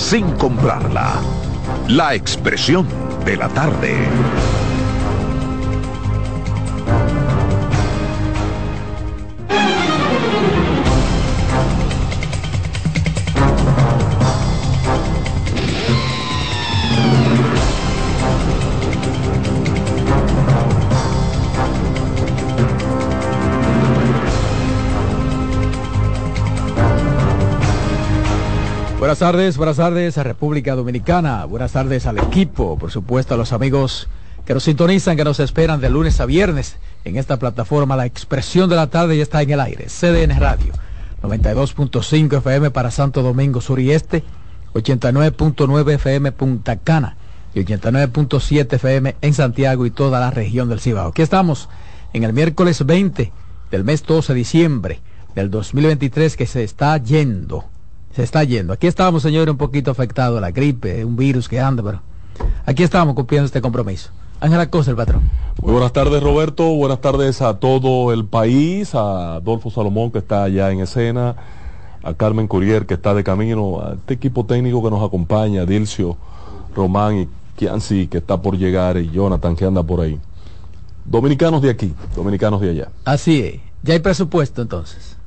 [0.00, 1.20] sin comprarla.
[1.88, 2.86] La expresión
[3.24, 3.94] de la tarde.
[29.10, 33.52] Buenas tardes, buenas tardes a República Dominicana, buenas tardes al equipo, por supuesto a los
[33.52, 34.08] amigos
[34.46, 37.96] que nos sintonizan, que nos esperan de lunes a viernes en esta plataforma.
[37.96, 40.72] La expresión de la tarde ya está en el aire, CDN Radio,
[41.24, 44.22] 92.5 FM para Santo Domingo Sur y Este,
[44.74, 47.16] 89.9 FM Punta Cana
[47.52, 51.08] y 89.7 FM en Santiago y toda la región del Cibao.
[51.08, 51.68] Aquí estamos
[52.12, 53.32] en el miércoles 20
[53.72, 55.00] del mes 12 de diciembre
[55.34, 57.69] del 2023 que se está yendo
[58.14, 58.72] se está yendo.
[58.72, 62.00] Aquí estábamos, señores, un poquito afectados, la gripe, un virus que anda, pero
[62.66, 64.10] aquí estamos cumpliendo este compromiso.
[64.40, 65.22] Ángela Cosa, el patrón.
[65.60, 66.64] Muy buenas tardes, Roberto.
[66.74, 71.36] Buenas tardes a todo el país, a Adolfo Salomón, que está allá en escena,
[72.02, 76.16] a Carmen Curier, que está de camino, a este equipo técnico que nos acompaña, Dilcio,
[76.74, 80.18] Román y Kianci, que está por llegar, y Jonathan, que anda por ahí.
[81.04, 82.88] Dominicanos de aquí, dominicanos de allá.
[83.04, 83.60] Así es.
[83.82, 85.19] Ya hay presupuesto entonces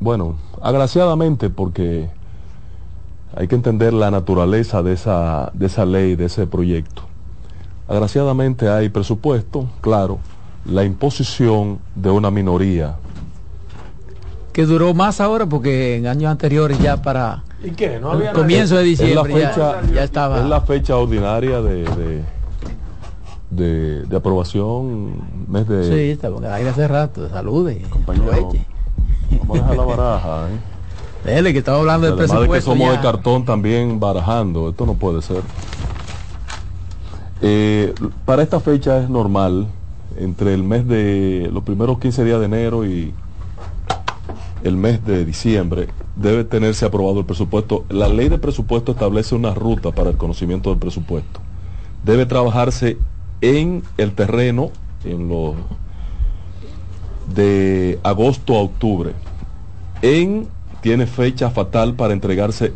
[0.00, 2.08] bueno, agraciadamente porque
[3.34, 7.02] hay que entender la naturaleza de esa, de esa ley, de ese proyecto.
[7.86, 10.18] Agraciadamente hay presupuesto, claro,
[10.64, 12.96] la imposición de una minoría.
[14.52, 17.98] Que duró más ahora porque en años anteriores ya para ¿Y qué?
[18.00, 19.34] ¿No había comienzo de diciembre
[19.92, 20.40] ya, estaba.
[20.40, 21.84] Es la fecha ordinaria de,
[23.50, 25.14] de, de, aprobación,
[25.48, 25.84] mes de...
[25.84, 27.82] Sí, está en el aire hace rato, salude.
[27.90, 28.52] Compañero.
[29.30, 30.78] Vamos a dejar la baraja, ¿eh?
[31.24, 32.52] Dele, que estaba hablando del presupuesto.
[32.52, 35.42] que somos de cartón también barajando, esto no puede ser.
[37.42, 39.66] Eh, para esta fecha es normal,
[40.16, 43.12] entre el mes de los primeros 15 días de enero y
[44.64, 47.84] el mes de diciembre, debe tenerse aprobado el presupuesto.
[47.88, 51.40] La ley de presupuesto establece una ruta para el conocimiento del presupuesto.
[52.04, 52.98] Debe trabajarse
[53.40, 54.70] en el terreno,
[55.04, 55.54] en los
[57.34, 59.12] de agosto a octubre.
[60.02, 60.48] En
[60.80, 62.72] tiene fecha fatal para entregarse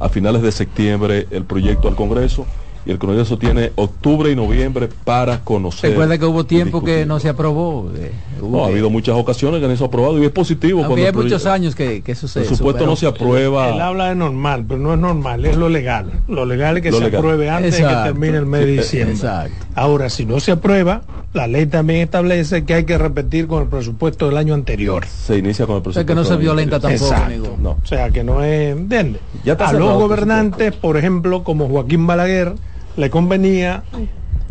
[0.00, 2.46] a finales de septiembre el proyecto al Congreso
[2.86, 5.90] y el Congreso tiene octubre y noviembre para conocer.
[5.90, 7.90] Recuerda que hubo tiempo que no se aprobó.
[7.96, 10.84] Eh, no, ha habido muchas ocasiones que no se ha aprobado y es positivo.
[10.84, 12.44] Había muchos años que, que sucede.
[12.44, 13.70] El supuesto no se aprueba.
[13.70, 16.12] Él, habla de normal, pero no es normal, es lo legal.
[16.28, 19.14] Lo legal es que se apruebe antes de que termine el mes de diciembre.
[19.14, 19.66] Exacto.
[19.74, 21.02] Ahora, si no se aprueba,
[21.36, 25.06] la ley también establece que hay que repetir con el presupuesto del año anterior.
[25.06, 25.90] Se inicia con el presupuesto.
[25.90, 27.14] O sea, que no se violenta tampoco.
[27.60, 27.70] No.
[27.82, 28.74] O sea, que no es...
[28.74, 29.20] ¿Entiendes?
[29.58, 32.54] A los gobernantes, por ejemplo, como Joaquín Balaguer,
[32.96, 33.84] le convenía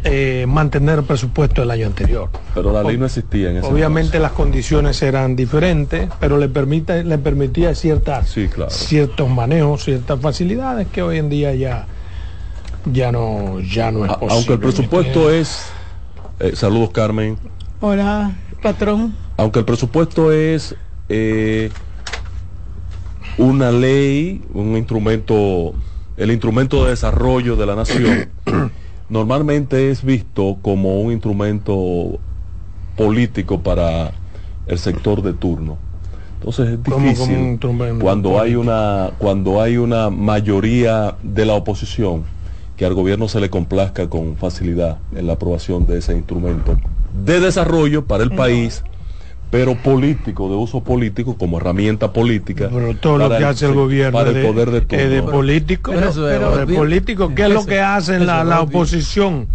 [0.03, 2.29] eh, mantener el presupuesto del año anterior.
[2.53, 7.03] Pero la ley no existía en ese Obviamente las condiciones eran diferentes, pero le, permite,
[7.03, 8.31] le permitía ciertas,
[8.69, 11.87] ciertos manejos, ciertas facilidades que hoy en día ya,
[12.85, 14.35] ya, no, ya no es posible.
[14.35, 15.71] Aunque el presupuesto es...
[16.39, 17.37] Eh, saludos Carmen.
[17.79, 19.15] Hola, patrón.
[19.37, 20.75] Aunque el presupuesto es
[21.07, 21.71] eh,
[23.37, 25.73] una ley, un instrumento
[26.17, 28.29] el instrumento de desarrollo de la nación
[29.09, 32.19] normalmente es visto como un instrumento
[32.95, 34.11] político para
[34.67, 35.77] el sector de turno.
[36.39, 37.59] Entonces es difícil
[38.01, 42.23] cuando hay una cuando hay una mayoría de la oposición
[42.77, 46.77] que al gobierno se le complazca con facilidad en la aprobación de ese instrumento
[47.25, 48.83] de desarrollo para el país
[49.51, 52.67] pero político, de uso político, como herramienta política.
[52.69, 56.57] Pero todo lo que hace el gobierno para el poder de, todo, de político, pero,
[56.57, 59.47] de político, ¿qué es lo que hace la, la oposición?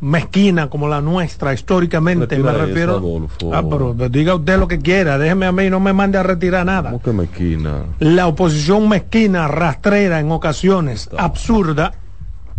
[0.00, 5.44] mezquina como la nuestra históricamente me refiero ah pero, diga usted lo que quiera déjeme
[5.44, 6.90] a mí no me mande a retirar nada.
[6.90, 11.92] ¿Cómo que mezquina la oposición mezquina rastrera en ocasiones absurda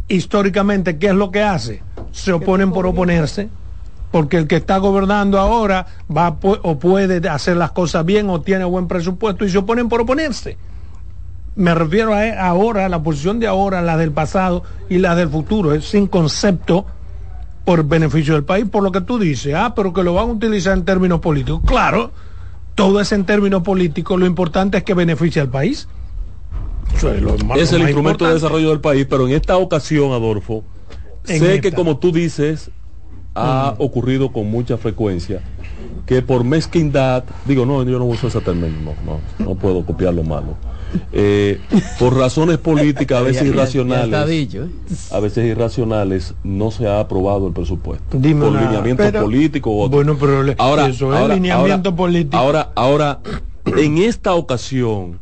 [0.07, 3.49] históricamente qué es lo que hace se oponen por oponerse
[4.11, 8.65] porque el que está gobernando ahora va o puede hacer las cosas bien o tiene
[8.65, 10.57] buen presupuesto y se oponen por oponerse.
[11.55, 15.29] Me refiero a ahora, a la posición de ahora, la del pasado y la del
[15.29, 16.85] futuro, es sin concepto
[17.65, 20.31] por beneficio del país, por lo que tú dices, ah, pero que lo van a
[20.33, 21.61] utilizar en términos políticos.
[21.65, 22.11] Claro,
[22.75, 25.87] todo es en términos políticos, lo importante es que beneficie al país.
[27.55, 30.63] Es, el instrumento de desarrollo del país, pero en esta ocasión, Adolfo,
[31.23, 32.71] sé que como tú dices,
[33.35, 33.81] ha mm.
[33.81, 35.41] ocurrido con mucha frecuencia
[36.05, 40.23] que por mezquindad, digo, no, yo no uso ese término, no, no, puedo copiar lo
[40.23, 40.57] malo,
[41.13, 41.57] Eh,
[41.99, 44.69] por razones políticas, a veces irracionales, dicho, ¿eh?
[45.11, 48.17] a veces irracionales, no se ha aprobado el presupuesto.
[48.17, 49.95] Dime por lineamiento pero- político u otro.
[49.97, 52.35] Bueno, pero ahora, eso es ahora- lineamiento ahora- político.
[52.37, 53.19] Ahora, ahora,
[53.77, 55.20] en esta ocasión,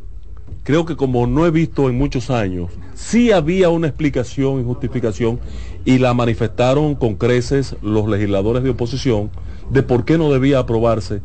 [0.70, 5.40] creo que como no he visto en muchos años, sí había una explicación y justificación
[5.84, 9.32] y la manifestaron con creces los legisladores de oposición
[9.72, 11.22] de por qué no debía aprobarse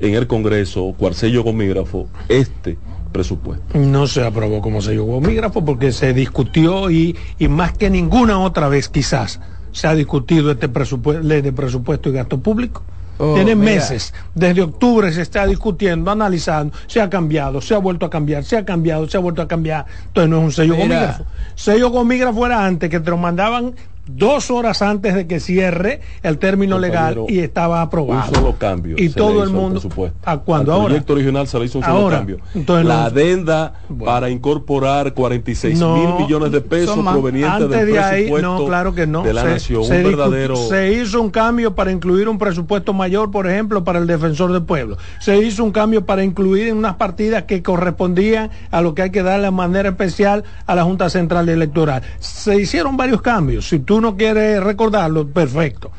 [0.00, 2.76] en el Congreso, cuarcello comígrafo, este
[3.12, 3.78] presupuesto.
[3.78, 8.68] No se aprobó como sello gomígrafo porque se discutió y, y más que ninguna otra
[8.68, 9.38] vez quizás
[9.70, 12.82] se ha discutido este presupuesto, ley de presupuesto y gasto público.
[13.18, 18.06] Oh, Tiene meses, desde octubre se está discutiendo, analizando, se ha cambiado, se ha vuelto
[18.06, 19.86] a cambiar, se ha cambiado, se ha vuelto a cambiar.
[20.06, 20.84] Entonces no es un sello Mira.
[20.86, 21.26] gomígrafo.
[21.56, 23.74] Sello gomígrafo era antes que te lo mandaban
[24.10, 28.28] dos horas antes de que cierre el término legal y estaba aprobado.
[28.30, 28.96] Un solo cambio.
[28.98, 29.80] Y todo el mundo.
[29.80, 30.18] presupuesto.
[30.24, 30.72] ¿A cuándo?
[30.72, 30.86] Ahora.
[30.86, 32.16] proyecto original se le hizo un solo Ahora.
[32.18, 32.38] cambio.
[32.54, 34.04] Entonces, la no- adenda Bueno.
[34.04, 38.94] para incorporar 46 No, mil millones de pesos provenientes del de ahí, presupuesto no, claro
[38.94, 39.22] que no.
[39.22, 39.84] de la se, nación.
[39.84, 40.56] se un verdadero.
[40.56, 44.62] se hizo un cambio para incluir un presupuesto mayor, por ejemplo, para el defensor del
[44.62, 44.96] pueblo.
[45.20, 49.10] Se hizo un cambio para incluir en unas partidas que correspondían a lo que hay
[49.10, 52.02] que dar de manera especial a la Junta Central Electoral.
[52.20, 53.68] Se hicieron varios cambios.
[53.68, 55.90] Si tú no quieres recordarlo, perfecto.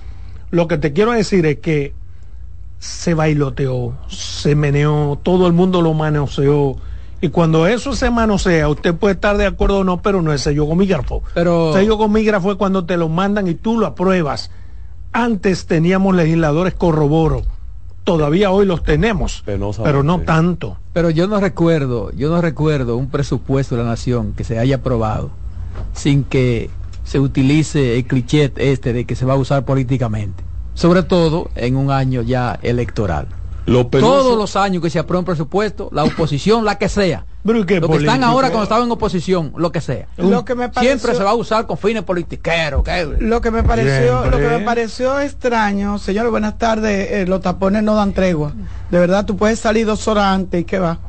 [0.52, 1.94] Lo que te quiero decir es que
[2.80, 6.78] se bailoteó, se meneó, todo el mundo lo manoseó.
[7.22, 10.42] Y cuando eso se manosea, usted puede estar de acuerdo o no, pero no es
[10.42, 11.22] sello gomígrafo.
[11.34, 14.52] Pero- sello gomígrafo es cuando te lo mandan y tú lo apruebas.
[15.12, 17.42] Antes teníamos legisladores corroboro.
[18.06, 19.44] Todavía hoy los tenemos,
[19.84, 20.78] pero no tanto.
[20.94, 24.78] Pero yo no recuerdo, yo no recuerdo un presupuesto de la nación que se haya
[24.78, 25.30] aprobado
[25.94, 26.70] sin que
[27.10, 30.44] se utilice el cliché este de que se va a usar políticamente.
[30.76, 33.26] Sobre todo en un año ya electoral.
[33.66, 37.26] Lo penoso- Todos los años que se aprueba un presupuesto, la oposición, la que sea.
[37.44, 40.06] Pero ¿y qué Los que están ahora cuando estaban en oposición, lo que sea.
[40.18, 42.84] Lo que me pareció, Siempre se va a usar con fines politiqueros.
[42.84, 43.06] ¿qué?
[43.20, 47.82] lo que me pareció, lo que me pareció extraño, señores, buenas tardes, eh, los tapones
[47.82, 48.54] no dan tregua.
[48.92, 51.00] De verdad, tú puedes salir dos horas antes y qué va.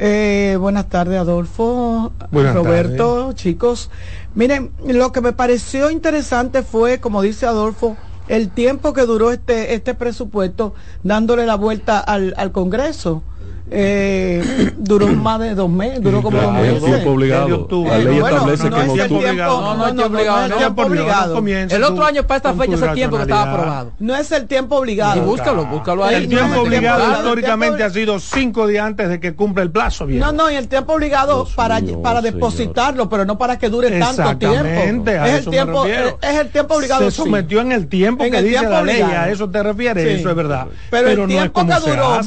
[0.00, 3.90] Eh, buenas tardes, Adolfo, Buenas Roberto, chicos.
[4.38, 7.96] Miren, lo que me pareció interesante fue, como dice Adolfo,
[8.28, 13.24] el tiempo que duró este este presupuesto dándole la vuelta al, al Congreso.
[13.70, 16.78] Eh, duró más de dos meses, duró como Claro, dos es meses.
[16.84, 17.60] tiempo Desde obligado.
[17.60, 17.90] octubre.
[17.90, 20.16] La ley Eh, bueno, establece no que es tiempo, No, no, no, es no, tiempo
[20.18, 20.56] obligado, no es no.
[20.58, 21.38] tiempo obligado.
[21.76, 23.92] El otro año para esta fecha es el tiempo que estaba aprobado.
[23.98, 25.16] No es el tiempo obligado.
[25.16, 26.14] Y búscalo, búscalo ahí.
[26.16, 30.06] El tiempo obligado tiempo- históricamente ha sido cinco días antes de que cumpla el plazo.
[30.06, 32.34] No, no, y el tiempo obligado Dios para, mío, para señor.
[32.34, 34.64] depositarlo, pero no para que dure tanto tiempo.
[34.66, 36.18] Es el tiempo, es, refiero.
[36.22, 37.04] es el tiempo obligado.
[37.04, 39.24] Se sometió en el tiempo que dice tiempo la ley, obligado.
[39.24, 40.66] a eso te refieres, eso es verdad.
[40.90, 42.18] Pero, el no es tiempo que se duró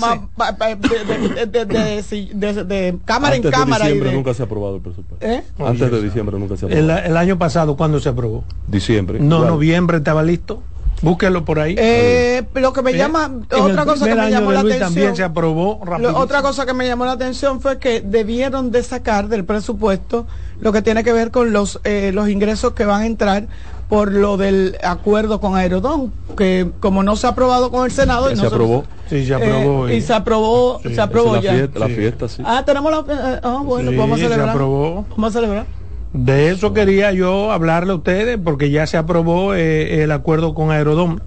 [1.36, 3.83] de, de- de- de- de- de- de cámara Antes en de cámara.
[3.86, 5.25] y diciembre de- nunca se ha aprobado el presupuesto.
[5.25, 5.44] ¿Eh?
[5.60, 7.07] Antes Oye, de diciembre nunca se ha El, aprobado.
[7.10, 8.44] el año pasado, ¿cuándo se aprobó?
[8.68, 9.19] Diciembre.
[9.19, 9.51] No, igual.
[9.51, 10.63] noviembre estaba listo.
[11.04, 11.74] Búsquelo por ahí.
[11.80, 12.98] Eh, lo que me ¿Eh?
[12.98, 14.94] llama, En otra el cosa que me llamó la Luis atención.
[14.94, 18.83] también se aprobó Lo- otra cosa que me llamó la atención fue que debieron de
[18.83, 20.28] sacar del presupuesto
[20.60, 23.48] lo que tiene que ver con los eh, los ingresos que van a entrar
[23.92, 28.28] por lo del acuerdo con Aerodón, que como no se ha aprobado con el Senado,
[28.28, 28.86] Ya y no se aprobó.
[29.10, 29.90] Sí, se eh, aprobó.
[29.90, 31.52] y se aprobó, Sí, se aprobó ya.
[31.52, 31.94] la fiesta, la Sí.
[31.96, 32.42] fiesta, sí.
[32.46, 34.50] Ah, tenemos la, eh, ah, bueno, Sí, vamos a se celebrar.
[34.52, 35.06] aprobó.
[35.10, 35.66] Vamos a celebrar.
[36.14, 40.71] De eso quería yo hablarle a ustedes porque ya se aprobó eh, el acuerdo con
[40.71, 41.18] Aerodom.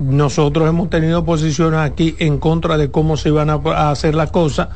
[0.00, 4.32] Nosotros hemos tenido posiciones aquí en contra de cómo se iban a, a hacer las
[4.32, 4.68] cosas.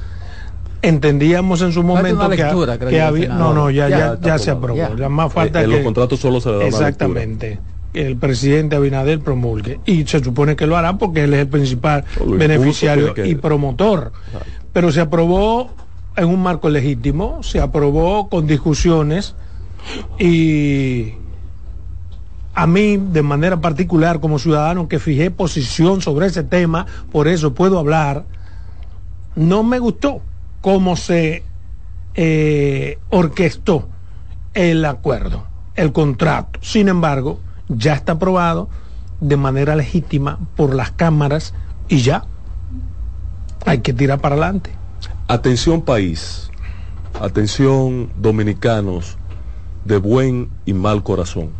[0.82, 3.28] Entendíamos en su momento una que, lectura, había...
[3.28, 4.76] No, no, ya, Ya, ya, se aprobó.
[4.76, 4.94] Ya.
[4.96, 5.76] Ya más falta Eh, en que...
[5.76, 7.60] los contratos solo se le da una Exactamente.
[7.94, 9.78] El presidente Abinader promulgue.
[9.86, 14.12] Y se supone que lo hará porque él es el principal beneficiario y promotor.
[14.72, 15.70] Pero se aprobó
[16.16, 19.34] en un marco legítimo, se aprobó con discusiones
[20.18, 21.14] y
[22.54, 27.54] a mí de manera particular como ciudadano que fijé posición sobre ese tema, por eso
[27.54, 28.24] puedo hablar,
[29.36, 30.20] no me gustó
[30.62, 31.42] cómo se
[32.14, 33.88] eh, orquestó
[34.54, 36.59] el acuerdo, el contrato.
[36.62, 38.71] Sin embargo, ya está aprobado
[39.21, 41.52] de manera legítima por las cámaras
[41.88, 42.25] y ya
[43.66, 44.71] hay que tirar para adelante.
[45.28, 46.50] Atención país,
[47.21, 49.19] atención dominicanos
[49.85, 51.50] de buen y mal corazón.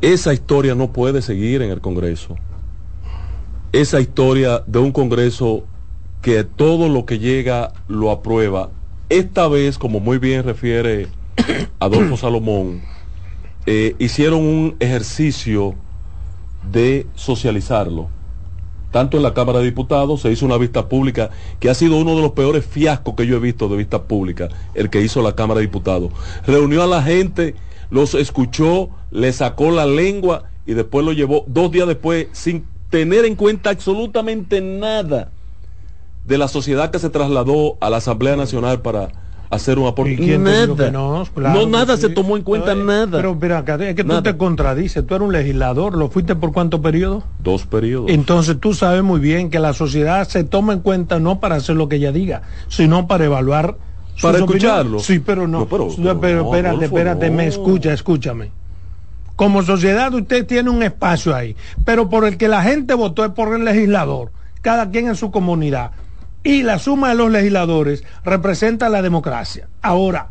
[0.00, 2.36] Esa historia no puede seguir en el Congreso.
[3.72, 5.64] Esa historia de un Congreso
[6.22, 8.70] que todo lo que llega lo aprueba.
[9.08, 11.08] Esta vez, como muy bien refiere
[11.80, 12.82] Adolfo Salomón,
[13.66, 15.74] eh, hicieron un ejercicio
[16.70, 18.08] de socializarlo
[18.90, 22.16] tanto en la Cámara de Diputados, se hizo una vista pública que ha sido uno
[22.16, 25.34] de los peores fiascos que yo he visto de vista pública, el que hizo la
[25.34, 26.12] Cámara de Diputados.
[26.46, 27.54] Reunió a la gente,
[27.90, 33.24] los escuchó, le sacó la lengua y después lo llevó dos días después sin tener
[33.24, 35.30] en cuenta absolutamente nada
[36.24, 39.08] de la sociedad que se trasladó a la Asamblea Nacional para
[39.50, 40.12] hacer un aporte.
[40.12, 40.92] ¿Y quién te dijo que Nada.
[40.92, 41.24] no?
[41.34, 42.02] Claro no, nada sí.
[42.02, 43.10] se tomó en cuenta, No, nada.
[43.18, 44.22] Pero mira, acá, es que Nada.
[44.22, 47.24] tú te contradices, tú eres un legislador, ¿lo fuiste por cuánto periodo?
[47.40, 48.10] Dos periodos.
[48.10, 51.74] Entonces tú sabes muy bien que la sociedad se toma en cuenta no para hacer
[51.74, 53.76] lo que ella diga, sino para evaluar
[54.22, 54.54] Para opiniones.
[54.56, 54.98] escucharlo.
[55.00, 55.60] Sí, pero no.
[55.60, 55.88] No, pero-
[56.20, 58.52] pero no, espérate, Adolfo, espérate, me escucha, escúchame.
[59.34, 63.32] Como sociedad usted tiene un espacio ahí, pero por el que la gente votó es
[63.32, 65.90] por el legislador, cada quien en su comunidad.
[66.42, 69.68] Y la suma de los legisladores representa la democracia.
[69.82, 70.28] Ahora,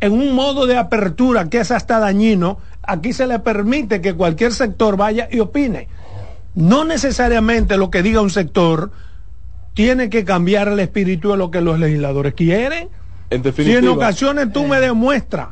[0.00, 4.52] en un modo de apertura que es hasta dañino, aquí se le permite que cualquier
[4.52, 5.88] sector vaya y opine.
[6.54, 8.90] No necesariamente lo que diga un sector
[9.74, 12.88] tiene que cambiar el espíritu de lo que los legisladores quieren.
[13.30, 15.48] En Si en ocasiones tú me demuestras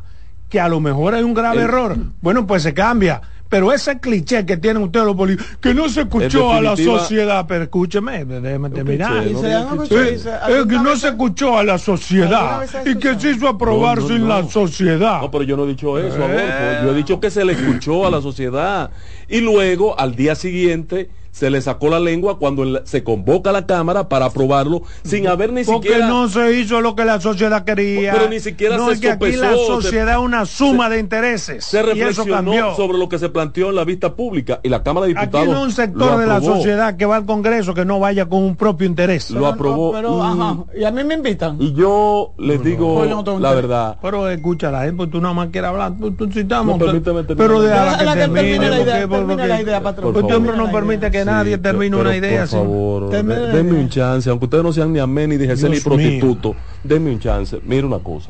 [0.49, 3.21] que a lo mejor hay un grave error, bueno, pues se cambia.
[3.47, 7.45] Pero ese cliché que tienen ustedes los políticos, que no se escuchó a la sociedad,
[7.47, 9.25] pero escúcheme, déjeme terminar.
[9.27, 13.31] no Eh, eh, alguna que no se escuchó a la ¿Alguna sociedad y que se
[13.31, 14.27] hizo aprobar No, no, sin no.
[14.27, 15.21] la sociedad.
[15.21, 16.23] No, pero yo no he dicho eso, Eh.
[16.23, 16.85] Adolfo.
[16.85, 18.89] Yo he dicho que se le escuchó a la sociedad.
[19.29, 23.53] Y luego, al día siguiente, se le sacó la lengua cuando el- se convoca a
[23.53, 26.07] la Cámara para aprobarlo sin haber ni Porque siquiera...
[26.07, 28.13] no se hizo lo que la sociedad quería.
[28.13, 30.97] Pero ni siquiera no se es que aquí la se- sociedad es una suma de
[30.97, 31.65] intereses.
[31.65, 31.89] se y eso
[32.23, 32.75] reflexionó cambió.
[32.77, 35.47] sobre lo que se planteó en la vista pública y la Cámara de Aquí Diputados
[35.49, 38.41] no hay un sector de la sociedad que va al Congreso que no vaya con
[38.41, 39.29] un propio interés.
[39.31, 41.57] Lo aprobó Pero, y- ajá, y a mí me invitan.
[41.61, 43.97] Y yo les digo Pues no la verdad.
[44.01, 46.79] Pero escucha la gente, pues tú nada más quieres hablar, tú, tú citamos.
[46.79, 47.37] No, permíteme terminar.
[47.49, 48.69] pero déjala Déjala que que termine termine.
[48.69, 50.15] la idea, porque- termine porque- la idea, patrón.
[50.15, 53.09] Este hombre no permite que Nadie termine pero una idea por favor,
[53.53, 57.19] denme un chance, aunque ustedes no sean ni amén ni dijese ni prostituto, denme un
[57.19, 57.59] chance.
[57.63, 58.29] Mire una cosa.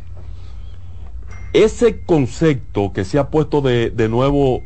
[1.54, 4.64] Ese concepto que se ha puesto de, de nuevo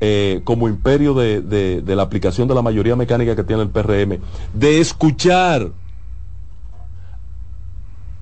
[0.00, 3.70] eh, como imperio de, de- de la aplicación de la mayoría mecánica que tiene el
[3.70, 4.20] PRM,
[4.52, 5.72] de escuchar,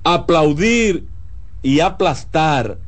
[0.04, 1.08] aplaudir
[1.62, 2.78] y aplastar,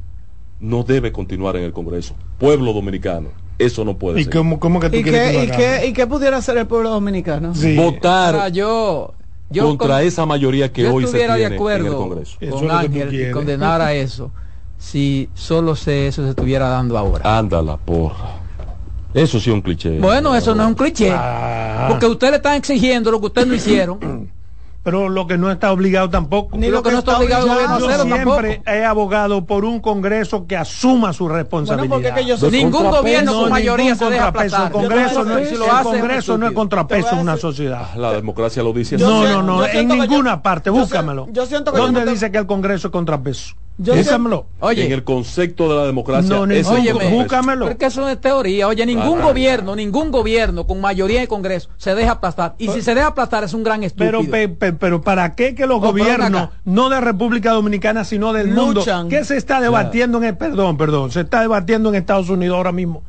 [0.61, 2.17] no debe continuar en el Congreso.
[2.39, 3.29] Pueblo dominicano,
[3.59, 4.33] eso no puede ¿Y ser.
[4.33, 6.91] cómo, cómo que tú ¿Y qué, que y, qué, ¿Y qué pudiera hacer el pueblo
[6.91, 7.55] dominicano?
[7.55, 7.77] Sí.
[7.77, 9.15] Votar Ahora, yo,
[9.51, 12.37] yo contra con- esa mayoría que hoy se estuviera tiene de en el acuerdo Congreso.
[12.41, 14.31] Eso es con Ángel y condenar a eso
[14.79, 17.39] si solo se, eso se estuviera dando ahora.
[17.39, 18.37] Ándala, porra.
[19.13, 19.99] Eso sí es un cliché.
[19.99, 21.11] bueno, eso no es un cliché.
[21.13, 21.87] Ah.
[21.89, 23.99] Porque ustedes le están exigiendo lo que ustedes no hicieron.
[24.91, 26.57] Pero lo que no está obligado tampoco.
[26.57, 28.71] Ni lo que no está obligado el gobierno a Yo hacerlo siempre tampoco.
[28.71, 31.91] he abogado por un Congreso que asuma su Bueno, responsabilidad.
[31.95, 34.29] porque es que yo soy Ningún gobierno No, con mayoría se deja.
[34.29, 37.37] El Congreso, no, Si el lo hace, es un Congreso no es contrapeso en una
[37.37, 37.95] sociedad.
[37.97, 39.15] La democracia lo dice Yo así.
[39.33, 41.27] No, no, no, yo en yo- ninguna parte, yo sé- búscamelo.
[41.33, 43.55] yo siento que yo ¿Dónde no te- dice que el Congreso es contrapeso?
[43.81, 44.47] Yo Búscamelo.
[44.59, 47.11] Oye, en el concepto de la democracia, No, ni- ese es contrapeso.
[47.11, 47.67] búscamelo.
[47.69, 48.67] Porque eso es teoría.
[48.67, 52.57] Oye, ningún Ah, gobierno, ningún gobierno con mayoría en Congreso se deja aplastar.
[52.59, 54.11] Y si se deja aplastar es un gran estúpido.
[54.21, 58.33] Pero, pe- pe- pero ¿para qué que los No, gobiernos, no de República Dominicana, sino
[58.33, 59.09] del mundo, Luchan.
[59.09, 62.73] que se está debatiendo en el, perdón, perdón, se está debatiendo en Estados Unidos ahora
[62.73, 63.05] mismo?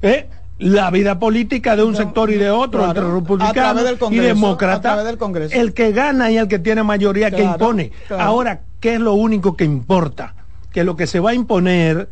[0.00, 0.26] ¿Eh?
[0.58, 5.04] La vida política de un No, sector y de otro, claro, entre republicanos y demócratas.
[5.50, 7.90] El que gana y el que tiene mayoría que impone.
[8.06, 8.22] claro.
[8.22, 10.34] Ahora, ¿qué es lo único que importa?
[10.70, 12.10] Que lo que se va a imponer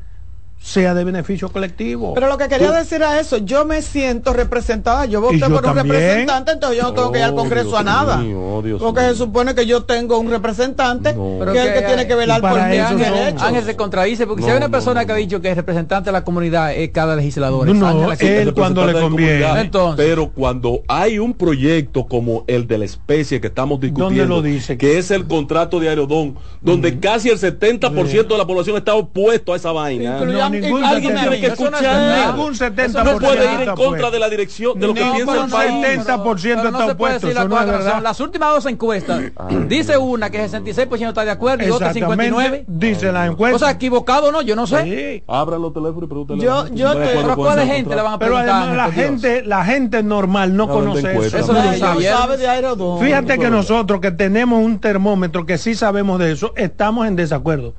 [0.62, 2.14] sea de beneficio colectivo.
[2.14, 5.66] Pero lo que quería decir a eso, yo me siento representada, yo voté yo por
[5.66, 8.16] un representante, entonces yo no tengo que ir al Oh, Congreso Dios a nada.
[8.19, 9.11] mío, oh, Dios porque mío.
[9.11, 11.37] se supone que yo tengo un representante No.
[11.40, 13.42] Pero que es el que tiene que velar por son- derechos.
[13.42, 15.57] Ángel se contradice porque si hay una no, persona no, que ha dicho que es
[15.57, 17.69] representante de la comunidad es cada legislador.
[17.69, 19.33] es No, Ángel él El cuando le conviene.
[19.40, 19.61] comunidad.
[19.61, 20.07] Entonces.
[20.07, 24.78] pero cuando hay un proyecto como el de la especie que estamos discutiendo, lo dice?
[24.78, 29.52] que es el contrato de Aerodón, donde casi el 70% de la población está opuesto
[29.52, 30.19] a esa vaina.
[30.61, 32.26] Ningún Alguien tiene que escuchar.
[32.35, 35.50] Ningún 70% no puede ir en contra de la dirección, de lo que piensa el
[35.50, 35.73] país.
[36.06, 37.28] 70% Pero no está opuesto,
[38.02, 39.23] las últimas dos encuestas,
[39.68, 42.64] dice una que el 66% está de acuerdo y otra 59%.
[42.66, 43.59] dice la O encuesta.
[43.59, 44.82] sea, equivocado o no, yo no sé.
[44.85, 45.25] Sí.
[45.26, 46.40] Abran los teléfonos y.
[46.40, 48.04] Yo- yo ¿Sabe te- cuándo Pero pueden ¿cuál ser gente le contratos?
[48.04, 48.62] van a Pero preguntar?
[48.62, 51.38] además la gente, la gente normal no conoce eso.
[51.38, 51.62] Eso no
[52.37, 53.00] de Aerodón.
[53.00, 57.75] Fíjate que nosotros que tenemos un termómetro que sí sabemos de eso, estamos en desacuerdo.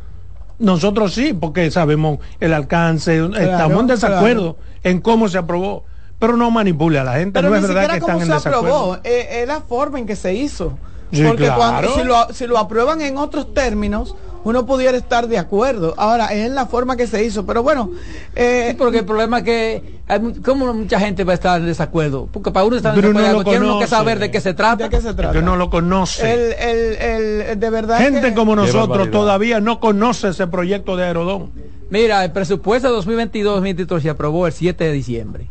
[0.63, 5.83] Nosotros sí, porque sabemos el alcance, estamos en desacuerdo en cómo se aprobó.
[6.19, 8.27] Pero no manipule a la gente, Pero no ni es verdad que cómo están en
[8.27, 8.93] se desacuerdo.
[8.93, 10.77] aprobó, eh, es la forma en que se hizo.
[11.11, 11.57] Sí, Porque claro.
[11.57, 15.93] cuando, si, lo, si lo aprueban en otros términos, uno pudiera estar de acuerdo.
[15.97, 17.91] Ahora, es en la forma que se hizo, pero bueno.
[18.35, 22.27] Eh, porque el problema es que, hay, ¿cómo mucha gente va a estar en desacuerdo?
[22.31, 24.83] Porque para uno estar en desacuerdo, tiene uno que saber de qué se trata.
[24.83, 25.33] ¿De qué se trata?
[25.33, 26.33] Que no lo conoce.
[26.33, 27.99] El, el, el, de verdad.
[27.99, 31.51] Gente como nosotros todavía no conoce ese proyecto de Aerodón.
[31.89, 35.47] Mira, el presupuesto de 2022-2023 se aprobó el 7 de diciembre.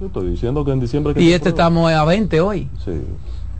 [0.00, 1.14] Yo estoy diciendo que en diciembre...
[1.22, 2.68] y este estamos a 20 hoy.
[2.84, 3.00] Sí.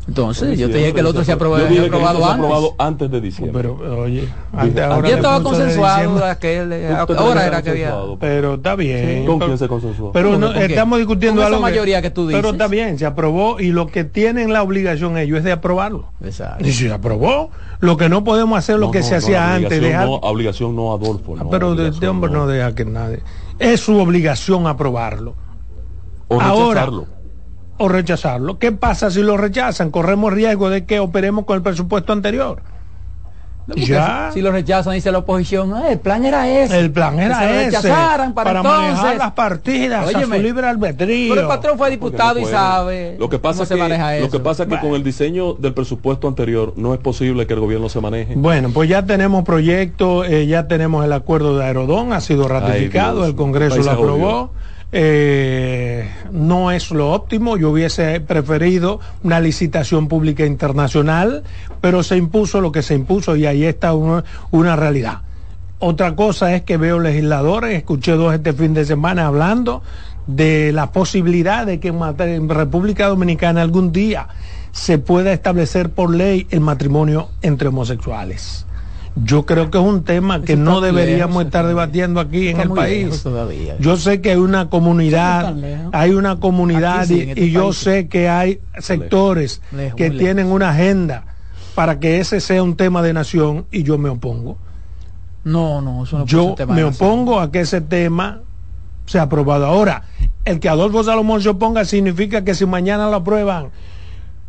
[0.06, 2.38] Entonces, yo te dije que el otro se aprobó, yo dije aprobado, que antes.
[2.38, 3.62] aprobado antes de diciembre.
[3.62, 6.72] Pero, oye, antes, ahora ya estaba consensuado aquel,
[7.16, 7.94] ahora era que había.
[8.20, 9.20] Pero está bien.
[9.20, 9.26] Sí.
[9.26, 10.12] ¿Con quién se consensuó?
[10.12, 11.56] Pero no, estamos discutiendo con algo.
[11.56, 12.42] Esa mayoría que, tú dices.
[12.42, 16.08] Pero está bien, se aprobó y lo que tienen la obligación ellos es de aprobarlo.
[16.22, 16.66] Exacto.
[16.66, 19.54] Y si se aprobó, lo que no podemos hacer lo no, que no, se hacía
[19.54, 19.80] antes.
[19.80, 20.06] Dejar...
[20.06, 21.36] No, obligación no, Adolfo.
[21.38, 23.20] Ah, pero de este hombre no deja que nadie.
[23.58, 25.34] Es su obligación aprobarlo.
[26.28, 27.06] O rechazarlo.
[27.76, 28.58] O rechazarlo.
[28.58, 29.90] ¿Qué pasa si lo rechazan?
[29.90, 32.62] Corremos riesgo de que operemos con el presupuesto anterior.
[33.66, 34.28] No, ya.
[34.28, 36.78] Si, si, lo rechazan, dice la oposición, ah, el plan era ese.
[36.78, 37.64] El plan era que ese.
[37.64, 38.94] Rechazaran para, para entonces.
[38.94, 41.34] manejar las partidas Óyeme, a su libre albedrío.
[41.34, 43.16] Pero el patrón fue diputado no y sabe.
[43.18, 44.88] Lo que pasa que, Lo que pasa es que bueno.
[44.88, 48.34] con el diseño del presupuesto anterior no es posible que el gobierno se maneje.
[48.36, 53.22] Bueno, pues ya tenemos proyecto, eh, ya tenemos el acuerdo de Aerodón, ha sido ratificado,
[53.22, 54.50] Ay, el Congreso lo aprobó.
[54.96, 61.42] Eh, no es lo óptimo, yo hubiese preferido una licitación pública internacional,
[61.80, 64.22] pero se impuso lo que se impuso y ahí está una,
[64.52, 65.22] una realidad.
[65.80, 69.82] Otra cosa es que veo legisladores, escuché dos este fin de semana hablando
[70.28, 74.28] de la posibilidad de que en República Dominicana algún día
[74.70, 78.64] se pueda establecer por ley el matrimonio entre homosexuales.
[79.16, 82.70] Yo creo que es un tema que no deberíamos lejos, estar debatiendo aquí en el
[82.70, 83.24] país.
[83.78, 85.54] Yo sé que hay una comunidad,
[85.92, 90.48] hay una comunidad sí, y, este y yo sé que hay sectores lejos, que tienen
[90.48, 91.26] una agenda
[91.76, 94.58] para que ese sea un tema de nación y yo me opongo.
[95.44, 98.40] No, no, eso no yo me opongo a que ese tema
[99.06, 99.66] sea aprobado.
[99.66, 100.04] Ahora,
[100.44, 103.68] el que Adolfo Salomón se oponga significa que si mañana lo aprueban,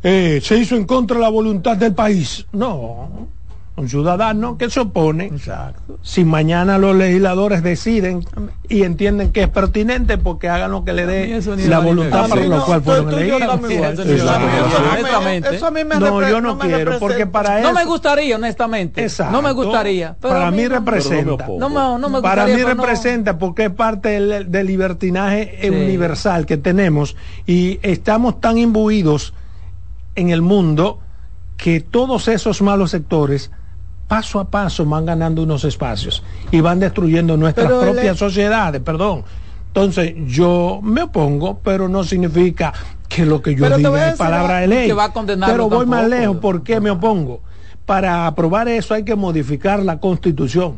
[0.01, 2.45] eh, se hizo en contra de la voluntad del país.
[2.51, 3.27] No,
[3.77, 5.25] un ciudadano que se opone.
[5.25, 5.99] Exacto.
[6.01, 8.25] Si mañana los legisladores deciden
[8.69, 12.65] y entienden que es pertinente, porque hagan lo que le dé la voluntad para lo
[12.65, 13.59] cual fueron elegidos.
[15.51, 17.67] Eso a mí me No, yo no, quiero, porque para eso.
[17.67, 19.03] No me gustaría, honestamente.
[19.03, 19.33] Exacto.
[19.33, 20.15] No me gustaría.
[20.21, 21.47] Pero para mí representa.
[21.47, 25.69] No me, no me para mí representa porque es parte del, del libertinaje sí.
[25.69, 29.33] universal que tenemos y estamos tan imbuidos
[30.15, 30.99] en el mundo
[31.57, 33.51] que todos esos malos sectores
[34.07, 39.23] paso a paso van ganando unos espacios y van destruyendo nuestras pero propias sociedades, perdón.
[39.67, 42.73] Entonces, yo me opongo, pero no significa
[43.09, 44.91] que lo que yo pero diga es palabra de ley.
[45.45, 47.41] pero voy más lejos, ¿por qué me opongo?
[47.85, 50.77] Para aprobar eso hay que modificar la constitución.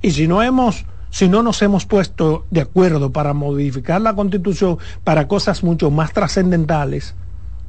[0.00, 4.78] Y si no hemos, si no nos hemos puesto de acuerdo para modificar la constitución
[5.02, 7.14] para cosas mucho más trascendentales,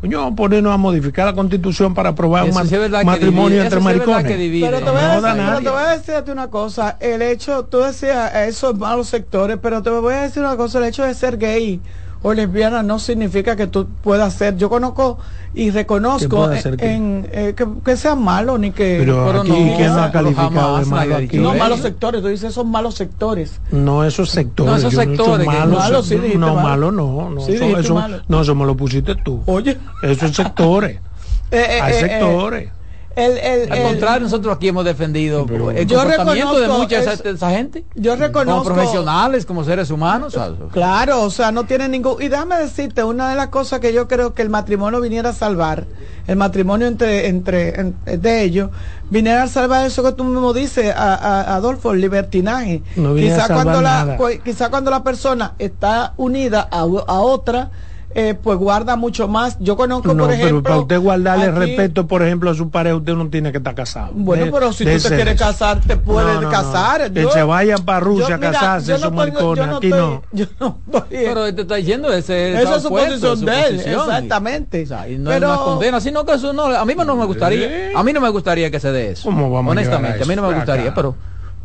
[0.02, 4.24] Coño, ponernos a modificar la constitución para aprobar un sí matrimonio entre maricones.
[4.24, 7.80] Pero te, voy a decir, pero te voy a decirte una cosa, el hecho, tú
[7.80, 11.38] decías esos malos sectores, pero te voy a decir una cosa, el hecho de ser
[11.38, 11.80] gay
[12.24, 14.58] o lesbiana no significa que tú puedas ser.
[14.58, 15.18] Yo conozco
[15.54, 18.98] y reconozco en, en eh, que, que, sea malo ni que.
[19.00, 21.38] Pero, pero aquí, no, ¿quién ha calificado de malo aquí?
[21.38, 22.22] No, malos sectores.
[22.22, 23.60] Tú dices son malos sectores.
[23.72, 24.72] No, esos sectores.
[24.72, 25.46] No, esos sectores.
[25.46, 26.92] No, malos, malo, sí, no, malo.
[26.92, 27.30] no.
[27.30, 28.22] No, sí, eso, eso, malo.
[28.28, 29.42] no, eso me lo pusiste tú.
[29.48, 29.78] Oye.
[30.04, 31.00] Esos sectores.
[31.52, 32.70] eh, Hay eh, sectores.
[33.16, 37.50] El, el, Al el, contrario, nosotros aquí hemos defendido Pero- el comportamiento de mucha esa,
[37.50, 37.84] gente.
[37.96, 38.74] yo Como reconozco.
[38.74, 40.38] profesionales, como seres humanos.
[40.72, 42.22] Claro, o sea, no tiene ningún...
[42.22, 45.34] Y déjame decirte, una de las cosas que yo creo que el matrimonio viniera a
[45.34, 45.86] salvar,
[46.28, 48.70] el matrimonio entre, entre en- de ellos,
[49.10, 52.82] viniera a salvar eso que tú mismo dices, a, a- Adolfo, el libertinaje.
[52.96, 57.72] No quizá, cuando la, pues, quizá cuando la persona está unida a, a otra,
[58.16, 59.58] eh, pues guarda mucho más.
[59.60, 60.62] Yo conozco, No, por ejemplo...
[60.62, 63.58] pero para usted guardarle aquí- respeto, por ejemplo, a su pareja, usted no tiene que
[63.60, 64.12] estar casado.
[64.14, 66.50] Bueno, De- pero si tú te quieres casar, te puedes No, no, no.
[66.50, 67.12] casar.
[67.12, 69.66] Que se vayan para Rusia yo- a casarse, esos maricones.
[69.68, 70.24] Aquí estoy- no.
[70.32, 73.76] Yo no estoy- Pero te está diciendo ese Esa es su posición su de él,
[73.78, 74.02] posición.
[74.02, 74.84] exactamente.
[74.84, 77.16] O sea, y no Pero- es una condena, sino que eso no, a mí no
[77.16, 79.24] me gustaría, a mí no me gustaría que se dé eso.
[79.26, 80.96] ¿Cómo vamos Honestamente, a a mí no me gustaría, Acá.
[80.96, 81.16] pero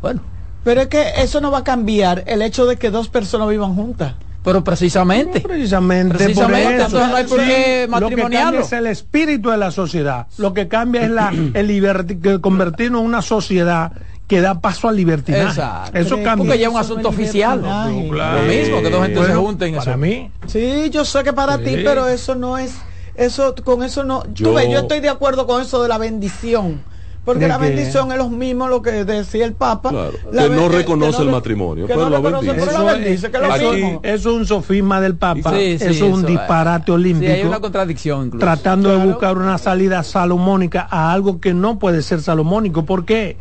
[0.00, 0.20] bueno,
[0.64, 3.76] Pero es que eso no va a cambiar el hecho de que dos personas vivan
[3.76, 4.14] juntas.
[4.46, 5.40] Pero precisamente.
[5.40, 6.84] Precisamente, Precisamente, por eso.
[6.86, 10.28] entonces no hay por qué Lo que cambia es el espíritu de la sociedad.
[10.38, 13.90] Lo que cambia es la, el convertirnos en una sociedad
[14.28, 15.46] que da paso al libertinaje.
[15.48, 15.98] Exacto.
[15.98, 16.36] Eso cambia.
[16.36, 17.60] Porque ya es un asunto oficial.
[17.60, 18.42] Claro.
[18.42, 19.74] Lo mismo, que dos gente se junten.
[19.74, 19.98] Para eso.
[19.98, 21.64] mí, Sí, yo sé que para Sí.
[21.64, 22.72] ti, pero eso no es,
[23.16, 25.98] eso, con eso no, Yo- tú ves, yo estoy de acuerdo con eso de la
[25.98, 26.84] bendición,
[27.26, 29.90] Porque la que- bendición es lo mismo lo que decía el Papa.
[29.90, 32.66] Claro, La que no reconoce no el matrimonio, que pero no lo reconoce, bendice.
[32.66, 34.00] pero lo Eso, bendice, que es lo aquí- mismo.
[34.04, 37.32] eso es un sofisma del Papa, Sí, sí, eso es un eso, disparate eh, olímpico.
[37.32, 38.46] Sí, hay una contradicción incluso.
[38.46, 42.86] tratando de buscar una salida salomónica a algo que no puede ser salomónico.
[42.86, 43.36] ¿Por qué?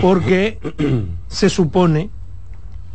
[0.00, 0.58] Porque
[1.28, 2.10] se supone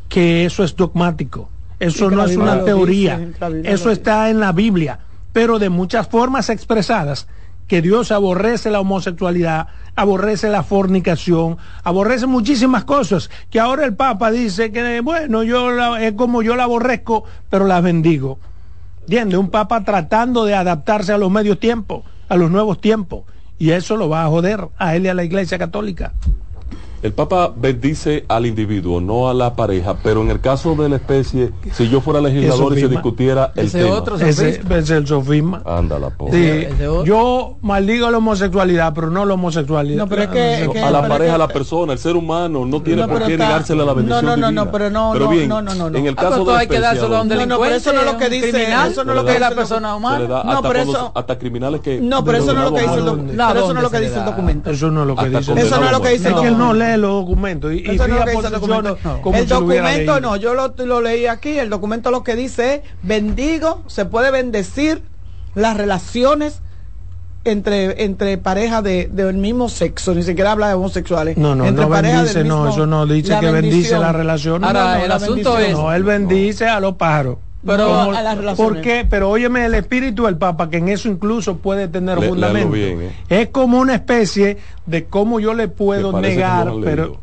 [0.10, 1.50] que eso es dogmático.
[1.80, 3.18] Eso no la es una teoría.
[3.18, 5.00] dice, la eso está en la Biblia,
[5.34, 7.28] pero de muchas formas expresadas
[7.68, 14.32] que Dios aborrece la homosexualidad, aborrece la fornicación, aborrece muchísimas cosas, que ahora el Papa
[14.32, 18.40] dice que, bueno, yo la- es como yo la aborrezco, pero la bendigo.
[19.02, 19.40] ¿Entiendes?
[19.40, 23.24] Un papa tratando de adaptarse a los medios tiempos, a los nuevos tiempos.
[23.58, 26.14] Y eso lo va a joder a él y a la iglesia católica.
[27.04, 30.96] El Papa bendice al individuo, no a la pareja, pero en el caso de la
[30.96, 33.96] especie, si yo fuera legislador y se discutiera el Ese tema.
[33.96, 35.62] otro Ese, es el sofisma.
[35.64, 36.28] Ándala, po.
[36.32, 36.64] Sí,
[37.06, 39.98] yo maldigo la homosexualidad, pero no la homosexualidad.
[40.00, 42.00] No, pero es que- es que- a la pero pareja, que- a la persona, el
[42.00, 44.72] ser humano no tiene No, por pero qué negársele la bendición no, no, no, no,
[44.72, 45.98] pero no, no, bien, no, no, no, no.
[46.00, 47.76] en el Ah, caso pero de la hay que dárselo a un especie, No, pero
[47.76, 49.56] eso no es lo que dice- criminal, eso no es lo que es la dice-
[49.56, 50.20] persona humana.
[50.26, 52.76] da No, hasta, pero cuando- eso- hasta criminales que No, pero eso no es lo
[52.76, 53.44] que dice el documento.
[53.44, 54.70] ¿A Pero eso no es lo que dice el documento.
[54.72, 55.40] Eso no es lo que dice.
[55.62, 56.58] Eso no es lo que dice el documento.
[56.96, 57.98] Los documentos y, no el
[58.52, 58.98] documento.
[59.22, 60.20] como El si lo hubiera documento leído.
[60.22, 61.58] no, yo lo, lo leí aquí.
[61.60, 65.02] El documento lo que dice es: bendigo, se puede bendecir
[65.56, 66.62] las relaciones
[67.44, 71.38] entre, entre parejas de, del mismo sexo, ni siquiera habla de homosexuales.
[71.38, 74.02] No, no, entre no bendice, no, eso no dice que bendice bendición.
[74.02, 74.64] la relación.
[74.64, 77.38] Ahora, no, no, el la asunto es- No, él bendice a los pájaros.
[77.68, 78.84] Pero- Como- a las ¿Por relaciones.
[78.84, 79.08] qué?
[79.10, 82.70] Pero óyeme, el espíritu del Papa, que en eso incluso puede tener Le- fundamento.
[82.72, 83.12] bien, eh.
[83.30, 87.18] Es como una especie de cómo yo le puedo negar, pero...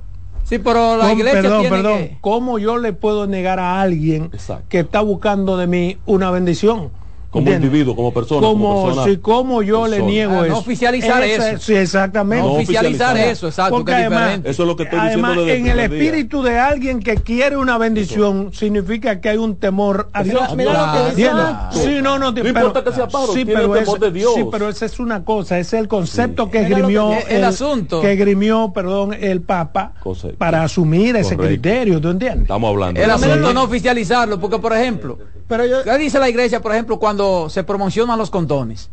[0.44, 1.98] Sí, pero la ¿Cómo- iglesia perdón, tiene perdón.
[2.00, 2.18] que...
[2.20, 4.66] ¿Cómo yo le puedo negar a alguien Exacto.
[4.68, 6.90] que está buscando de mí una bendición?
[7.35, 7.66] Como ¿Entiendes?
[7.68, 10.59] individuo, como persona, como Como, persona- si como yo le niego Ah, no eso.
[10.59, 11.62] oficializar Esa- eso.
[11.64, 12.42] Sí, exactamente.
[12.44, 13.33] No No oficializar oficializar.
[13.33, 14.40] eso, exacto, Porque que es además-.
[14.44, 15.99] Eso es lo que estoy diciendo Además, desde en el el día.
[15.99, 20.55] espíritu de alguien que quiere una bendición, significa que hay un temor a Dios.
[20.57, 21.31] mira lo que dice-.
[21.73, 24.11] Sí, no, no, No pero- importa que sea pájaro, sí, tiene pero temor ese- de
[24.12, 24.33] Dios.
[24.37, 28.01] Sí, pero esa es una cosa, ese es el concepto que esgrimió el- el asunto.
[28.01, 30.38] que esgrimió, perdón, el Papa Concepto.
[30.38, 31.61] para asumir ese Correcto.
[31.62, 32.42] criterio, ¿tú entiendes?
[32.42, 33.01] Estamos hablando.
[33.01, 36.99] El asunto no oficializarlo, porque por ejemplo, Pero yo, ¿qué dice la iglesia, por ejemplo,
[36.99, 38.90] cuando se promocionan los condones?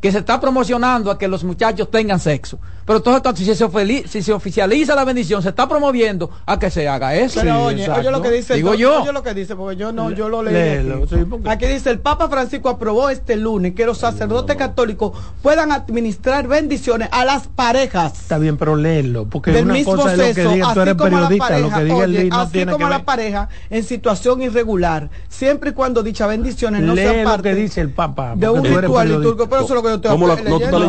[0.00, 2.58] Que se está promocionando a que los muchachos tengan sexo.
[2.86, 6.70] Pero entonces si se, ofeli- si se oficializa la bendición, se está promoviendo a que
[6.70, 7.40] se haga eso.
[7.40, 8.00] Pero Sí, oye, exacto.
[8.00, 9.02] oye lo que dice, el Digo yo.
[9.02, 10.52] oye lo que dice, porque yo no, yo lo leí.
[10.54, 11.14] Léelo, aquí.
[11.14, 16.46] sí, Aquí dice, el Papa Francisco aprobó este lunes que los sacerdotes católicos puedan administrar
[16.46, 20.24] bendiciones a las parejas Está bien, pero léelo, porque del una mismo cosa es lo
[20.24, 22.10] que sexo, diga, tú así eres como a la periodista, pareja, lo que diga el
[22.10, 23.04] oye, libro no así tiene como que a la ver.
[23.04, 27.54] pareja en situación irregular, siempre y cuando dichas bendiciones no Lee sean lo parte que
[27.54, 28.34] dice el Papa.
[28.36, 30.50] de un ritual litúrgico, pero eso es lo que yo estoy ¿Cómo la- leyendo.
[30.50, 30.80] no tú estás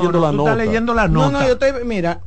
[0.58, 1.31] leyendo la nota?
[1.31, 2.19] No, no, yo estoy, mira,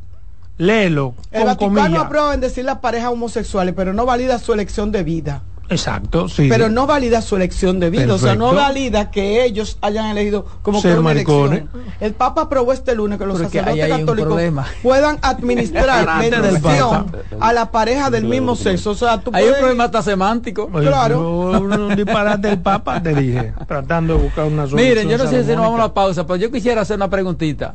[0.58, 2.04] Léelo, el con Vaticano comillas.
[2.04, 5.42] aprueba bendecir las parejas homosexuales, pero no valida su elección de vida.
[5.70, 6.48] Exacto, sí.
[6.48, 10.46] Pero no valida su elección de vida, o sea, no valida que ellos hayan elegido
[10.62, 11.68] como Ser que una elección.
[12.00, 16.06] El Papa aprobó este lunes que los Porque sacerdotes católicos puedan administrar
[16.62, 17.06] Papa.
[17.38, 18.90] a la pareja del mismo sexo.
[18.92, 20.68] O sea, tú Hay un problema hasta semántico.
[20.68, 21.50] Claro.
[21.50, 24.88] Un, disparate del Papa, te dije, tratando de buscar una solución.
[24.88, 27.10] Miren, yo no sé si nos vamos a la pausa, pero yo quisiera hacer una
[27.10, 27.74] preguntita.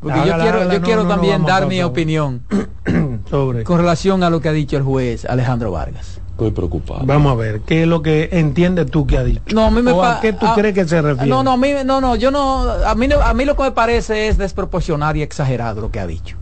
[0.00, 2.42] Porque yo quiero, hágala, yo no, quiero no, también dar mi opinión
[3.30, 3.64] Sobre.
[3.64, 6.20] con relación a lo que ha dicho el juez Alejandro Vargas.
[6.30, 7.00] Estoy preocupado.
[7.04, 9.42] Vamos a ver, ¿qué es lo que entiendes tú que ha dicho?
[9.52, 11.28] No, a mí me ¿O ¿A qué tú a- crees que se refiere?
[11.28, 13.64] No, no, a mí, no, no, yo no, a mí, no- a mí lo que
[13.64, 16.36] me parece es desproporcionar y exagerado lo que ha dicho.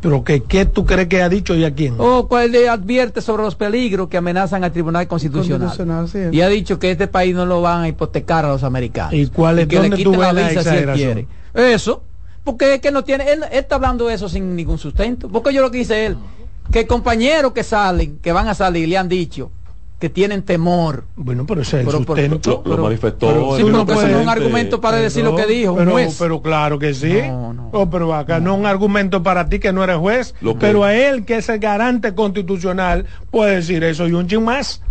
[0.00, 1.94] Pero que, ¿qué tú crees que ha dicho y a quién?
[1.98, 5.70] O cual le advierte sobre los peligros que amenazan al Tribunal Constitucional.
[5.76, 6.36] Constitucional, sí.
[6.36, 9.14] Y ha dicho que este país no lo van a hipotecar a los americanos.
[9.14, 11.26] ¿Y cuál es- que le dónde tú quiten la ves la visa si él quiere.
[11.54, 12.04] Eso.
[12.46, 15.28] Porque es que no tiene, él, él está hablando de eso sin ningún sustento.
[15.28, 16.16] Porque yo lo que dice él,
[16.72, 19.50] que compañeros que salen, que van a salir, le han dicho
[19.98, 21.04] que tienen temor.
[21.16, 22.50] Bueno, pero ese es el Pero sustento.
[22.50, 23.26] Lo, lo pero- manifestó.
[23.26, 25.72] pero- el Sí, pero que eso no es un argumento para decir lo que dijo
[25.72, 26.16] un pero, juez.
[26.18, 27.14] pero claro que sí.
[27.26, 27.70] No, no.
[27.72, 28.54] Oh, pero acá no.
[28.54, 31.48] un argumento para ti que no eres juez, Lo que- pero a él que es
[31.48, 34.82] el garante constitucional puede decir eso y un chin más.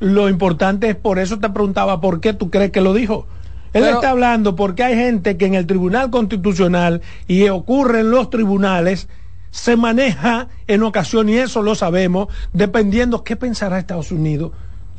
[0.00, 3.26] Lo importante es por eso te preguntaba por qué tú crees que lo dijo.
[3.72, 8.10] Él Pero- está hablando porque hay gente que en el Tribunal Constitucional y ocurre en
[8.10, 9.08] los tribunales
[9.50, 14.52] se maneja en ocasión y eso lo sabemos dependiendo qué pensará Estados Unidos.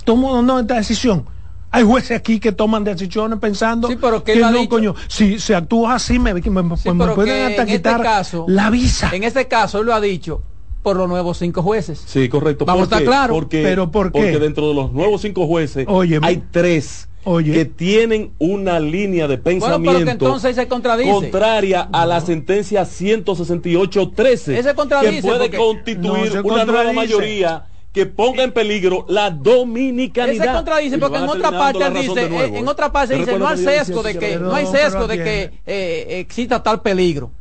[0.03, 1.25] Tomando esta decisión.
[1.71, 4.69] Hay jueces aquí que toman decisiones pensando Sí, pero ¿qué que ha no, dicho?
[4.69, 6.49] coño, si se actúa así me, me- Sí,
[6.91, 9.09] me pueden que hasta este quitar caso- la visa.
[9.11, 10.43] En este caso, él lo ha dicho
[10.83, 12.03] por los nuevos cinco jueces.
[12.05, 12.65] Sí, correcto.
[12.65, 13.05] Vamos a ¿Por estar qué?
[13.05, 13.35] claros.
[13.35, 14.19] Porque, Pero ¿por qué?
[14.19, 16.27] Porque dentro de los nuevos cinco jueces Óyeme.
[16.27, 17.53] hay tres Oye.
[17.53, 25.15] que tienen una línea de pensamiento entonces se contraria a la sentencia 168.13 Ese contradice,
[25.15, 30.45] que puede porque- constituir No se una nueva mayoría que ponga en peligro la dominicanidad.
[30.45, 32.69] Ese contradice porque en otra parte dice, eh, en ¿eh?
[32.69, 36.61] otra parte dice, no hay sesgo de que, no hay sesgo de que eh, exista
[36.61, 37.31] tal peligro.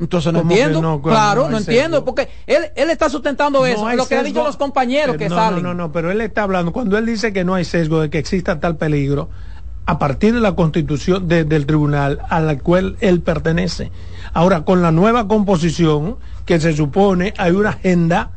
[0.00, 1.00] Entonces no ¿Cómo que entiendo, no?
[1.02, 4.24] claro, No no, entiendo, porque él, él está sustentando No eso, hay lo que han
[4.24, 5.62] dicho los compañeros Eh, que no, salen.
[5.62, 8.10] No, no, no, pero él está hablando, cuando él dice que no hay sesgo de
[8.10, 9.30] que exista tal peligro,
[9.86, 13.92] a partir de la constitución de- del tribunal a la cual él pertenece.
[14.32, 18.30] Ahora, con la nueva composición, que se supone hay una agenda,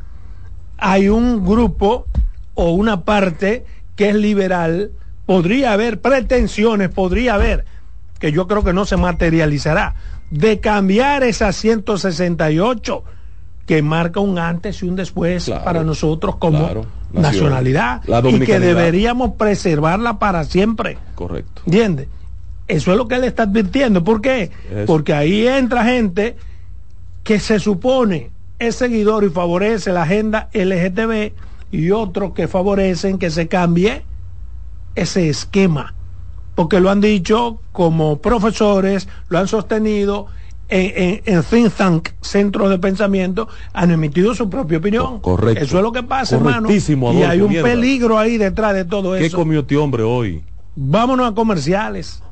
[0.78, 2.06] hay un grupo
[2.54, 3.66] o una parte
[3.96, 4.92] que es liberal,
[5.26, 7.66] podría haber pretensiones, podría haber,
[8.20, 9.96] que yo creo que no se materializará,
[10.30, 13.04] de cambiar esa 168
[13.66, 18.40] que marca un antes y un después Claro, para nosotros como claro, nacionalidad La y
[18.40, 20.98] que deberíamos preservarla para siempre.
[21.16, 21.64] Correcto.
[21.66, 22.08] ¿Entiendes?
[22.68, 24.04] Eso es lo que él está advirtiendo.
[24.04, 24.52] ¿Por qué?
[24.70, 24.86] Eso.
[24.86, 26.38] Porque ahí entra gente
[27.24, 31.34] que se supone es seguidor y favorece la agenda LGTB
[31.72, 34.04] y otros que favorecen que se cambie
[34.96, 35.94] ese esquema.
[36.58, 40.26] Porque lo han dicho como profesores, lo han sostenido
[40.70, 45.20] en, en, en think tank, centros de pensamiento, han emitido su propia opinión.
[45.20, 45.64] Co- correcto.
[45.64, 46.64] Eso es lo que pasa, hermano.
[46.64, 47.70] Correctísimo, Y hay un mierda.
[47.70, 49.38] peligro ahí detrás de todo ¿Qué eso.
[49.38, 50.44] comió este hombre hoy?
[50.76, 52.24] Vámonos a comerciales.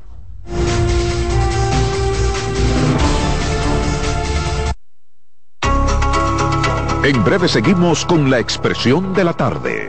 [7.04, 9.88] En breve seguimos con la expresión de la tarde.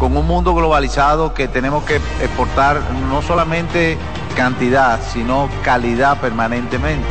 [0.00, 3.98] con un mundo globalizado que tenemos que exportar no solamente
[4.34, 7.06] cantidad, sino calidad permanentemente.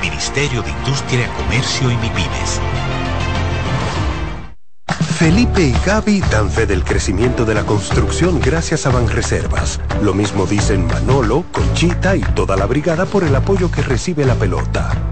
[0.00, 2.60] Ministerio de Industria, Comercio y MIPIMES.
[5.16, 9.78] Felipe y Gaby dan fe del crecimiento de la construcción gracias a Banreservas.
[10.02, 14.34] Lo mismo dicen Manolo, Conchita y toda la brigada por el apoyo que recibe la
[14.34, 15.11] pelota.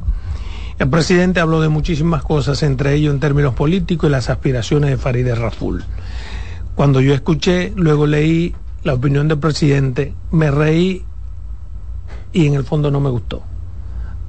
[0.79, 4.97] El presidente habló de muchísimas cosas, entre ellos en términos políticos y las aspiraciones de
[4.97, 5.85] Farideh Raful.
[6.75, 11.05] Cuando yo escuché, luego leí la opinión del presidente, me reí
[12.33, 13.43] y en el fondo no me gustó.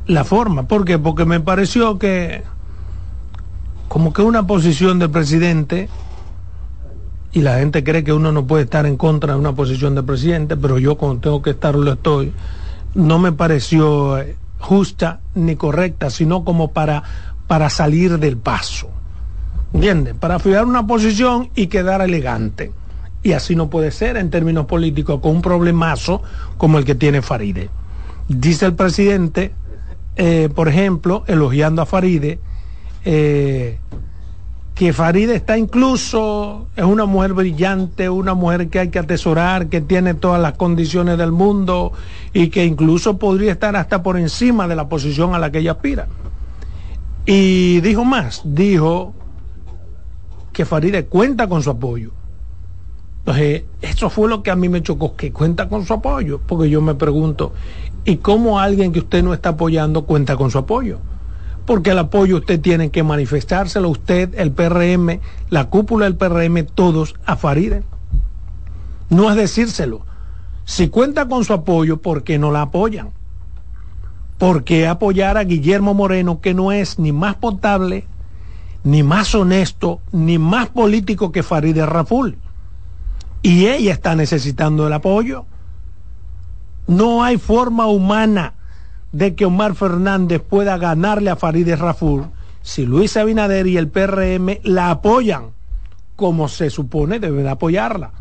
[0.07, 0.99] La forma, ¿por qué?
[0.99, 2.43] Porque me pareció que
[3.87, 5.87] como que una posición del presidente
[7.35, 10.01] y la gente cree que uno no puede estar en contra de una posición de
[10.01, 12.31] presidente, pero yo cuando tengo que estar lo estoy,
[12.93, 17.03] no me pareció eh, justa ni correcta, sino como para,
[17.45, 18.87] para salir del paso.
[19.73, 20.15] ¿Entiendes?
[20.17, 22.71] Para fijar una posición y quedar elegante.
[23.21, 26.23] Y así no puede ser en términos políticos con un problemazo
[26.57, 27.69] como el que tiene Faride.
[28.29, 29.51] Dice el presidente,
[30.15, 32.39] eh, por ejemplo, elogiando a Faride,
[33.03, 33.77] eh,
[34.75, 39.79] que Faride está incluso, es una mujer brillante, una mujer que hay que atesorar, que
[39.79, 41.93] tiene todas las condiciones del mundo
[42.33, 45.71] y que incluso podría estar hasta por encima de la posición a la que ella
[45.71, 46.07] aspira.
[47.25, 49.13] Y dijo más, dijo
[50.51, 52.11] que Faride cuenta con su apoyo.
[53.19, 56.69] Entonces, eso fue lo que a mí me chocó, que cuenta con su apoyo, porque
[56.69, 57.53] yo me pregunto,
[58.03, 60.99] ¿y cómo alguien que usted no está apoyando cuenta con su apoyo?
[61.65, 67.15] Porque el apoyo usted tiene que manifestárselo, usted, el PRM, la cúpula del PRM, todos
[67.25, 67.83] a Faride.
[69.09, 70.05] No es decírselo.
[70.65, 73.11] Si cuenta con su apoyo, ¿por qué no la apoyan?
[74.37, 78.07] ¿Por qué apoyar a Guillermo Moreno, que no es ni más potable,
[78.83, 82.37] ni más honesto, ni más político que Faride Raful?
[83.41, 85.45] Y ella está necesitando el apoyo.
[86.87, 88.53] No hay forma humana
[89.15, 92.25] de que Omar Fernández pueda ganarle a Farideh Raful
[92.61, 95.51] si Luis Abinader y el PRM la apoyan
[96.17, 98.11] como se supone deben apoyarla.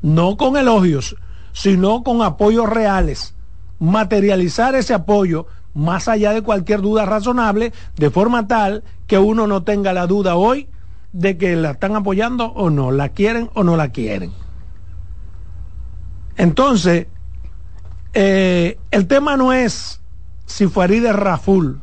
[0.00, 1.14] No con elogios,
[1.52, 3.34] sino con apoyos reales.
[3.80, 9.62] Materializar ese apoyo más allá de cualquier duda razonable, de forma tal que uno no
[9.62, 10.68] tenga la duda hoy
[11.12, 14.32] de que la están apoyando o no, la quieren o no la quieren.
[16.38, 17.08] Entonces,
[18.14, 19.99] eh, el tema no es
[20.50, 21.80] si Farideh Raful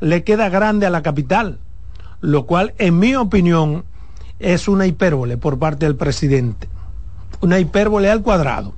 [0.00, 1.58] le queda grande a la capital,
[2.20, 3.84] lo cual en mi opinión
[4.38, 6.68] es una hipérbole por parte del presidente,
[7.42, 8.72] una hipérbole al cuadrado.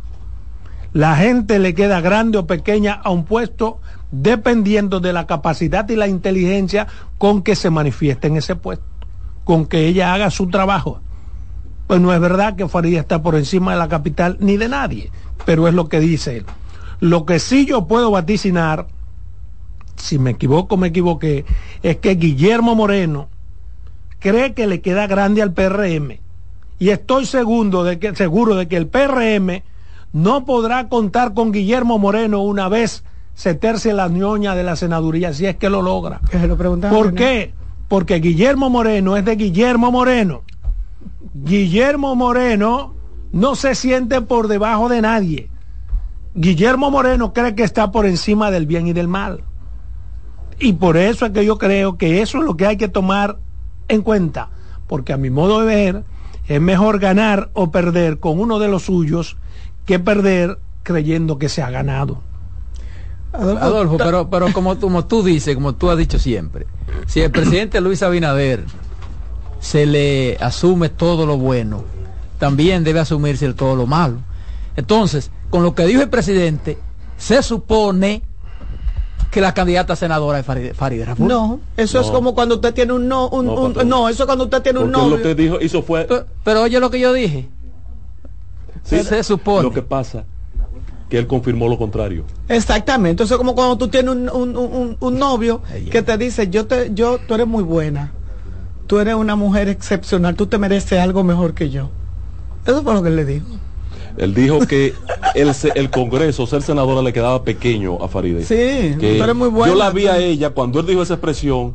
[0.92, 5.94] La gente le queda grande o pequeña a un puesto dependiendo de la capacidad y
[5.94, 8.84] la inteligencia con que se manifieste en ese puesto,
[9.44, 11.00] con que ella haga su trabajo.
[11.86, 15.12] Pues no es verdad que Farideh está por encima de la capital ni de nadie,
[15.46, 16.46] pero es lo que dice él.
[16.98, 18.88] Lo que sí yo puedo vaticinar
[20.00, 21.44] si me equivoco, me equivoqué,
[21.82, 23.28] es que Guillermo Moreno
[24.18, 26.18] cree que le queda grande al PRM.
[26.78, 29.62] Y estoy seguro de que, seguro de que el PRM
[30.12, 35.32] no podrá contar con Guillermo Moreno una vez se terce la ñoña de la senaduría,
[35.32, 36.20] si es que lo logra.
[36.90, 37.54] ¿Por qué?
[37.88, 40.42] Porque Guillermo Moreno es de Guillermo Moreno.
[41.34, 42.94] Guillermo Moreno
[43.32, 45.50] no se siente por debajo de nadie.
[46.34, 49.44] Guillermo Moreno cree que está por encima del bien y del mal.
[50.60, 53.38] Y por eso es que yo creo que eso es lo que hay que tomar
[53.88, 54.50] en cuenta,
[54.86, 56.04] porque a mi modo de ver
[56.46, 59.38] es mejor ganar o perder con uno de los suyos
[59.86, 62.20] que perder creyendo que se ha ganado.
[63.32, 66.66] Adolfo, pero, pero como, como tú dices, como tú has dicho siempre,
[67.06, 68.64] si el presidente Luis Abinader
[69.60, 71.84] se le asume todo lo bueno,
[72.38, 74.18] también debe asumirse todo lo malo.
[74.76, 76.78] Entonces, con lo que dijo el presidente,
[77.16, 78.22] se supone
[79.30, 81.28] que la candidata senadora es Farideh, Raful.
[81.28, 84.80] No, eso es como cuando usted tiene un no, un, no, eso cuando usted tiene
[84.80, 85.08] un no.
[85.08, 86.06] lo que dijo, hizo fue...
[86.44, 87.48] Pero, oye lo que yo dije.
[88.82, 89.62] se supone.
[89.62, 90.24] Lo que pasa
[91.10, 92.24] que él confirmó lo contrario.
[92.48, 96.66] Exactamente, eso es como cuando tú tienes un, un, un, novio que te dice, yo
[96.66, 98.12] te, yo, tú eres muy buena,
[98.86, 101.90] tú eres una mujer excepcional, tú te mereces algo mejor que yo.
[102.64, 103.46] Eso fue lo que él le dijo.
[104.16, 104.94] Él dijo que
[105.34, 108.44] el, el Congreso, ser senadora, le quedaba pequeño a Farideh.
[108.44, 109.72] Sí, pero muy buena.
[109.72, 111.74] Yo la vi a ella cuando él dijo esa expresión,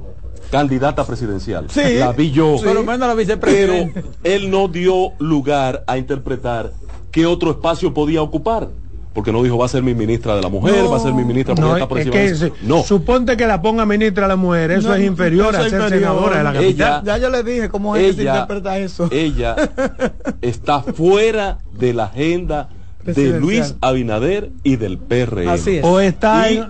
[0.52, 1.68] candidata presidencial.
[1.70, 1.96] Sí.
[2.00, 2.58] La vi yo.
[2.62, 3.90] Pero, la pero
[4.24, 6.72] él no dio lugar a interpretar
[7.12, 8.70] qué otro espacio podía ocupar
[9.16, 11.24] porque no dijo va a ser mi ministra de la mujer, va a ser mi
[11.24, 12.84] ministra porque no, está por encima que, No.
[12.84, 16.44] Suponte que la ponga ministra de la mujer, eso es inferior a ser senadora de
[16.44, 17.04] la capital.
[17.04, 19.08] ya yo le dije cómo es que se interpreta eso.
[19.12, 19.56] Ella
[20.42, 22.68] está fuera de la agenda
[23.06, 25.48] de Luis Abinader y del PRM.
[25.48, 25.86] Así es.
[25.86, 26.62] O está y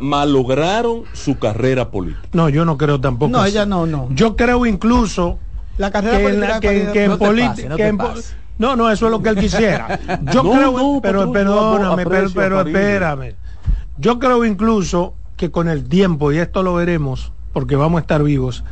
[0.00, 2.26] malograron su carrera política.
[2.32, 3.30] No, yo no creo tampoco.
[3.30, 4.08] No, ella no, no.
[4.12, 5.38] Yo creo incluso
[5.76, 7.76] la carrera política que, en, política
[8.62, 9.98] No, no, eso es lo que él quisiera.
[10.32, 13.34] Yo No, creo, no, pero patrón, perdóname, pero, espérame.
[13.98, 18.22] Yo creo incluso que con el tiempo, y esto lo veremos, porque vamos a estar
[18.22, 18.62] vivos,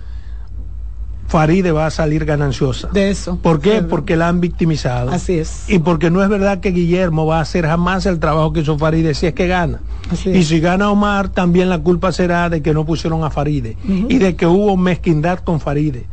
[1.27, 2.89] Faride va a salir gananciosa.
[2.93, 3.39] De eso.
[3.43, 3.81] ¿Por qué?
[3.81, 3.87] Sí.
[3.91, 5.11] Porque la han victimizado.
[5.11, 5.65] Así es.
[5.69, 8.79] Y porque no es verdad que Guillermo va a hacer jamás el trabajo que hizo
[8.79, 9.81] Faride si es que gana.
[10.09, 10.47] Así y es.
[10.47, 14.37] si gana Omar, también la culpa será de que no pusieron a Faride y de
[14.37, 16.07] que hubo mezquindad con Faride.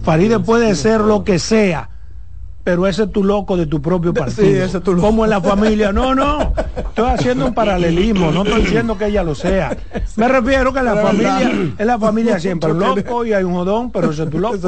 [0.00, 1.90] Faride puede ser lo que sea,
[2.68, 4.62] pero ese es tu loco de tu propio partido.
[4.62, 5.06] ese es tu loco.
[5.06, 5.90] Como en la familia.
[5.90, 6.52] No, no.
[6.76, 9.74] Estoy haciendo un paralelismo, no estoy diciendo que ella lo sea.
[10.16, 11.64] Me refiero que en la Pero familia, verdad.
[11.78, 14.38] en la familia siempre hay un loco y hay un jodón, pero ese es tu
[14.38, 14.58] loco.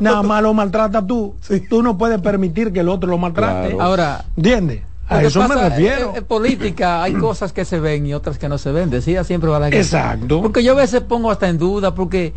[0.00, 1.36] Nada más lo maltrata tú.
[1.70, 3.68] Tú no puedes permitir que el otro lo maltrate.
[3.68, 3.82] Claro.
[3.82, 4.82] Ahora, ¿Entiendes?
[5.08, 6.14] A eso me refiero.
[6.16, 8.90] eh, En política hay cosas que se ven y otras que no se ven.
[8.90, 9.78] Decía siempre Balaguer.
[9.80, 10.42] Exacto.
[10.42, 12.34] Porque yo a veces pongo hasta en duda porque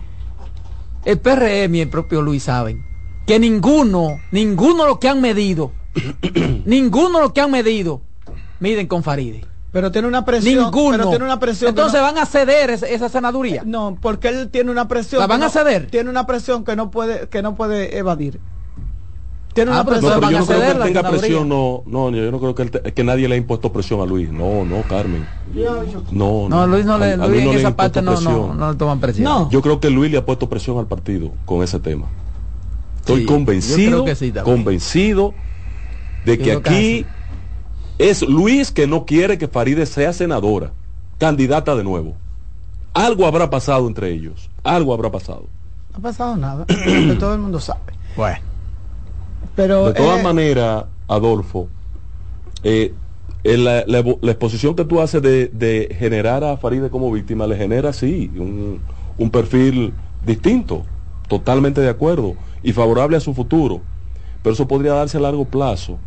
[1.05, 2.90] el PRM y el propio Luis saben
[3.33, 5.71] que ninguno, ninguno de los que han medido,
[6.65, 8.01] ninguno de los que han medido,
[8.59, 9.45] miden con Faride.
[9.71, 10.65] Pero tiene una presión.
[10.65, 10.97] Ninguno.
[10.97, 11.69] Pero tiene una presión.
[11.69, 13.63] Entonces no- van a ceder esa, esa senaduría.
[13.65, 15.21] No, porque él tiene una presión.
[15.21, 15.87] ¿La van que a no- ceder?
[15.89, 18.41] Tiene una presión que no puede, que no puede evadir.
[19.53, 20.11] Tiene Ah, una pero No, presión.
[20.11, 21.19] pero van yo a no creo que él tenga senaduría.
[21.19, 24.01] presión, no, no, yo no creo que, él te- que nadie le ha impuesto presión
[24.01, 24.29] a Luis.
[24.29, 25.25] No, no, Carmen.
[26.11, 28.19] No, No, Luis no le, a- a Luis en no le esa ha parte no,
[28.19, 29.23] no, no le toman presión.
[29.25, 29.49] No.
[29.49, 32.07] Yo creo que Luis le ha puesto presión al partido con ese tema.
[33.01, 35.35] Estoy Sí, convencido, que sí convencido
[36.23, 37.07] de que aquí
[37.97, 40.73] es Luis que no quiere que Faride sea senadora,
[41.17, 42.15] candidata de nuevo.
[42.93, 45.49] Algo habrá pasado entre ellos, algo habrá pasado.
[45.91, 46.65] No ha pasado nada.
[46.67, 47.93] que todo el mundo sabe.
[48.15, 48.39] Bueno.
[49.55, 49.87] Pero.
[49.87, 51.69] De todas eh, maneras, Adolfo,
[52.63, 52.95] eh,
[53.43, 57.11] en la, la evo- la exposición que tú haces de, de generar a Faride como
[57.11, 58.83] víctima, le genera, sí, un,
[59.17, 60.85] un perfil distinto,
[61.31, 63.79] totalmente de acuerdo y favorable a su futuro.
[64.43, 65.97] Pero eso podría darse a largo plazo.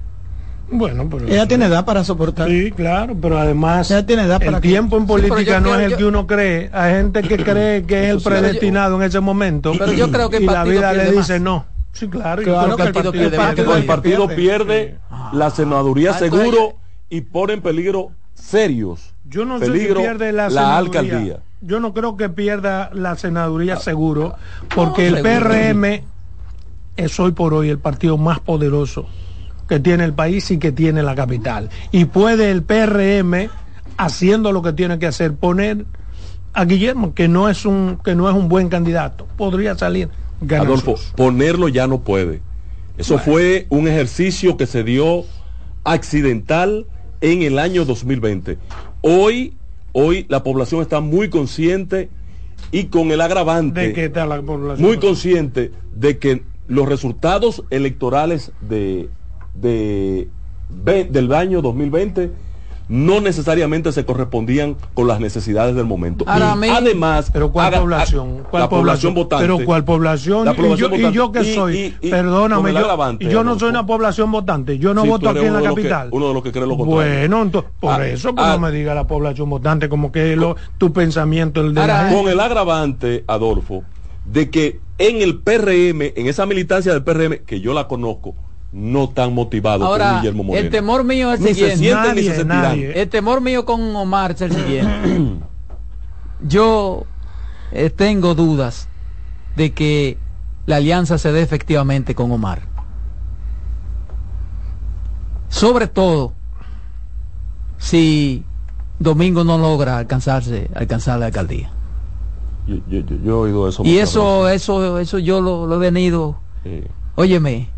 [0.70, 1.26] Bueno, pero.
[1.26, 2.48] Ella tiene edad para soportar.
[2.48, 5.78] Sí, claro, pero además Ella tiene edad para el que- tiempo en política no creo-
[5.78, 6.70] es el yo- que uno cree.
[6.74, 9.72] Hay gente que cree que es el predestinado en ese momento.
[9.78, 11.40] Pero yo creo que el y la vida le dice más.
[11.40, 11.66] no.
[11.92, 12.42] Sí, claro.
[12.42, 13.46] Claro que el partido pierde el más.
[13.46, 14.36] partido el Pierde, partido pierde.
[14.36, 14.98] pierde
[15.32, 16.76] la senaduría Ah, entonces seguro
[17.08, 19.14] y pone en peligro serios.
[19.26, 20.76] Yo no sé si peligro pierde la, la senaduría.
[20.76, 21.38] alcaldía.
[21.66, 24.34] Yo no creo que pierda la senaduría seguro,
[24.74, 25.48] porque el seguro.
[25.48, 26.02] PRM
[26.96, 29.06] es hoy por hoy el partido más poderoso
[29.68, 31.70] que tiene el país y que tiene la capital.
[31.90, 33.48] Y puede el PRM,
[33.96, 35.86] haciendo lo que tiene que hacer, poner
[36.52, 39.26] a Guillermo, que no es un, que no es un buen candidato.
[39.36, 40.10] Podría salir
[40.42, 41.16] Adolfo, ganancioso.
[41.16, 42.42] ponerlo ya no puede.
[42.96, 45.24] Eso fue un ejercicio que se dio
[45.82, 46.86] accidental
[47.20, 48.58] en el año 2020.
[49.00, 49.56] Hoy,
[49.94, 52.10] hoy la población está muy consciente
[52.70, 54.86] y con el agravante, de que está la población.
[54.86, 59.08] muy consciente de que los resultados electorales de,
[59.54, 62.30] del año 2020
[62.88, 66.24] no necesariamente se correspondían con las necesidades del momento.
[66.28, 68.44] Ahora, mí- además, Pero ¿cuál haga- población?
[68.50, 69.44] ¿Cuál la población votante.
[69.44, 70.44] Pero ¿cuál población?
[70.44, 73.44] La y, población yo, y yo que Y- soy, y- y con perdóname, yo, yo
[73.44, 76.08] no soy una población votante, yo no Sí, voto aquí en la que- capital.
[76.12, 76.94] uno de los que cree lo contrario.
[77.20, 80.36] Bueno, entonces, por Ah, eso pues, ah, no me diga la población votante, como que
[80.36, 82.22] lo, tu pensamiento el de la Ahora, gente.
[82.22, 83.82] con el agravante, Adolfo,
[84.26, 88.34] de que en el PRM, en esa militancia del PRM, que yo la conozco,
[88.76, 90.64] no tan motivado Ahora, Guillermo Moreno.
[90.66, 91.78] el temor mío es el Ni se siguiente.
[91.78, 93.00] sienten ni se nadie.
[93.00, 95.38] El temor mío con Omar es el siguiente.
[96.46, 97.04] Yo
[97.70, 98.88] eh, tengo dudas
[99.56, 100.18] de que
[100.66, 102.62] la alianza se dé efectivamente con Omar.
[105.48, 106.32] Sobre todo
[107.78, 108.44] si
[108.98, 111.70] Domingo no logra alcanzarse, alcanzar la alcaldía.
[112.66, 113.82] Yo, yo- yo- yo he oído eso.
[113.84, 114.62] Y eso, veces.
[114.62, 116.82] eso, eso yo lo, lo he venido, Sí.
[117.14, 117.68] óyeme,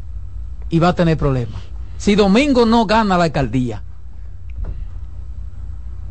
[0.71, 1.61] y va a tener problemas.
[1.99, 3.83] Si Domingo no gana la alcaldía,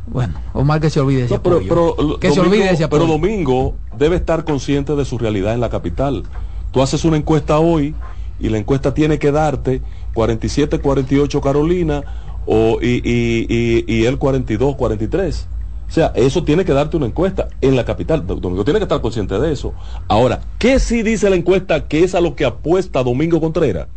[0.07, 3.05] bueno, Omar que se olvide ese No, pero, pero, que se Domingo- olvide ese pero
[3.07, 6.23] Domingo debe estar consciente de su realidad en la capital.
[6.71, 7.95] Tú haces una encuesta hoy
[8.39, 9.81] y la encuesta tiene que darte
[10.13, 12.03] 47, 48 Carolina
[12.45, 15.47] o, y, y, y, y él 42, 43.
[15.87, 18.25] O sea, eso tiene que darte una encuesta en la capital.
[18.27, 19.73] Do- Domingo tiene que estar consciente de eso.
[20.07, 23.87] Ahora, ¿qué sí dice la encuesta que es a lo que apuesta Domingo Contreras?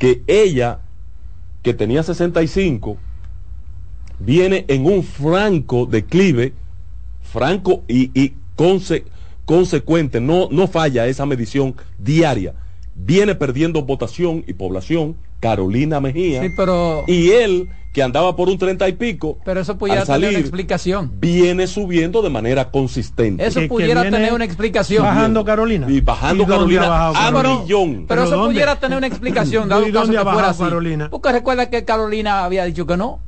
[0.00, 0.80] Que ella,
[1.62, 2.96] que tenía 65,
[4.18, 6.54] viene en un franco declive,
[7.22, 9.04] franco y, y conse-
[9.44, 12.54] consecuente, no, no falla esa medición diaria.
[12.94, 18.58] Viene perdiendo votación y población, Carolina Mejía, Sí, pero y él, que andaba por un
[18.58, 21.12] treinta y pico, pero eso pudiera tener una explicación.
[21.18, 23.44] Viene subiendo de manera consistente.
[23.44, 25.02] Eso pudiera tener una explicación.
[25.02, 25.86] Bajando Carolina.
[25.90, 28.06] Y bajando Carolina a millón.
[28.06, 30.62] Pero, eso pudiera tener una explicación, dado caso que fuera así.
[30.62, 31.10] Carolina?
[31.10, 33.20] Porque recuerda que Carolina había dicho que no.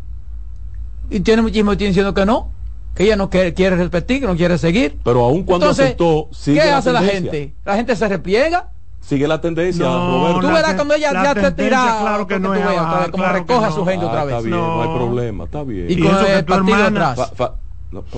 [1.11, 2.51] Y tiene muchísimo tiempo diciendo que no
[2.95, 4.99] que ella no quiere, quiere repetir, que no quiere seguir.
[5.03, 7.55] Pero aún cuando aceptó, sigue ¿qué hace la gente?
[7.65, 8.71] La gente se repliega
[9.03, 10.41] sigue la tendencia, Roberto.
[10.41, 13.73] Tú verás cuando ella ya te tira, claro que no es veas, como recoja a
[13.73, 14.37] su gente otra vez.
[14.37, 14.83] Está bien, no.
[14.83, 15.91] hay problema, está bien.
[15.91, 17.33] Y, con el partido atrás.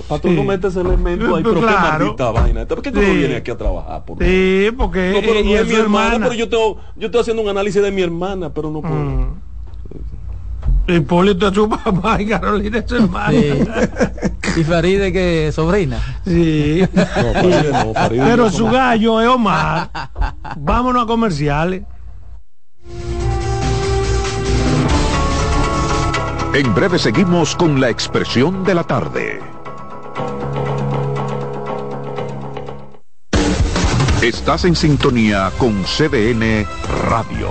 [0.09, 2.67] Para tú no metes elemento ahí, pero qué maldita vaina.
[2.67, 4.05] ¿Por qué tú no vienes aquí a trabajar?
[4.05, 7.43] Por sí, porque no, pero no es mi hermana, pero yo, tengo, yo estoy haciendo
[7.43, 8.95] un análisis de mi hermana, pero no puedo.
[8.95, 9.41] Mm.
[10.87, 13.31] Hipólito es su papá y Carolina es su hermana.
[13.31, 14.61] Sí.
[14.61, 15.99] Y Faride que sobrina.
[16.25, 16.83] Sí.
[16.95, 19.91] No, Pero su gallo es Omar.
[20.57, 21.83] Vámonos a comerciales.
[26.55, 29.41] En breve seguimos con la expresión de la tarde.
[34.23, 36.65] Estás en sintonía con CDN
[37.11, 37.51] Radio.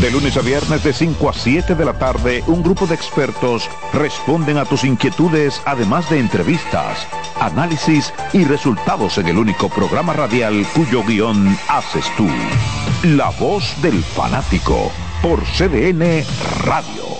[0.00, 3.70] De lunes a viernes de 5 a 7 de la tarde, un grupo de expertos
[3.94, 7.06] responden a tus inquietudes, además de entrevistas,
[7.40, 12.28] análisis y resultados en el único programa radial cuyo guion haces tú.
[13.04, 14.92] La voz del fanático,
[15.22, 16.24] por CDN
[16.64, 17.16] Radio.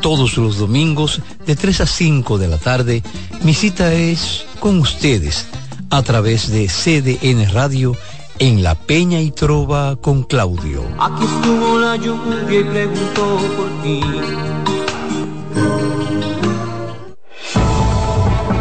[0.00, 3.04] Todos los domingos, de 3 a 5 de la tarde,
[3.42, 5.46] mi cita es con ustedes
[5.90, 7.96] a través de CDN Radio
[8.38, 10.82] en La Peña y Trova con Claudio.
[10.98, 14.02] Aquí estuvo la lluvia y preguntó por ti.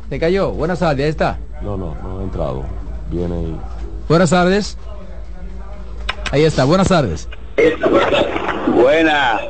[0.09, 0.53] ¿Se cayó?
[0.53, 1.39] Buenas tardes, ahí está.
[1.63, 2.65] No, no, no ha entrado.
[3.11, 3.61] Viene ahí.
[4.09, 4.79] Buenas tardes.
[6.31, 7.29] Ahí está, buenas tardes.
[8.69, 9.41] Buena.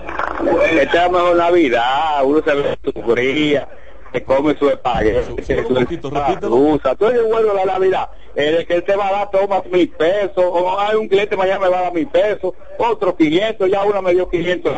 [0.73, 3.69] Esta es mejor Navidad, uno se ve su fría,
[4.13, 6.11] se come su espagueti, su repito,
[6.43, 8.09] rusa, todo es bueno la Navidad.
[8.35, 11.61] El que él te va a dar toma mil pesos, o hay un cliente mañana
[11.61, 14.73] me va a dar mil pesos, otro 500, ya uno me dio 500.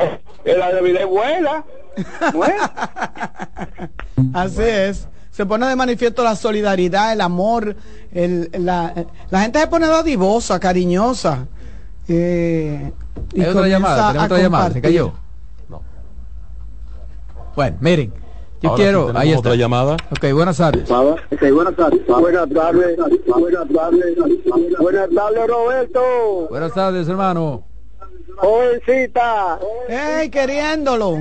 [0.45, 1.64] La Navidad es buena.
[4.35, 5.09] Así es.
[5.39, 7.76] Se pone de manifiesto la solidaridad, el amor,
[8.12, 8.93] el, la,
[9.30, 11.47] la gente se pone dadivosa, cariñosa.
[12.09, 12.91] Eh,
[13.32, 15.12] y otra llamada, otra llamada, se cayó.
[17.55, 18.12] Bueno, miren,
[18.61, 19.39] yo quiero, ahí está.
[19.39, 19.97] otra llamada.
[20.11, 20.91] Ok, buenas tardes.
[21.30, 22.05] Okay, buenas tardes.
[22.05, 22.97] Buenas tardes.
[22.97, 24.16] Buenas tardes.
[24.80, 26.01] Buenas tardes, Roberto.
[26.51, 27.62] Buenas tardes, hermano.
[28.39, 29.59] Jovencita.
[29.89, 31.18] ¡Ey, queriéndolo!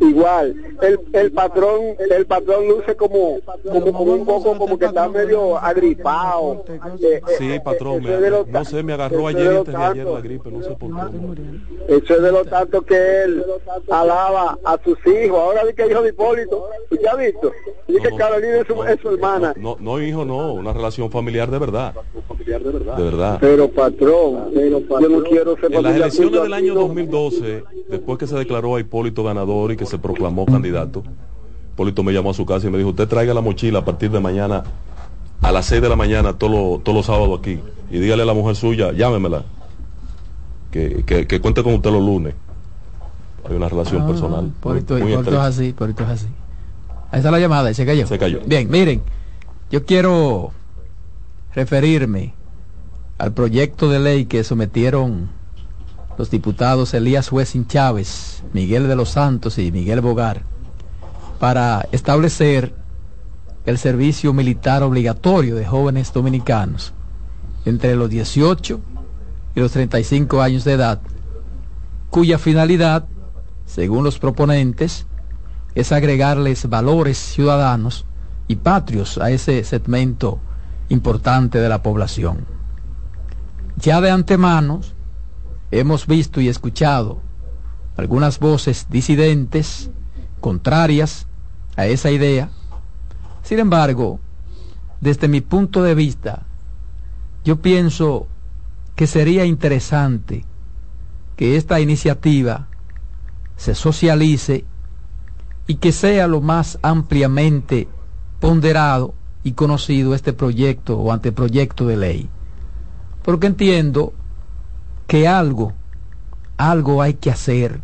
[0.00, 1.80] Igual, el, el patrón,
[2.10, 6.64] el patrón luce como, como, como un poco como que está medio agripado.
[7.38, 10.62] Sí, patrón, me- no sé, me agarró ayer y antes de ayer la gripe, no
[10.62, 11.94] sé por qué.
[11.94, 13.44] Eso es de lo tanto que él
[13.90, 15.38] alaba a sus hijos.
[15.38, 16.68] Ahora vi que hijo de Hipólito,
[17.02, 17.52] ¿ya has visto?
[17.86, 19.54] Dice que Carolina es su, es su hermana.
[19.56, 21.94] No, no, hijo, no, una relación familiar de verdad.
[22.44, 23.38] De verdad.
[23.40, 26.80] Pero patrón, yo no quiero ser las elecciones del año no.
[26.80, 31.02] 2012, después que se declaró a Hipólito ganador y que se proclamó candidato,
[31.74, 34.10] Hipólito me llamó a su casa y me dijo, usted traiga la mochila a partir
[34.10, 34.64] de mañana
[35.42, 37.60] a las 6 de la mañana todos los todos los sábados aquí
[37.90, 39.44] y dígale a la mujer suya, llámemela,
[40.70, 42.34] que, que, que cuente con usted los lunes.
[43.48, 44.52] Hay una relación Ah, personal.
[44.76, 46.26] Esto es así, por esto es así.
[47.12, 48.06] Ahí está la llamada, y se cayó.
[48.06, 48.40] Se cayó.
[48.44, 49.02] Bien, miren,
[49.70, 50.50] yo quiero
[51.54, 52.34] referirme
[53.18, 55.28] al proyecto de ley que sometieron
[56.18, 60.42] los diputados Elías Huesin Chávez, Miguel de los Santos y Miguel Bogar
[61.38, 62.74] para establecer
[63.66, 66.92] el servicio militar obligatorio de jóvenes dominicanos
[67.64, 68.80] entre los 18
[69.54, 71.00] y los 35 años de edad,
[72.10, 73.06] cuya finalidad,
[73.64, 75.06] según los proponentes,
[75.74, 78.06] es agregarles valores ciudadanos
[78.48, 80.38] y patrios a ese segmento
[80.88, 82.46] importante de la población.
[83.76, 84.80] Ya de antemano
[85.78, 87.20] hemos visto y escuchado
[87.96, 89.90] algunas voces disidentes,
[90.40, 91.26] contrarias
[91.76, 92.50] a esa idea.
[93.42, 94.20] Sin embargo,
[95.00, 96.42] desde mi punto de vista,
[97.44, 98.26] yo pienso
[98.94, 100.44] que sería interesante
[101.36, 102.68] que esta iniciativa
[103.56, 104.64] se socialice
[105.66, 107.88] y que sea lo más ampliamente
[108.40, 112.28] ponderado y conocido este proyecto o anteproyecto de ley.
[113.22, 114.12] Porque entiendo
[115.06, 115.72] que algo,
[116.56, 117.80] algo hay que hacer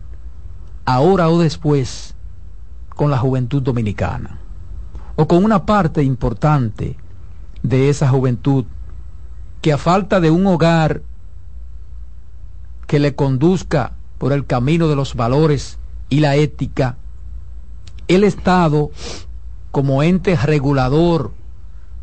[0.84, 2.14] ahora o después
[2.96, 4.38] con la juventud dominicana
[5.16, 6.96] o con una parte importante
[7.62, 8.64] de esa juventud
[9.60, 11.02] que a falta de un hogar
[12.86, 16.96] que le conduzca por el camino de los valores y la ética,
[18.08, 18.90] el Estado,
[19.70, 21.32] como ente regulador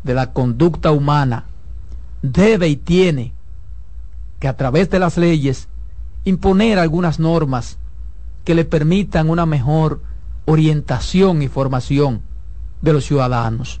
[0.02, 1.44] de la conducta humana,
[2.22, 3.34] debe y tiene
[4.40, 5.68] que a través de las leyes
[6.24, 7.78] imponer algunas normas
[8.44, 10.00] que le permitan una mejor
[10.46, 12.22] orientación y formación
[12.82, 13.80] de los ciudadanos.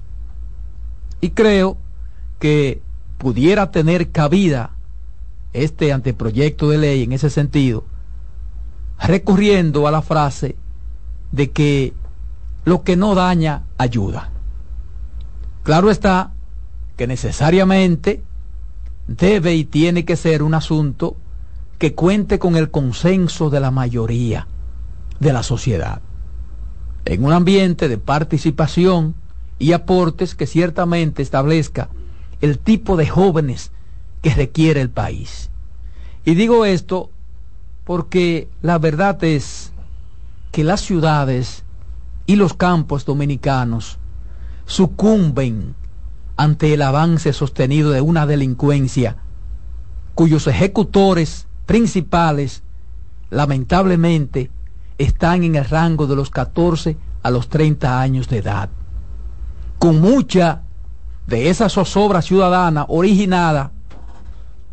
[1.20, 1.78] Y creo
[2.38, 2.82] que
[3.18, 4.70] pudiera tener cabida
[5.52, 7.84] este anteproyecto de ley en ese sentido,
[8.98, 10.56] recurriendo a la frase
[11.32, 11.94] de que
[12.64, 14.30] lo que no daña ayuda.
[15.62, 16.32] Claro está
[16.96, 18.22] que necesariamente
[19.10, 21.16] debe y tiene que ser un asunto
[21.78, 24.46] que cuente con el consenso de la mayoría
[25.18, 26.00] de la sociedad,
[27.04, 29.16] en un ambiente de participación
[29.58, 31.88] y aportes que ciertamente establezca
[32.40, 33.72] el tipo de jóvenes
[34.22, 35.50] que requiere el país.
[36.24, 37.10] Y digo esto
[37.84, 39.72] porque la verdad es
[40.52, 41.64] que las ciudades
[42.26, 43.98] y los campos dominicanos
[44.66, 45.74] sucumben
[46.40, 49.18] ante el avance sostenido de una delincuencia
[50.14, 52.62] cuyos ejecutores principales
[53.28, 54.50] lamentablemente
[54.96, 58.70] están en el rango de los 14 a los 30 años de edad.
[59.78, 60.62] Con mucha
[61.26, 63.72] de esa zozobra ciudadana originada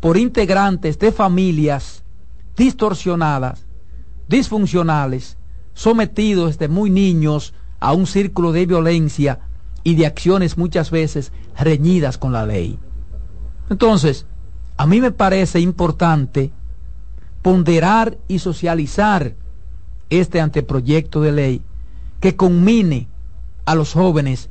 [0.00, 2.02] por integrantes de familias
[2.56, 3.66] distorsionadas,
[4.26, 5.36] disfuncionales,
[5.74, 9.40] sometidos desde muy niños a un círculo de violencia
[9.88, 12.78] y de acciones muchas veces reñidas con la ley.
[13.70, 14.26] Entonces,
[14.76, 16.50] a mí me parece importante
[17.40, 19.34] ponderar y socializar
[20.10, 21.62] este anteproyecto de ley
[22.20, 23.08] que conmine
[23.64, 24.50] a los jóvenes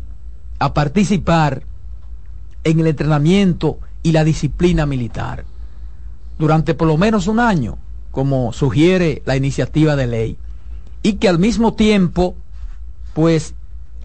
[0.58, 1.62] a participar
[2.64, 5.46] en el entrenamiento y la disciplina militar
[6.40, 7.78] durante por lo menos un año,
[8.10, 10.38] como sugiere la iniciativa de ley,
[11.04, 12.34] y que al mismo tiempo,
[13.14, 13.54] pues,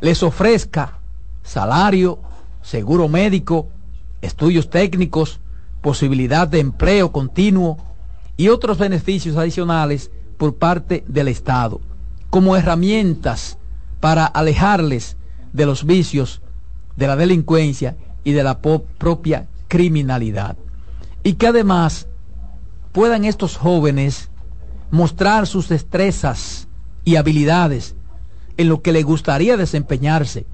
[0.03, 0.99] les ofrezca
[1.43, 2.21] salario,
[2.63, 3.69] seguro médico,
[4.21, 5.41] estudios técnicos,
[5.81, 7.79] posibilidad de empleo continuo
[8.37, 11.81] y otros beneficios adicionales por parte del Estado,
[12.31, 13.59] como herramientas
[14.01, 15.17] para alejarles
[15.53, 16.41] de los vicios,
[16.97, 20.57] de la delincuencia y de la propia criminalidad.
[21.23, 22.09] Y que además
[22.93, 24.31] puedan estos jóvenes
[24.91, 26.69] mostrar sus destrezas
[27.05, 27.97] y habilidades
[28.57, 30.47] en lo que les gustaría desempeñarse,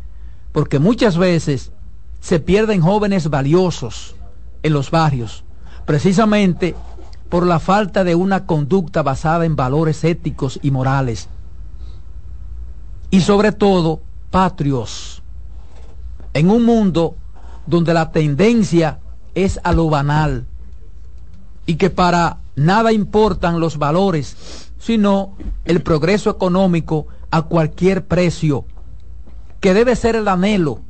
[0.59, 1.71] porque muchas veces
[2.19, 4.17] se pierden jóvenes valiosos
[4.65, 5.45] en los barrios,
[5.87, 6.75] precisamente
[7.29, 11.29] por la falta de una conducta basada en valores éticos y morales.
[13.13, 14.01] Y sobre todo,
[14.33, 15.23] patrios.
[16.35, 17.15] En un mundo
[17.65, 18.99] donde la tendencia
[19.37, 20.45] es a lo banal
[21.67, 28.65] y que para nada importan los valores, sino el progreso económico a cualquier precio,
[29.61, 30.81] que debe ser el anhelo,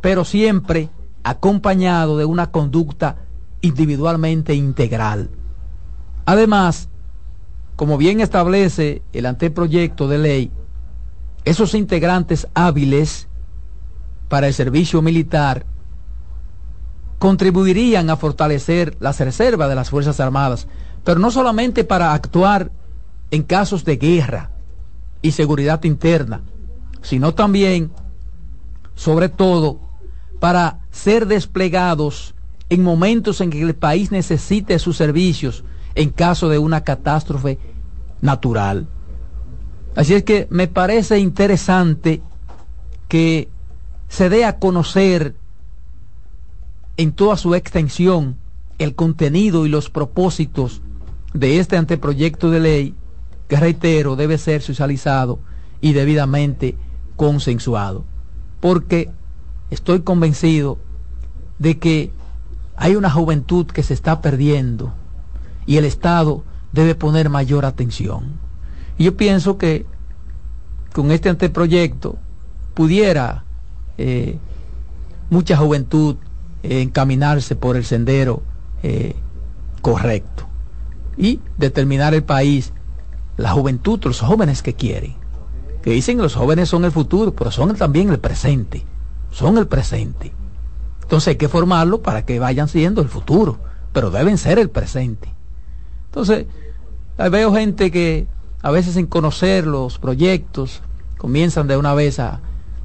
[0.00, 0.90] pero siempre
[1.22, 3.16] acompañado de una conducta
[3.60, 5.30] individualmente integral.
[6.26, 6.88] Además,
[7.76, 10.50] como bien establece el anteproyecto de ley,
[11.44, 13.28] esos integrantes hábiles
[14.28, 15.66] para el servicio militar
[17.18, 20.66] contribuirían a fortalecer las reservas de las Fuerzas Armadas,
[21.04, 22.70] pero no solamente para actuar
[23.30, 24.50] en casos de guerra
[25.22, 26.42] y seguridad interna,
[27.04, 27.92] sino también,
[28.94, 29.78] sobre todo,
[30.40, 32.34] para ser desplegados
[32.70, 37.58] en momentos en que el país necesite sus servicios en caso de una catástrofe
[38.22, 38.88] natural.
[39.94, 42.22] Así es que me parece interesante
[43.06, 43.48] que
[44.08, 45.36] se dé a conocer
[46.96, 48.36] en toda su extensión
[48.78, 50.80] el contenido y los propósitos
[51.34, 52.94] de este anteproyecto de ley
[53.46, 55.38] que reitero debe ser socializado
[55.80, 56.76] y debidamente
[57.16, 58.04] consensuado
[58.60, 59.10] porque
[59.70, 60.78] estoy convencido
[61.58, 62.10] de que
[62.76, 64.92] hay una juventud que se está perdiendo
[65.66, 68.38] y el Estado debe poner mayor atención.
[68.98, 69.86] Yo pienso que
[70.92, 72.16] con este anteproyecto
[72.74, 73.44] pudiera
[73.98, 74.38] eh,
[75.30, 76.16] mucha juventud
[76.62, 78.42] eh, encaminarse por el sendero
[78.82, 79.14] eh,
[79.82, 80.46] correcto
[81.16, 82.72] y determinar el país,
[83.36, 85.23] la juventud, los jóvenes que quieren.
[85.84, 88.86] Que dicen que los jóvenes son el futuro, pero son también el presente.
[89.30, 90.32] Son el presente.
[91.02, 93.58] Entonces hay que formarlo para que vayan siendo el futuro,
[93.92, 95.28] pero deben ser el presente.
[96.06, 96.46] Entonces,
[97.30, 98.26] veo gente que
[98.62, 100.80] a veces sin conocer los proyectos
[101.18, 102.40] comienzan de una vez a...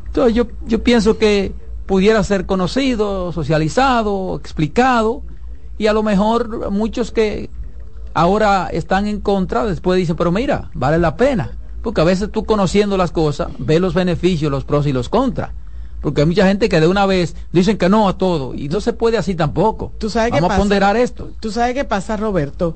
[0.07, 1.53] Entonces yo, yo pienso que
[1.85, 5.23] pudiera ser conocido, socializado, explicado,
[5.77, 7.49] y a lo mejor muchos que
[8.13, 12.45] ahora están en contra, después dicen, pero mira, vale la pena, porque a veces tú
[12.45, 15.51] conociendo las cosas, ves los beneficios, los pros y los contras.
[16.01, 18.79] Porque hay mucha gente que de una vez dicen que no a todo y no
[18.79, 19.91] se puede así tampoco.
[19.97, 21.31] ¿Tú sabes Vamos qué a ponderar esto.
[21.39, 22.75] Tú sabes qué pasa, Roberto,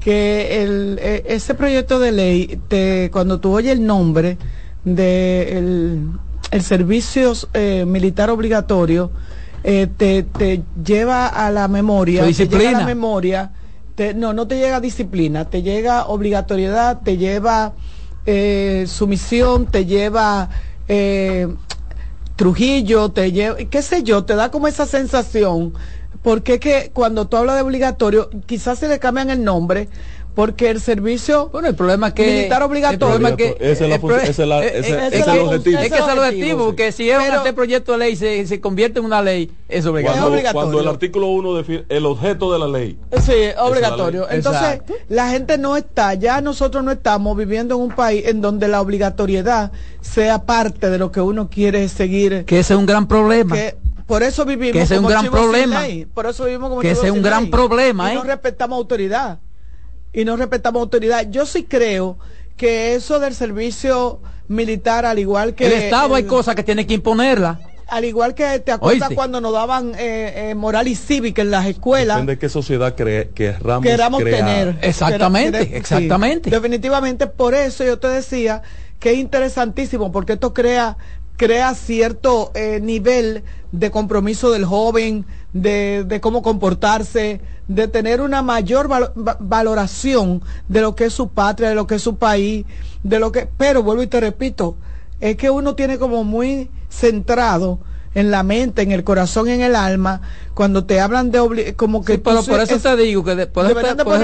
[0.00, 4.36] que el, e, ese proyecto de ley, te, cuando tú oyes el nombre
[4.84, 5.58] de
[6.50, 9.10] el, servicio eh, militar obligatorio,
[9.64, 13.52] eh, te, te, lleva a la memoria, te llega a la memoria,
[14.14, 17.72] no, no te llega disciplina, te llega obligatoriedad, te lleva
[18.26, 20.48] eh, sumisión, te lleva
[22.38, 25.74] Trujillo, te lleva, qué sé yo, te da como esa sensación,
[26.22, 29.88] porque que cuando tú hablas de obligatorio, quizás se le cambian el nombre,
[30.34, 33.36] porque el servicio bueno el problema que militar obligatorio.
[33.36, 34.18] que ese es, el objetivo.
[34.18, 39.00] es que es el objetivo que si es este proyecto de ley se, se, convierte
[39.00, 40.52] en una ley es obligatorio.
[40.52, 42.98] Cuando, el artículo 1 define el objeto de la ley.
[43.20, 44.28] Sí obligatorio.
[44.30, 48.68] entonces la gente no está ya nosotros no estamos viviendo en un país en donde
[48.68, 52.44] la obligatoriedad sea parte de lo que uno quiere seguir.
[52.44, 53.56] Que ese es un gran problema.
[54.06, 55.82] Por eso vivimos que ese es un gran problema.
[56.14, 59.38] por eso vivimos como que ese es un gran problema y no respetamos autoridad
[60.12, 61.26] y no respetamos autoridad.
[61.30, 62.18] Yo sí creo
[62.56, 65.66] que eso del servicio militar, al igual que...
[65.66, 67.60] El Estado hay cosas que tiene que imponerla.
[67.86, 71.64] Al igual que te acuerdas cuando nos daban eh, eh, moral y cívica en las
[71.66, 72.16] escuelas.
[72.16, 74.78] Depende de qué sociedad que queramos tener.
[74.82, 76.50] Exactamente, exactamente.
[76.50, 78.62] definitivamente por eso yo te decía
[78.98, 80.98] que es interesantísimo, porque esto crea
[81.38, 88.42] crea cierto eh, nivel de compromiso del joven, de, de, cómo comportarse, de tener una
[88.42, 88.88] mayor
[89.38, 92.66] valoración de lo que es su patria, de lo que es su país,
[93.04, 94.76] de lo que, pero vuelvo y te repito,
[95.20, 97.78] es que uno tiene como muy centrado
[98.14, 100.20] en la mente, en el corazón, en el alma,
[100.54, 103.74] cuando te hablan de como que pero por eso te digo que por, eso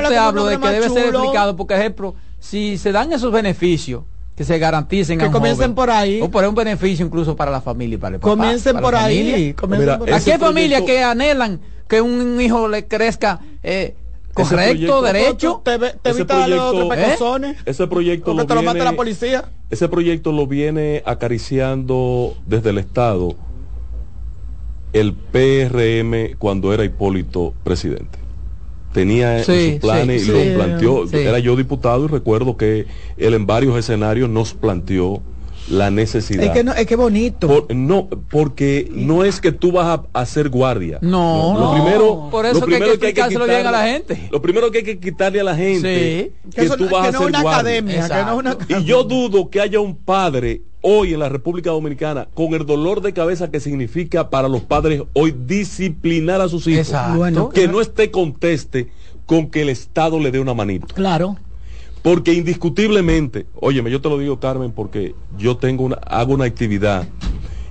[0.09, 4.03] te, hablo de que debe ser explicado, porque ejemplo, si se dan esos beneficios
[4.37, 6.21] que se garanticen que comiencen por ahí.
[6.21, 9.55] O por un beneficio incluso para la familia y para el papá, comiencen por ahí
[10.13, 13.95] ¿a qué familia que anhelan que un hijo le crezca eh,
[14.33, 16.93] correcto derecho te, te ese proyecto,
[17.45, 17.57] ¿eh?
[17.65, 19.45] ese proyecto lo, te lo mata la policía.
[19.71, 23.37] ese proyecto lo viene acariciando desde el estado
[24.93, 28.24] el PRM cuando era Hipólito presidente
[28.95, 31.05] tenía sus planes y lo planteó.
[31.13, 32.87] Era yo diputado y recuerdo que
[33.19, 35.21] él en varios escenarios nos planteó
[35.69, 36.45] la necesidad.
[36.45, 37.47] Es que, no, es que bonito.
[37.49, 40.99] Por- no, porque no es que tú vas a hacer guardia.
[41.01, 41.73] No, Lo no.
[41.75, 44.29] primero, Por eso lo que hay que primero explicárselo bien a la quitarle- gente.
[44.31, 46.51] Lo primero que hay que quitarle a la gente Sí.
[46.51, 47.51] que, Que eso tú vas que a no hacer guardia.
[47.51, 48.79] academia, que no es una academia.
[48.79, 53.01] Y yo dudo que haya un padre hoy en la República Dominicana con el dolor
[53.01, 56.89] de cabeza que significa para los padres hoy disciplinar a sus hijos.
[56.89, 57.49] Exacto.
[57.49, 58.91] Que no esté conteste
[59.25, 60.87] con que el Estado le dé una manito.
[60.95, 61.37] Claro.
[62.03, 67.09] Porque indiscutiblemente, óyeme, yo te lo digo, Carmen, porque yo tengo una, hago una actividad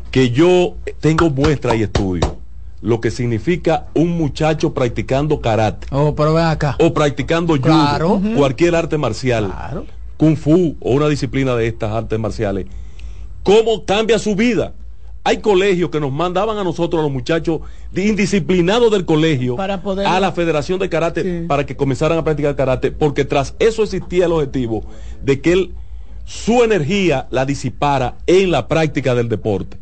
[0.09, 2.37] que yo tengo muestra y estudio.
[2.81, 6.75] Lo que significa un muchacho practicando karate Oh, pero ven acá.
[6.79, 8.21] o practicando judo, Claro.
[8.35, 9.85] cualquier arte marcial, Claro.
[10.17, 12.65] kung fu o una disciplina de estas artes marciales.
[13.43, 14.73] ¿Cómo cambia su vida?
[15.25, 17.61] Hay colegios que nos mandaban a nosotros, a los muchachos
[17.95, 21.47] indisciplinados del colegio, Para poder- a la Federación de Karate, Sí.
[21.47, 24.83] para que comenzaran a practicar karate, porque tras eso existía el objetivo
[25.21, 25.71] de que él,
[26.25, 29.77] su energía la disipara en la práctica del deporte.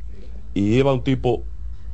[0.54, 1.44] Y iba un tipo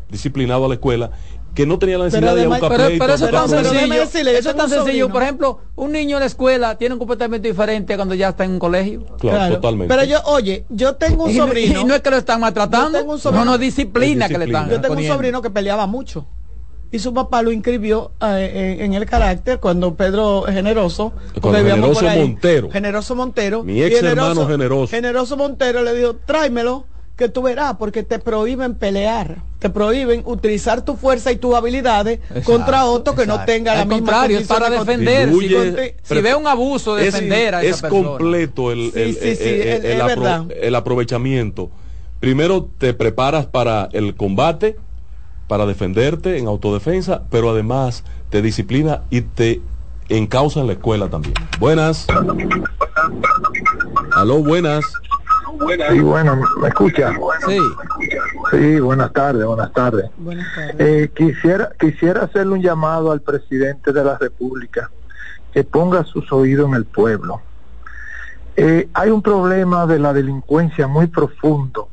[0.10, 1.12] disciplinado a la escuela
[1.58, 3.94] que no tenía la necesidad de ir a además- buscar Pero, eso es tan sencillo.
[3.96, 5.10] decirle, eso es tan un sencillo.
[5.10, 8.52] Por ejemplo, un niño en la escuela tiene un comportamiento diferente cuando ya está en
[8.52, 9.02] un colegio.
[9.20, 9.56] Claro, Claro.
[9.56, 9.92] totalmente.
[9.94, 11.82] Pero yo, oye, yo tengo un sobrino.
[11.82, 13.00] Y no es que lo están maltratando.
[13.00, 14.60] Tengo un sobrino- No, no, disciplina Es que le disciplina.
[14.60, 16.28] están Yo tengo un sobrino que peleaba mucho.
[16.92, 21.12] Y su papá lo inscribió eh, en, en el carácter cuando Pedro Generoso.
[21.42, 22.70] Cuando Generoso por ahí, Montero.
[22.72, 23.64] Generoso Montero.
[23.64, 24.88] Mi ex y hermano Generoso.
[24.92, 26.86] Generoso Montero le dijo, tráemelo,
[27.18, 29.38] que tú verás, porque te prohíben pelear.
[29.60, 33.82] Te prohíben utilizar tu fuerza y tus habilidades Exacto, contra otro que no tenga la
[33.82, 35.30] Al misma contrario, es para defender.
[35.34, 38.08] Si, Diluye- si ve un abuso, es- defender a es, esa persona.
[38.10, 40.46] completo el, Sí, el- sí, el- sí, el- es- el es apro- verdad.
[40.62, 41.72] el aprovechamiento.
[42.20, 44.78] Primero te preparas para el combate,
[45.48, 49.62] para defenderte en autodefensa, pero además te disciplina y te
[50.10, 51.34] encausa en la escuela también.
[51.60, 52.06] Buenas.
[54.16, 54.86] Aló, buenas.
[55.90, 57.14] Sí, bueno, ¿me escucha?
[57.46, 57.60] Sí.
[58.52, 60.10] Sí, buenas tardes, buenas tardes.
[60.18, 60.76] Buenas tardes.
[60.80, 64.90] Eh, quisiera, quisiera hacerle un llamado al presidente de la República
[65.52, 67.42] que ponga sus oídos en el pueblo.
[68.56, 71.90] Eh, hay un problema de la delincuencia muy profundo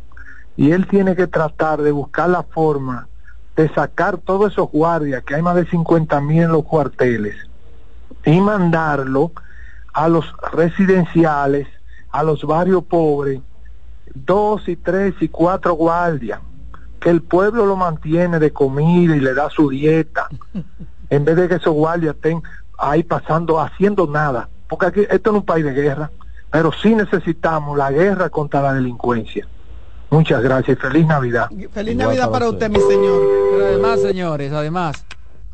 [0.56, 3.08] y él tiene que tratar de buscar la forma
[3.56, 7.36] de sacar todos esos guardias, que hay más de 50 mil en los cuarteles,
[8.24, 9.32] y mandarlo
[9.92, 11.68] a los residenciales,
[12.14, 13.40] a los barrios pobres,
[14.14, 16.38] dos y tres y cuatro guardias,
[17.00, 20.28] que el pueblo lo mantiene de comida y le da su dieta,
[21.10, 22.40] en vez de que esos guardias estén
[22.78, 26.12] ahí pasando, haciendo nada, porque aquí esto no es un país de guerra,
[26.52, 29.48] pero sí necesitamos la guerra contra la delincuencia.
[30.10, 31.48] Muchas gracias y feliz Navidad.
[31.72, 32.70] Feliz Igual Navidad para usted.
[32.70, 33.22] usted, mi señor.
[33.50, 35.04] Pero además, señores, además,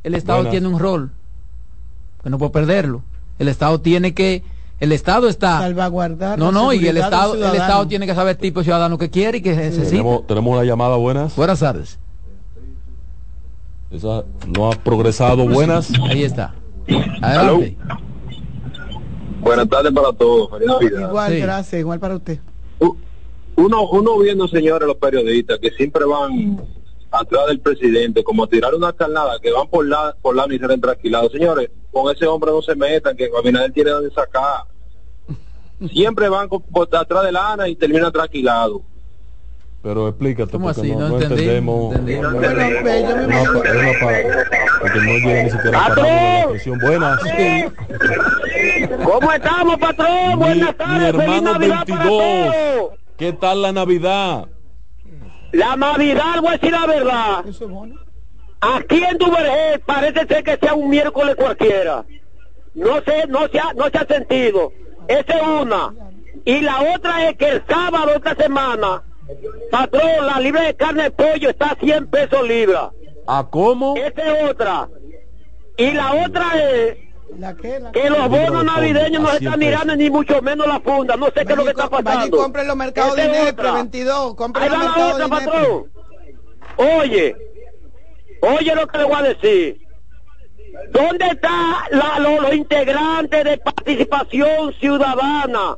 [0.02, 0.50] el Estado Buenas.
[0.50, 1.10] tiene un rol
[2.22, 3.02] que no puede perderlo.
[3.38, 4.44] El Estado tiene que,
[4.80, 6.38] el Estado está, Salvaguardar.
[6.38, 7.54] no, no, y el Estado, el.
[7.54, 9.90] Estado tiene que saber tipo de ciudadano que quiere y que necesita.
[9.90, 11.36] Tenemos, tenemos una llamada, buenas.
[11.36, 11.98] Buenas tardes.
[13.90, 15.90] Esa no ha progresado, buenas.
[16.08, 16.54] Ahí está.
[17.20, 17.76] Adelante.
[19.40, 20.50] Buenas tardes para todos.
[20.92, 21.40] Igual, Sí.
[21.40, 22.38] gracias, igual para usted.
[23.56, 26.62] Uno, uno viendo, señores, los periodistas que siempre van
[27.10, 30.58] atrás del presidente, como a tirar una carnada, que van por la por la y
[30.58, 31.32] salen tranquilados.
[31.32, 34.64] Señores, con ese hombre no se metan, que Abinader tiene donde sacar.
[35.88, 36.62] Siempre van con-
[36.92, 38.82] atrás de la Ana y terminan tranquilados.
[39.82, 40.90] Pero explícate, ¿Cómo porque así?
[40.92, 41.94] no, No no entendí, entendemos.
[41.94, 42.06] no
[44.00, 44.12] pa-
[44.80, 46.78] porque no llega ni siquiera a parar la expresión.
[46.80, 47.20] Buenas.
[49.04, 50.28] ¿Cómo estamos, patrón?
[50.28, 51.98] Mi, Buenas mi tardes, feliz hermano para 22.
[52.06, 52.90] todos.
[53.16, 54.48] ¿Qué tal la Navidad?
[55.52, 57.46] La Navidad, voy a decir la verdad.
[57.48, 57.94] Eso es bueno.
[58.60, 62.04] Aquí en Duvergé parece ser que sea un miércoles cualquiera.
[62.74, 64.72] No sé, no se ha, no se ha sentido.
[65.10, 65.92] Esa es una.
[66.44, 69.02] Y la otra es que el sábado esta semana,
[69.70, 72.92] patrón, la libra de carne de pollo está a 100 pesos libra.
[73.26, 73.96] ¿A cómo?
[73.96, 74.88] Esa es otra.
[75.76, 76.96] Y la otra es
[77.38, 77.80] ¿La qué?
[77.80, 81.16] La que los bonos navideños no se 100 están mirando ni mucho menos la funda.
[81.16, 82.36] No sé qué es lo que está pasando.
[82.36, 83.72] compre en los mercados de otra.
[83.72, 84.34] 22.
[84.34, 85.92] Compre Ahí en los va la mercados de patrón.
[86.76, 87.36] Oye,
[88.42, 89.89] oye lo que le voy a decir.
[90.92, 91.74] ¿Dónde están
[92.22, 95.76] los integrantes de participación ciudadana?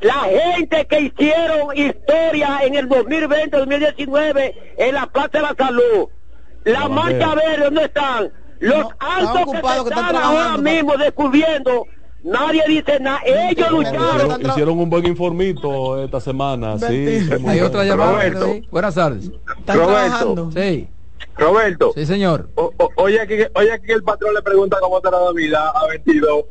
[0.00, 6.08] La gente que hicieron historia en el 2020-2019 en la Plaza de la Salud.
[6.64, 7.44] La a marcha ver.
[7.46, 8.32] verde, ¿dónde están?
[8.60, 11.86] Los No, están altos que, están ahora mismo descubriendo,
[12.24, 13.20] nadie dice nada.
[13.24, 14.26] Ellos no, lucharon.
[14.26, 16.78] Hicieron, hicieron un buen informito esta semana.
[16.78, 18.12] Sí, Hay otra llamada.
[18.12, 18.46] Roberto.
[18.46, 18.68] ¿sí?
[18.70, 19.24] Buenas tardes.
[19.58, 19.86] Están Roberto.
[19.86, 20.50] trabajando.
[20.52, 20.88] Sí,
[21.36, 22.48] Roberto, sí, señor.
[22.54, 25.66] O- o- oye, aquí, oye aquí que el patrón le pregunta cómo está la Navidad
[25.74, 26.44] a 22.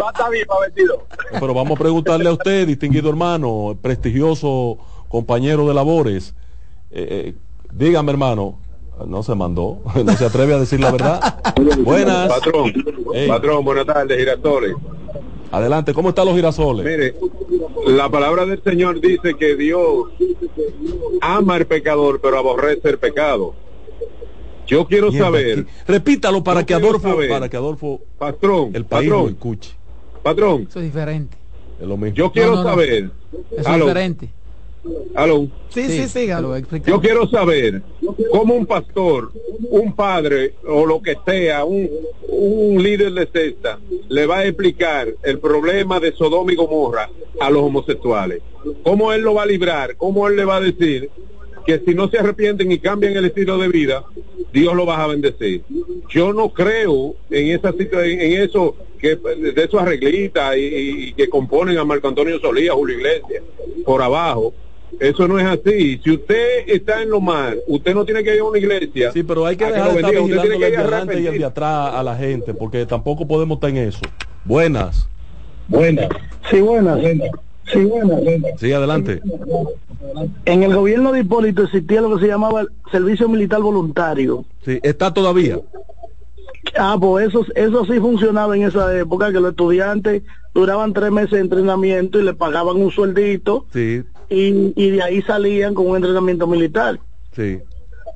[0.00, 0.98] Va a estar bien para 22.
[1.38, 4.78] Pero vamos a preguntarle a usted, distinguido hermano, prestigioso
[5.08, 6.34] compañero de labores.
[6.90, 7.34] Eh, eh,
[7.72, 8.58] dígame, hermano,
[9.06, 11.40] no se mandó, no se atreve a decir la verdad.
[11.78, 12.28] buenas.
[12.28, 12.72] Patrón,
[13.28, 14.74] patrón, buenas tardes, girasoles.
[15.52, 16.84] Adelante, ¿cómo están los girasoles?
[16.84, 17.14] Mire,
[17.86, 20.06] la palabra del Señor dice que Dios
[21.20, 23.54] ama al pecador, pero aborrece el pecado.
[24.70, 25.66] Yo quiero saber.
[25.86, 29.70] Repítalo para que Adolfo, para que Adolfo, patrón, el país patrón, lo escuche.
[30.22, 30.66] Patrón.
[30.68, 31.36] Eso es diferente.
[31.80, 32.14] Es lo mismo.
[32.16, 32.70] Yo quiero No, no, no.
[32.70, 33.10] saber.
[33.56, 34.30] Eso es diferente.
[35.14, 35.48] aló.
[35.70, 36.26] Sí, sí, sí.
[36.86, 37.82] Yo quiero saber
[38.30, 39.32] cómo un pastor,
[39.70, 41.88] un padre o lo que sea, un,
[42.28, 47.08] un líder de cesta, le va a explicar el problema de Sodoma y Gomorra
[47.40, 48.40] a los homosexuales.
[48.82, 49.96] ¿Cómo él lo va a librar?
[49.96, 51.10] ¿Cómo él le va a decir
[51.64, 54.04] que si no se arrepienten y cambian el estilo de vida,
[54.52, 55.62] Dios lo va a bendecir?
[56.10, 61.28] Yo no creo en esa en eso que de esos arreglistas y, y- y que
[61.28, 63.42] componen a Marco Antonio Solía, Julio Iglesias,
[63.84, 64.52] por abajo.
[64.98, 66.00] Eso no es así.
[66.02, 69.12] Si usted está en lo mal, usted no tiene que ir a una iglesia.
[69.12, 70.20] Sí, pero hay que a dejar lo de estar.
[70.20, 73.56] Usted tiene que ir adelante y el de atrás a la gente, porque tampoco podemos
[73.56, 74.00] estar en eso.
[74.44, 75.08] Buenas.
[75.68, 76.08] Buenas.
[76.50, 76.98] Sí, buenas.
[77.72, 78.20] Sí, buenas.
[78.58, 79.20] Sí, adelante.
[80.44, 84.44] En el gobierno de Hipólito existía lo que se llamaba el servicio militar voluntario.
[84.64, 85.58] Sí, está todavía.
[86.78, 90.22] Ah, pues eso, eso sí funcionaba en esa época, que los estudiantes
[90.54, 95.22] duraban tres meses de entrenamiento y le pagaban un sueldito Sí, y, y de ahí
[95.22, 96.98] salían con un entrenamiento militar.
[97.34, 97.58] sí.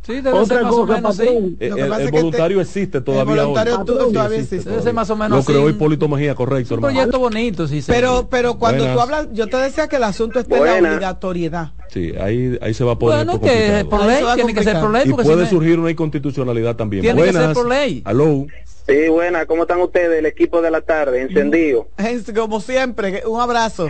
[0.07, 1.57] Sí, debe Otra ser más cosa, o menos, patrón.
[1.61, 3.85] Eh, El, el es voluntario existe todavía voluntario hoy.
[3.87, 4.71] todavía existe existe.
[4.71, 5.69] Debe ser más o menos Lo creó.
[5.71, 6.95] Hipólito Mejía, correcto, Un hermano.
[6.95, 7.81] proyecto bonito, sí.
[7.81, 7.91] sí.
[7.91, 8.97] Pero, pero cuando Buenas.
[8.97, 10.93] tú hablas, yo te decía que el asunto está en la Buenas.
[10.97, 11.73] obligatoriedad.
[11.89, 13.89] Sí, ahí, ahí se va a poner bueno, que complicado.
[13.89, 15.03] por ley, tiene que ser por ley.
[15.09, 17.03] Y puede si surgir una inconstitucionalidad también.
[17.03, 17.57] Tiene que ser Buenas.
[17.57, 18.03] por ley.
[18.05, 18.47] Aló.
[18.87, 20.19] Sí, buena, ¿cómo están ustedes?
[20.19, 21.89] El equipo de la tarde, encendido.
[21.97, 23.89] Es como siempre, un abrazo.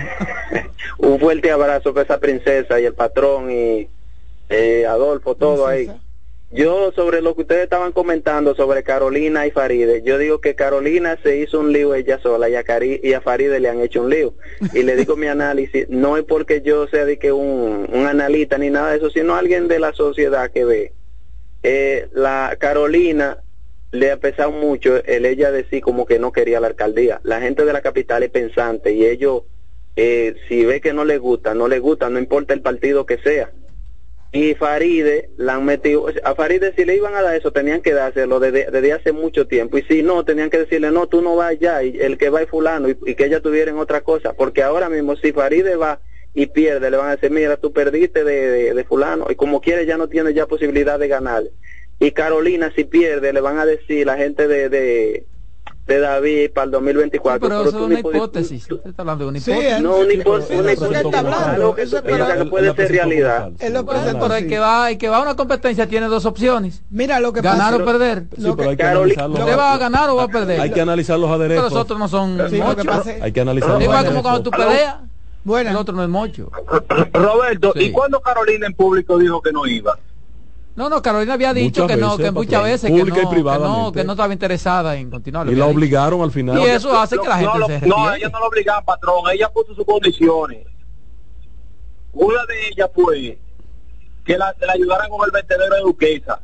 [0.98, 3.88] Un fuerte abrazo para esa princesa y el patrón y
[4.48, 5.90] eh, Adolfo, todo ahí.
[6.54, 11.18] Yo sobre lo que ustedes estaban comentando sobre Carolina y Faride, yo digo que Carolina
[11.20, 14.34] se hizo un lío ella sola y a, y Faride le han hecho un lío.
[14.72, 18.56] Y le digo mi análisis, no es porque yo sea de que un, un analista
[18.56, 20.92] ni nada de eso, sino alguien de la sociedad que ve.
[21.64, 23.38] Eh, la Carolina
[23.90, 27.20] le ha pesado mucho el ella decir como que no quería la alcaldía.
[27.24, 29.42] La gente de la capital es pensante y ellos,
[29.96, 33.18] eh, si ve que no le gusta, no le gusta, no importa el partido que
[33.18, 33.50] sea.
[34.34, 37.92] Y Faride la han metido, a Faride si le iban a dar eso tenían que
[37.92, 39.78] dárselo desde, desde hace mucho tiempo.
[39.78, 42.42] Y si no tenían que decirle no, tú no vas ya y el que va
[42.42, 45.76] es fulano y, y que ella tuviera en otra cosa, porque ahora mismo si Faride
[45.76, 46.00] va
[46.34, 49.60] y pierde le van a decir mira tú perdiste de, de, de fulano y como
[49.60, 51.44] quiere ya no tiene ya posibilidad de ganar.
[52.00, 55.26] Y Carolina si pierde le van a decir la gente de, de,
[55.86, 58.70] de David para el 2024 Pero eso es una hipótesis.
[58.70, 59.80] Usted está hablando de una Sí, hipótesis.
[59.82, 63.50] no, una hipótesis, una que está hablando, eso es piensa para- que puede ser realidad.
[63.58, 66.06] Él lo Bueno, presentó pero el que va, el que va a una competencia tiene
[66.06, 66.82] dos opciones.
[66.88, 67.82] Mira lo que Ganar pasa.
[67.82, 68.24] o perder.
[68.34, 69.44] Sí, Lo pero hay que Carolina- analizarlo.
[69.44, 70.60] ¿Usted va a ganar o va a perder?
[70.60, 71.72] Hay que analizar los Pero aderezos.
[71.72, 72.86] los otros no son Sí, mochos.
[72.86, 75.08] pasa Hay que analizar los Igual como cuando tú peleas, el
[75.44, 75.78] Buena.
[75.78, 76.50] otro no es mocho.
[77.12, 77.84] Roberto, Sí.
[77.84, 79.98] ¿y cuándo Carolina en público dijo que no iba?
[80.76, 82.64] No, no, Carolina había dicho Muchas que no, veces, que muchas patrón.
[82.72, 83.22] veces que y no, que
[83.60, 85.46] no, que no estaba interesada en continuar.
[85.46, 85.76] Y la dicho.
[85.76, 86.58] obligaron al final.
[86.58, 89.22] Y eso hace que la gente no, se lo- no, ella no lo obligaban, patrón.
[89.32, 90.66] Ella puso sus condiciones.
[92.12, 93.38] Una de ellas fue
[94.24, 96.40] que la, la ayudaran con el vertedero de Duquesa.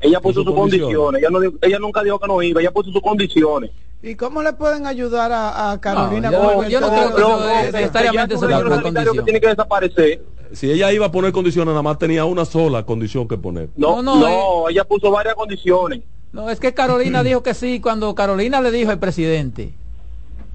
[0.00, 1.22] Ella puso sus condiciones.
[1.62, 2.60] Ella, no nunca dijo que no iba.
[2.60, 3.70] Ella puso sus condiciones.
[4.00, 6.30] ¿Y cómo le pueden ayudar a, a Carolina?
[6.30, 9.16] yo- con el yo no creo que eso No, es- no, necesariamente se sanitario condición.
[9.16, 10.22] que tiene que desaparecer.
[10.52, 13.68] Si ella iba a poner condiciones, nada más tenía una sola condición que poner.
[13.76, 14.28] No, No, no,
[14.62, 16.00] no, ella puso varias condiciones.
[16.32, 19.72] No, es que Carolina dijo que sí, cuando Carolina le dijo al presidente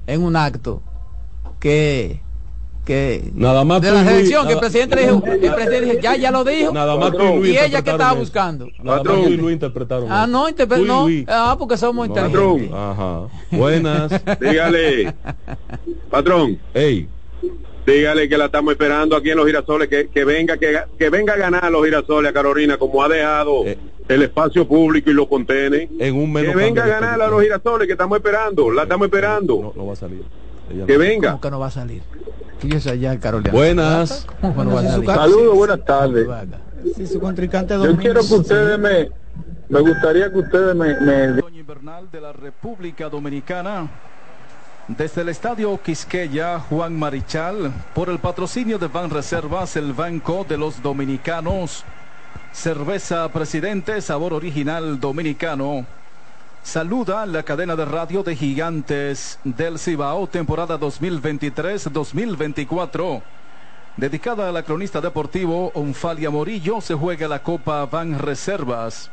[0.06, 0.82] en un acto
[1.60, 2.20] que
[2.84, 5.54] que Nada más de la y Luis, elección, que el nada- presidente le dijo, el
[5.54, 6.70] presidente dijo, ya, ya lo dijo.
[6.70, 8.20] Nada más tú y Luis y ella que estaba eso.
[8.20, 8.68] buscando.
[8.82, 11.24] Nada más tú y Luis interpretaron Ah, no, interpre- no, Luis.
[11.26, 12.70] ah, porque somos No, inteligentes.
[12.74, 13.20] Ajá.
[13.52, 14.12] Buenas.
[14.40, 15.14] Dígale,
[16.10, 17.08] patrón, Ey,
[17.86, 21.34] dígale que la estamos esperando aquí en los girasoles, que, que venga, que, que venga
[21.34, 23.78] a ganar los girasoles a Carolina, como ha dejado Eh.
[24.08, 25.88] el espacio público y lo contene.
[25.98, 29.00] en un menos Que venga a ganar a los girasoles, que estamos esperando, la estamos
[29.08, 29.72] No, esperando.
[29.76, 30.22] no va a salir.
[30.70, 30.98] Ella Que no.
[30.98, 31.30] venga.
[31.32, 32.02] ¿Cómo que no va a salir?
[32.58, 33.50] Fíjese allá, Carolina.
[33.52, 34.26] Buenas.
[34.40, 36.26] Saludos, buenas tardes.
[36.96, 39.10] Si su contrincante Yo quiero que ustedes me,
[39.68, 43.90] me gustaría que ustedes me, me Otoño invernal de la República Dominicana.
[44.88, 50.58] Desde el Estadio Quisqueya, Juan Marichal, por el patrocinio de Ban Reservas, el Banco de
[50.58, 51.84] los Dominicanos.
[52.52, 55.86] Cerveza Presidente, sabor original dominicano.
[56.62, 63.22] Saluda la cadena de radio de Gigantes del Cibao, temporada 2023-2024.
[63.96, 69.10] dedicada a la cronista deportivo Onfalia Morillo, se juega la Copa Van Reservas.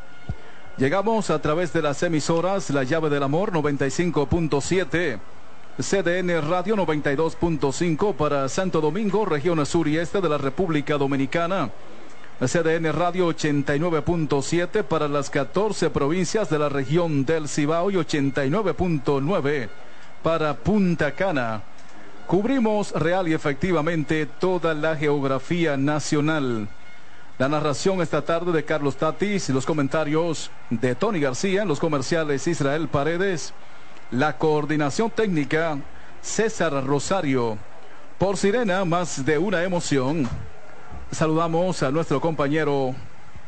[0.78, 5.20] Llegamos a través de las emisoras La Llave del Amor 95.7,
[5.82, 11.72] CDN Radio 92.5 para Santo Domingo, región sur y este de la República Dominicana.
[12.40, 19.70] CDN Radio 89.7 para las 14 provincias de la región del Cibao y 89.9
[20.24, 21.64] para Punta Cana.
[22.28, 26.68] Cubrimos real y efectivamente toda la geografía nacional.
[27.38, 32.48] La narración esta tarde de Carlos Tatis y los comentarios de Tony García, los comerciales
[32.48, 33.54] Israel Paredes,
[34.12, 35.80] la coordinación técnica
[36.22, 37.58] César Rosario.
[38.18, 40.30] Por Sirena, más de una emoción.
[41.12, 42.94] Saludamos a nuestro compañero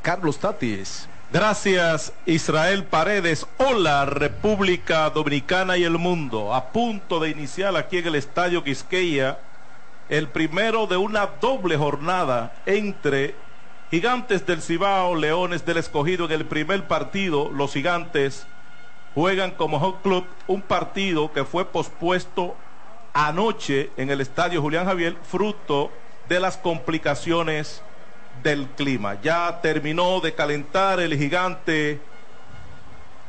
[0.02, 1.08] Carlos Tatis.
[1.32, 3.46] Gracias Israel Paredes.
[3.58, 6.54] Hola República Dominicana y el mundo.
[6.54, 9.40] A punto de iniciar aquí en el Estadio Quisqueya
[10.10, 13.36] el primero de una doble jornada entre
[13.92, 17.52] Gigantes del Cibao, Leones del Escogido en el primer partido.
[17.52, 18.48] Los Gigantes
[19.16, 22.56] juegan como Hot Club un partido que fue pospuesto
[23.14, 25.92] anoche en el Estadio Julián Javier fruto
[26.28, 27.82] de las complicaciones
[28.42, 29.22] del clima.
[29.22, 32.00] Ya terminó de calentar el gigante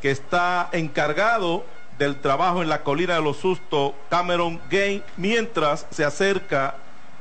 [0.00, 1.64] que está encargado
[1.98, 6.76] del trabajo en la colina de los sustos, Cameron Gay, mientras se acerca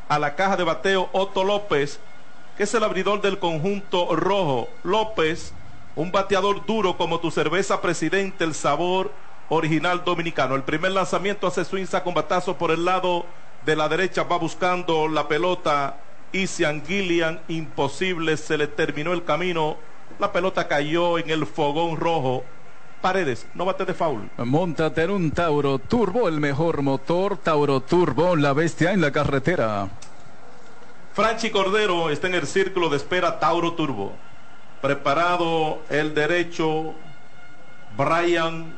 [0.10, 2.00] a la caja de bateo Otto López,
[2.58, 4.70] que es el abridor del conjunto rojo.
[4.84, 5.54] López,
[5.96, 9.12] un bateador duro como tu cerveza presidente, el sabor
[9.50, 10.56] original dominicano.
[10.56, 13.26] El primer lanzamiento hace swing con batazo por el lado
[13.66, 15.98] de la derecha va buscando la pelota.
[16.32, 19.78] Isian Gillian, imposible, se le terminó el camino.
[20.20, 22.44] La pelota cayó en el fogón rojo.
[23.02, 24.30] Paredes, no bate de foul.
[24.38, 27.38] Montate en un Tauro Turbo, el mejor motor.
[27.38, 29.90] Tauro Turbo, la bestia en la carretera.
[31.14, 34.14] Franchi Cordero está en el círculo de espera Tauro Turbo.
[34.84, 36.96] Preparado el derecho
[37.96, 38.74] Brian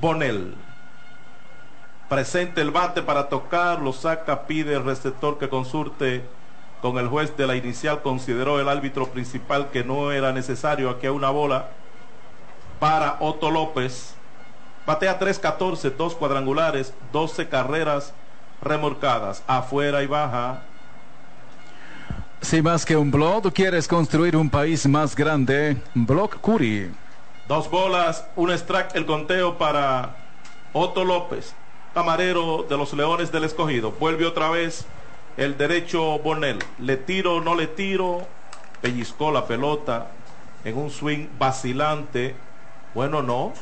[0.00, 0.56] Bonnell
[2.08, 6.24] presente el bate para tocar, lo saca, pide el receptor que consulte
[6.82, 11.06] con el juez de la inicial, consideró el árbitro principal que no era necesario, aquí
[11.06, 11.68] una bola
[12.80, 14.16] para Otto López.
[14.84, 18.12] Batea 3-14, dos cuadrangulares, 12 carreras
[18.60, 20.62] remorcadas, afuera y baja.
[22.44, 26.90] Si más que un blog, quieres construir un país más grande, Block Curi.
[27.48, 30.14] Dos bolas, un strike, el conteo para
[30.74, 31.54] Otto López
[31.94, 33.92] camarero de los Leones del Escogido.
[33.92, 34.84] Vuelve otra vez
[35.38, 36.58] el derecho Bonel.
[36.78, 38.26] Le tiro, no le tiro.
[38.82, 40.08] Pellizcó la pelota
[40.64, 42.34] en un swing vacilante.
[42.94, 43.54] Bueno, no.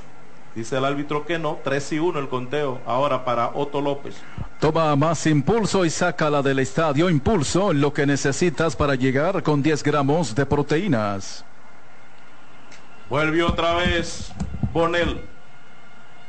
[0.57, 1.59] Dice el árbitro que no.
[1.63, 4.17] 3 y 1 el conteo ahora para Otto López.
[4.63, 7.11] Toma más impulso y sácala del estadio.
[7.11, 11.45] Impulso, lo que necesitas para llegar con 10 gramos de proteínas.
[13.11, 14.31] Vuelve otra vez
[14.73, 15.21] Bonel.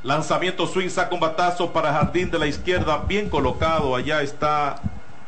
[0.02, 3.96] Lanzamiento swing, saca un batazo para Jardín de la izquierda, bien colocado.
[3.96, 4.82] Allá está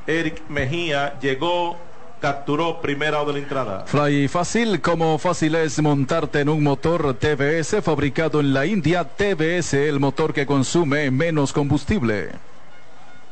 [0.07, 1.19] Eric Mejía.
[1.19, 1.77] Llegó,
[2.19, 3.83] capturó primera de la entrada.
[3.85, 9.03] Fly fácil, como fácil es montarte en un motor TBS fabricado en la India.
[9.03, 12.54] TBS, el motor que consume menos combustible.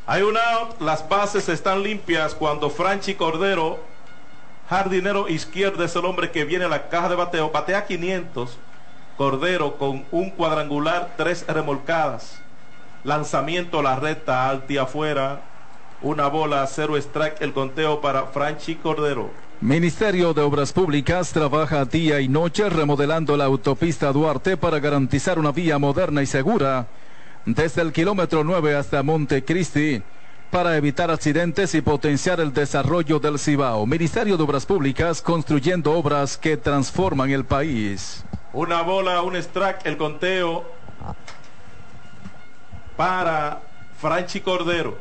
[0.06, 0.42] Hay una,
[0.82, 3.80] las bases están limpias cuando Franchi Cordero,
[4.70, 8.58] jardinero izquierdo, es el hombre que viene a la caja de bateo, batea 500
[9.18, 12.42] Cordero con un cuadrangular, tres remolcadas.
[13.06, 15.42] Lanzamiento la recta alta y afuera.
[16.02, 19.30] Una bola, cero strike, el conteo para Franchi Cordero.
[19.62, 25.52] Ministerio de Obras Públicas trabaja día y noche remodelando la autopista Duarte para garantizar una
[25.54, 26.88] vía moderna y segura
[27.46, 30.02] desde el kilómetro 9 hasta Montecristi
[30.50, 33.86] para evitar accidentes y potenciar el desarrollo del Cibao.
[33.88, 38.24] Ministerio de Obras Públicas construyendo obras que transforman el país.
[38.54, 40.64] Una bola, un strike, el conteo
[42.96, 43.62] para
[44.00, 44.98] Franchi Cordero.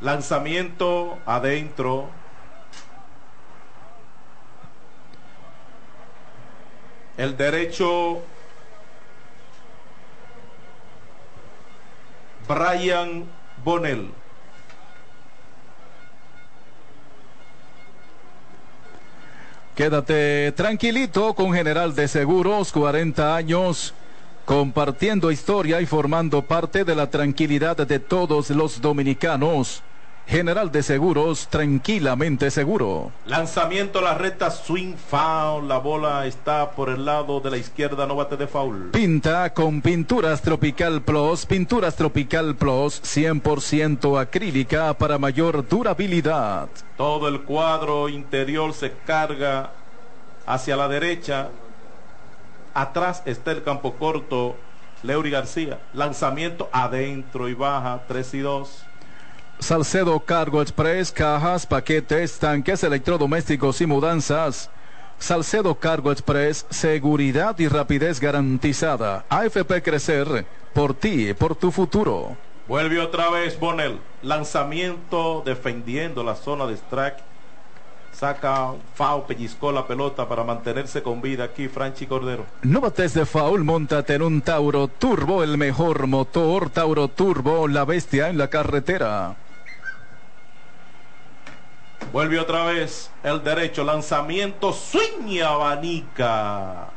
[0.00, 2.10] Lanzamiento adentro.
[7.16, 8.20] El derecho
[12.46, 13.24] Brian
[13.64, 14.10] Bonnell.
[19.74, 23.92] Quédate tranquilito con General de Seguros, 40 años,
[24.44, 29.82] compartiendo historia y formando parte de la tranquilidad de todos los dominicanos.
[30.26, 33.12] General de Seguros, tranquilamente seguro.
[33.26, 35.68] Lanzamiento a la recta swing foul.
[35.68, 38.90] La bola está por el lado de la izquierda, no bate de foul.
[38.90, 41.46] Pinta con Pinturas Tropical Plus.
[41.46, 46.68] Pinturas Tropical Plus 100% acrílica para mayor durabilidad.
[46.96, 49.72] Todo el cuadro interior se carga
[50.46, 51.50] hacia la derecha.
[52.72, 54.56] Atrás está el campo corto.
[55.02, 55.80] Leury García.
[55.92, 58.86] Lanzamiento adentro y baja 3 y 2.
[59.58, 64.70] Salcedo Cargo Express, cajas, paquetes, tanques electrodomésticos y mudanzas.
[65.18, 69.24] Salcedo Cargo Express, seguridad y rapidez garantizada.
[69.28, 70.44] AFP Crecer,
[70.74, 72.36] por ti, por tu futuro.
[72.68, 74.00] Vuelve otra vez Bonel.
[74.22, 77.22] Lanzamiento defendiendo la zona de strike.
[78.12, 82.46] Saca Fau, pellizcó la pelota para mantenerse con vida aquí, Franchi Cordero.
[82.62, 86.70] No bates de foul, montate en un Tauro Turbo, el mejor motor.
[86.70, 89.36] Tauro Turbo, la bestia en la carretera.
[92.12, 96.88] Vuelve otra vez el derecho, lanzamiento, sueña abanica.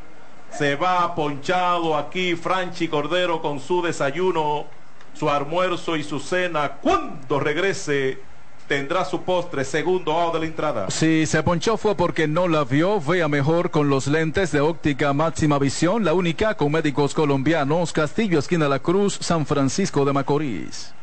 [0.51, 4.65] Se va ponchado aquí Franchi Cordero con su desayuno,
[5.13, 6.73] su almuerzo y su cena.
[6.81, 8.19] Cuando regrese
[8.67, 10.91] tendrá su postre, segundo out de la entrada.
[10.91, 15.13] Si se ponchó fue porque no la vio, vea mejor con los lentes de óptica
[15.13, 20.93] máxima visión, la única con médicos colombianos, Castillo, esquina La Cruz, San Francisco de Macorís.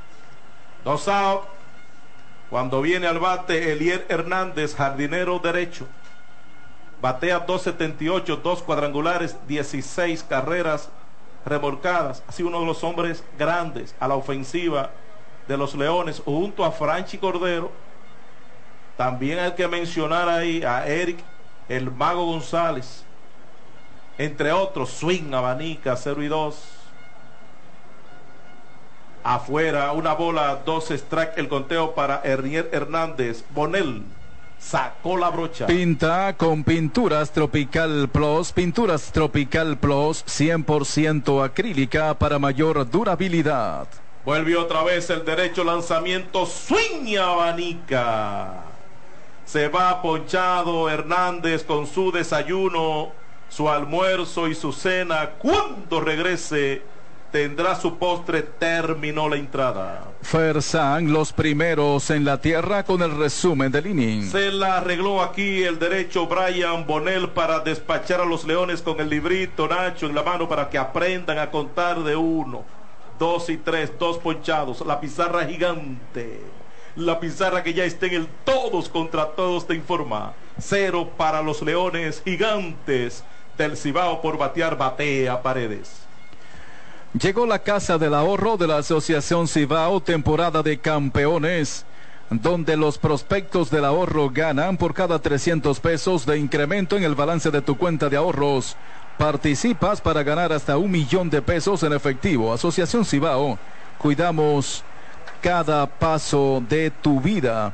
[0.85, 1.54] Dos out.
[2.55, 5.89] Cuando viene al bate, Elier Hernández, jardinero derecho.
[7.03, 10.89] Batea 278, dos cuadrangulares, 16 carreras
[11.45, 12.23] remolcadas.
[12.29, 14.93] Así uno de los hombres grandes a la ofensiva
[15.49, 17.73] de los Leones, junto a Franchi Cordero.
[18.97, 21.19] También hay que mencionar ahí a Eric
[21.69, 23.03] el Mago González.
[24.17, 26.74] Entre otros, Swing, Abanica, 0 y 2.
[29.25, 33.43] Afuera, una bola, dos strike, el conteo para Hernier Hernández.
[33.55, 34.03] Bonel
[34.59, 35.67] sacó la brocha.
[35.67, 38.53] Pinta con Pinturas Tropical Plus.
[38.53, 43.89] Pinturas Tropical Plus 100% acrílica para mayor durabilidad.
[44.27, 46.45] Vuelve otra vez el derecho lanzamiento.
[46.45, 48.63] Swing abanica.
[49.47, 53.13] Se va ponchado Hernández con su desayuno,
[53.49, 55.31] su almuerzo y su cena.
[55.39, 56.83] Cuando regrese
[57.35, 60.05] tendrá su postre, terminó la entrada.
[60.23, 64.31] Fersan, los primeros en la tierra con el resumen del inning.
[64.31, 69.11] Se la arregló aquí el derecho Brian Bonel para despachar a los leones con el
[69.11, 72.63] librito Nacho en la mano para que aprendan a contar de uno,
[73.19, 76.41] dos y tres, dos ponchados, la pizarra gigante.
[76.95, 80.35] La pizarra que ya está en el todos contra todos te informa.
[80.61, 83.25] Cero para los leones gigantes
[83.59, 86.04] del Cibao por batear batea paredes.
[87.21, 91.87] Llegó la Casa del Ahorro de la Asociación Cibao, temporada de campeones,
[92.29, 97.53] donde los prospectos del ahorro ganan por cada 300 pesos de incremento en el balance
[97.53, 98.77] de tu cuenta de ahorros.
[99.17, 102.53] Participas para ganar hasta un millón de pesos en efectivo.
[102.53, 103.61] Asociación Cibao,
[103.99, 104.83] cuidamos
[105.41, 107.73] cada paso de tu vida.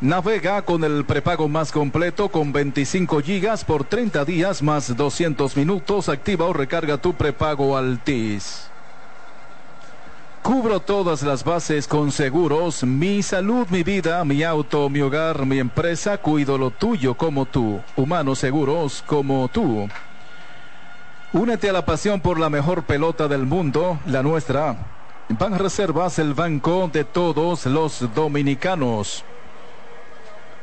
[0.00, 6.10] Navega con el prepago más completo con 25 gigas por 30 días más 200 minutos.
[6.10, 8.68] Activa o recarga tu prepago Altis.
[10.42, 12.84] Cubro todas las bases con seguros.
[12.84, 16.18] Mi salud, mi vida, mi auto, mi hogar, mi empresa.
[16.18, 17.80] Cuido lo tuyo como tú.
[17.96, 19.88] Humanos seguros como tú.
[21.32, 24.76] Únete a la pasión por la mejor pelota del mundo, la nuestra.
[25.30, 29.24] Ban Reservas, el banco de todos los dominicanos.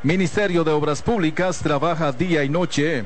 [0.04, 3.06] Ministerio de Obras Públicas trabaja día y noche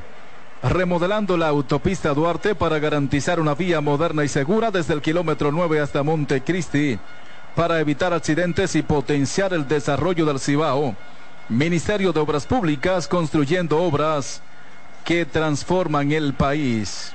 [0.64, 5.78] remodelando la autopista Duarte para garantizar una vía moderna y segura desde el kilómetro 9
[5.78, 6.98] hasta Montecristi
[7.54, 10.96] para evitar accidentes y potenciar el desarrollo del Cibao.
[11.48, 14.42] Ministerio de Obras Públicas construyendo obras
[15.04, 17.12] que transforman el país.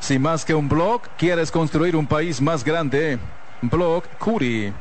[0.00, 3.20] Si más que un blog, quieres construir un país más grande,
[3.62, 4.72] Blog Curi.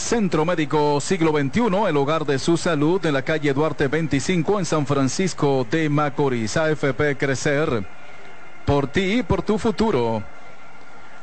[0.00, 4.64] Centro Médico Siglo XXI, el hogar de su salud en la calle Duarte 25 en
[4.64, 6.56] San Francisco de Macorís.
[6.56, 7.84] AFP Crecer.
[8.64, 10.22] Por ti y por tu futuro.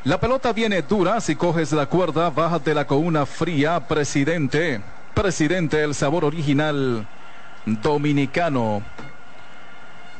[0.03, 4.79] La pelota viene dura, si coges la cuerda, bájatela con una fría, presidente.
[5.13, 7.05] Presidente, el sabor original
[7.65, 8.83] dominicano.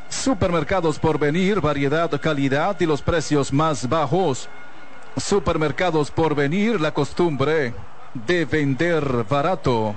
[0.10, 4.50] Supermercados por venir, variedad, calidad y los precios más bajos.
[5.16, 7.74] Supermercados por venir, la costumbre
[8.26, 9.96] de vender barato.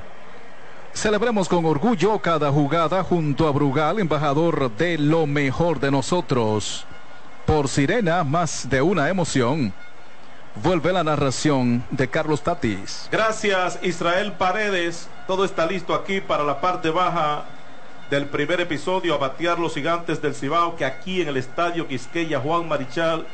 [0.93, 6.85] Celebremos con orgullo cada jugada junto a Brugal, embajador de lo mejor de nosotros.
[7.47, 9.73] Por Sirena, más de una emoción.
[10.57, 13.09] Vuelve la narración de Carlos Tatis.
[13.11, 15.09] Gracias Israel Paredes.
[15.27, 17.45] Todo está listo aquí para la parte baja
[18.11, 22.41] del primer episodio a batear los gigantes del Cibao que aquí en el estadio Quisqueya
[22.41, 23.25] Juan Marichal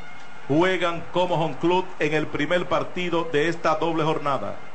[0.47, 4.66] juegan como home club en el primer partido de esta doble jornada.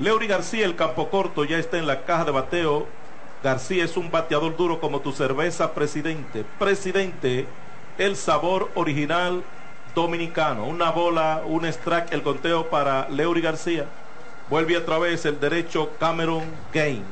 [0.00, 2.86] Leury García, el campo corto, ya está en la caja de bateo.
[3.44, 6.42] García es un bateador duro como tu cerveza, presidente.
[6.58, 7.46] Presidente,
[7.98, 9.44] el sabor original
[9.94, 10.64] dominicano.
[10.64, 13.84] Una bola, un strike, el conteo para Leury García.
[14.48, 17.04] Vuelve otra vez el derecho Cameron Gain.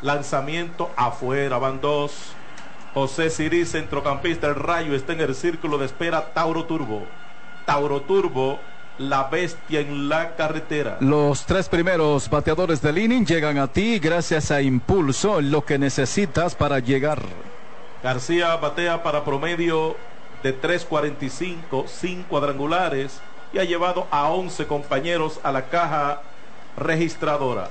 [0.00, 2.34] Lanzamiento afuera, van dos.
[2.92, 7.06] José Sirí, centrocampista, el rayo está en el círculo de espera Tauro Turbo.
[7.64, 8.71] Tauro Turbo,
[9.08, 10.98] la bestia en la carretera.
[11.00, 16.54] Los tres primeros bateadores del inning llegan a ti gracias a Impulso, lo que necesitas
[16.54, 17.22] para llegar.
[18.02, 19.96] García batea para promedio
[20.42, 23.20] de 3.45, sin cuadrangulares
[23.52, 26.22] y ha llevado a 11 compañeros a la caja
[26.76, 27.70] registradora.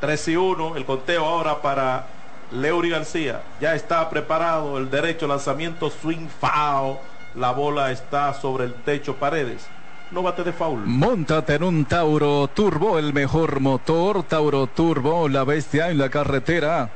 [0.00, 2.06] 3 y 1, el conteo ahora para
[2.52, 3.42] Leury García.
[3.60, 6.98] Ya está preparado el derecho lanzamiento swing foul.
[7.34, 9.66] La bola está sobre el techo paredes.
[10.12, 10.80] No bate de foul.
[10.84, 14.22] Montate en un Tauro Turbo, el mejor motor.
[14.24, 16.90] Tauro Turbo, la bestia en la carretera.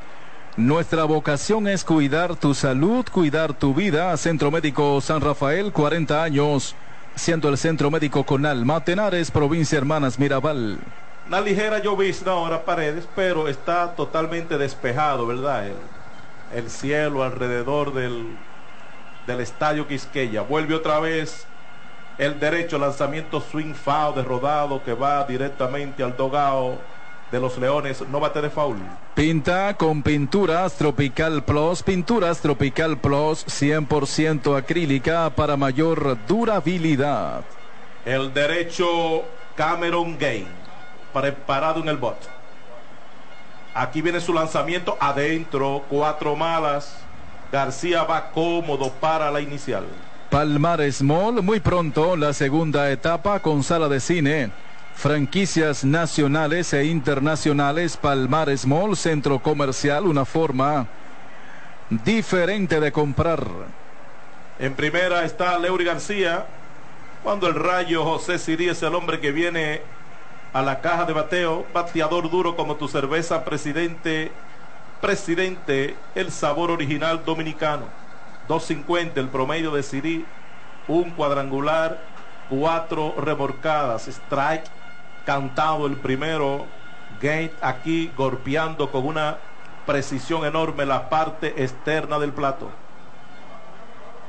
[0.59, 4.15] Nuestra vocación es cuidar tu salud, cuidar tu vida.
[4.19, 6.75] Centro Médico San Rafael, 40 años,
[7.15, 8.85] siendo el centro médico con alma.
[8.85, 10.79] Tenares, provincia Hermanas Mirabal.
[11.27, 15.69] Una ligera llovizna ahora paredes, pero está totalmente despejado, ¿verdad?
[15.69, 15.77] El,
[16.55, 18.27] el cielo alrededor del,
[19.27, 20.43] del estadio Quisqueya.
[20.43, 21.47] Vuelve otra vez
[22.19, 26.79] el derecho lanzamiento swing foul de rodado que va directamente al dogao
[27.31, 28.77] de los Leones, no bate de foul.
[29.15, 37.45] Pinta con pinturas Tropical Plus, pinturas Tropical Plus 100% acrílica para mayor durabilidad.
[38.05, 39.25] El derecho
[39.57, 40.47] Cameron Gain,
[41.13, 42.17] preparado en el bot.
[43.75, 46.97] Aquí viene su lanzamiento adentro, cuatro malas.
[47.53, 49.85] García va cómodo para la inicial.
[50.37, 54.51] Palmares Mall, muy pronto la segunda etapa con sala de cine
[54.95, 60.87] franquicias nacionales e internacionales, Palmares Mall, centro comercial, una forma
[61.89, 63.47] diferente de comprar.
[64.59, 66.45] En primera está Leury García,
[67.23, 69.81] cuando el rayo José Sirí es el hombre que viene
[70.53, 74.33] a la caja de bateo, bateador duro como tu cerveza, presidente,
[75.01, 78.06] presidente, el sabor original dominicano.
[78.49, 80.27] 250 el promedio de Sirí,
[80.87, 82.07] un cuadrangular,
[82.49, 84.71] cuatro remorcadas, strike
[85.25, 86.69] cantado el primero.
[87.21, 89.39] Gate aquí golpeando con una
[89.87, 92.71] precisión enorme la parte externa del plato.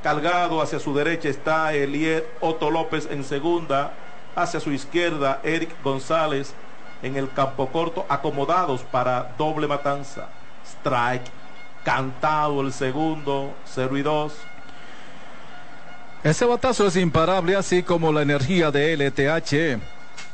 [0.02, 3.92] Cargado hacia su derecha está Elier Otto López en segunda.
[4.36, 6.54] Hacia su izquierda Eric González
[7.02, 10.28] en el campo corto acomodados para doble matanza.
[10.64, 11.37] Strike.
[11.88, 13.54] Cantado el segundo.
[13.64, 14.34] 0 y 2.
[16.22, 19.80] Ese batazo es imparable así como la energía de LTH.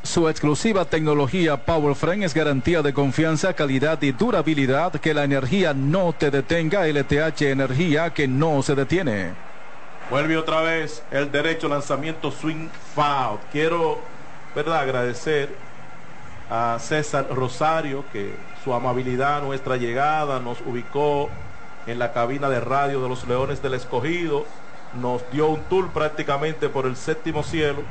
[0.03, 4.95] Su exclusiva tecnología Power Frame es garantía de confianza, calidad y durabilidad.
[4.95, 6.89] Que la energía no te detenga.
[6.89, 9.31] LTH Energía que no se detiene.
[10.11, 13.39] Vuelve otra vez el derecho lanzamiento swing foul.
[13.53, 14.01] Quiero,
[14.57, 15.55] verdad, agradecer
[16.51, 21.31] a César Rosario que su amabilidad, nuestra llegada, nos ubicó
[21.87, 24.45] en la cabina de radio de los Leones del Escogido.
[24.95, 27.83] Nos dio un tour prácticamente por el séptimo cielo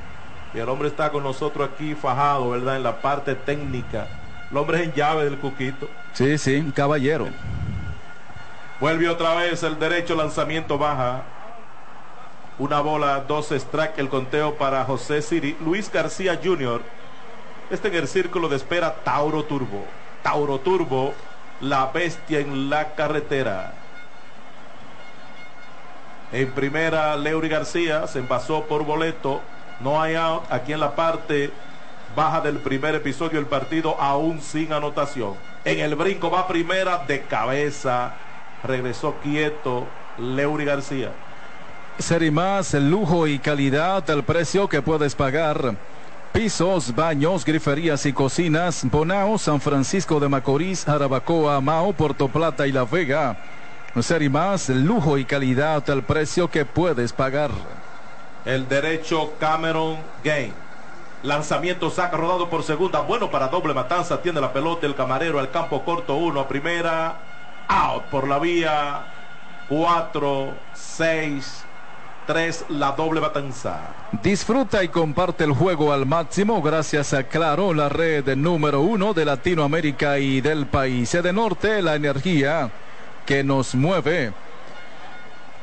[0.53, 2.77] y el hombre está con nosotros aquí fajado, ¿verdad?
[2.77, 4.07] En la parte técnica.
[4.51, 5.89] El hombre es en llave del Cuquito.
[6.13, 7.27] Sí, sí, caballero.
[8.79, 11.23] Vuelve otra vez el derecho lanzamiento baja.
[12.59, 15.57] Una bola, dos strike, el conteo para José Siri.
[15.59, 16.81] Luis García Jr.
[17.71, 19.85] Este en el círculo de espera Tauro Turbo.
[20.21, 21.13] Tauro Turbo,
[21.61, 23.73] la bestia en la carretera.
[26.33, 29.43] En primera, Leury García se envasó por boleto.
[29.79, 31.53] No hay out aquí en la parte
[32.15, 35.35] baja del primer episodio del partido, aún sin anotación.
[35.63, 38.13] En el brinco va primera de cabeza.
[38.63, 39.85] Regresó quieto
[40.17, 41.11] Leury García.
[41.99, 45.75] Ser y más, lujo y calidad al precio que puedes pagar.
[46.31, 52.71] Pisos, baños, griferías y cocinas, Bonao, San Francisco de Macorís, Arabacoa, Mao, Puerto Plata y
[52.71, 53.37] La Vega.
[54.01, 57.51] Ser y más, lujo y calidad al precio que puedes pagar.
[58.43, 60.53] El derecho Cameron Gain.
[61.21, 63.01] Lanzamiento saca rodado por segunda.
[63.01, 64.21] Bueno para doble matanza.
[64.21, 66.15] Tiene la pelota el camarero al campo corto.
[66.15, 67.15] Uno a primera.
[67.67, 69.03] Out por la vía.
[69.69, 71.63] Cuatro, seis.
[72.25, 73.81] 3 la doble batanza.
[74.21, 79.25] Disfruta y comparte el juego al máximo gracias a Claro, la red número uno de
[79.25, 81.11] Latinoamérica y del país.
[81.11, 82.71] de norte, la energía
[83.25, 84.33] que nos mueve.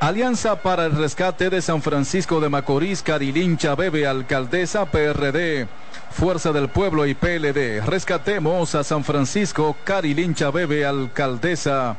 [0.00, 5.68] Alianza para el Rescate de San Francisco de Macorís, Carilincha Bebe, Alcaldesa, PRD,
[6.10, 7.82] Fuerza del Pueblo y PLD.
[7.84, 11.96] Rescatemos a San Francisco, Carilincha Bebe, Alcaldesa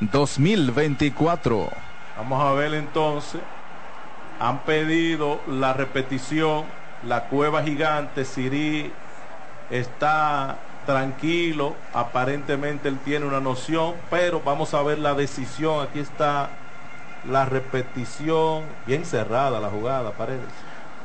[0.00, 1.70] 2024.
[2.16, 3.40] Vamos a ver entonces.
[4.40, 6.64] Han pedido la repetición.
[7.04, 8.90] La cueva gigante, Siri
[9.70, 10.56] está
[10.86, 11.74] tranquilo.
[11.92, 15.82] Aparentemente él tiene una noción, pero vamos a ver la decisión.
[15.82, 16.48] Aquí está
[17.28, 20.48] la repetición, bien cerrada la jugada, Paredes.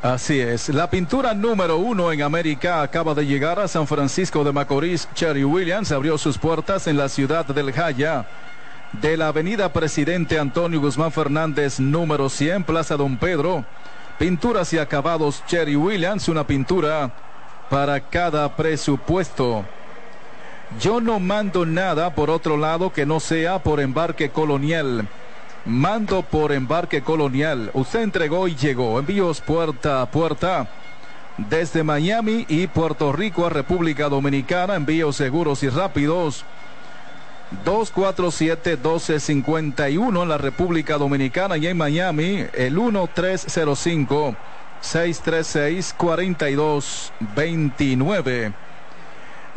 [0.01, 4.51] Así es, la pintura número uno en América acaba de llegar a San Francisco de
[4.51, 5.07] Macorís.
[5.13, 8.25] Cherry Williams abrió sus puertas en la ciudad del Jaya
[8.93, 13.63] de la avenida Presidente Antonio Guzmán Fernández número 100, Plaza Don Pedro.
[14.17, 17.11] Pinturas y acabados Cherry Williams, una pintura
[17.71, 19.63] para cada presupuesto.
[20.81, 25.07] Yo no mando nada por otro lado que no sea por embarque colonial.
[25.65, 27.71] Mando por embarque colonial.
[27.73, 28.99] Usted entregó y llegó.
[28.99, 30.67] Envíos puerta a puerta.
[31.37, 34.75] Desde Miami y Puerto Rico a República Dominicana.
[34.75, 36.43] Envíos seguros y rápidos.
[37.65, 42.47] 247-1251 en la República Dominicana y en Miami.
[42.53, 44.35] El 1305
[44.81, 48.53] 636 4229.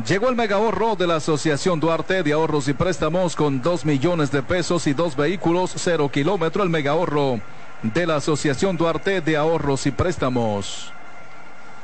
[0.07, 4.33] Llegó el mega ahorro de la Asociación Duarte de Ahorros y Préstamos con 2 millones
[4.33, 6.65] de pesos y dos vehículos, cero kilómetro.
[6.65, 7.41] El mega ahorro
[7.83, 10.93] de la Asociación Duarte de Ahorros y Préstamos.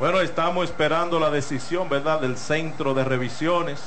[0.00, 3.80] Bueno, estamos esperando la decisión, ¿verdad?, del centro de revisiones.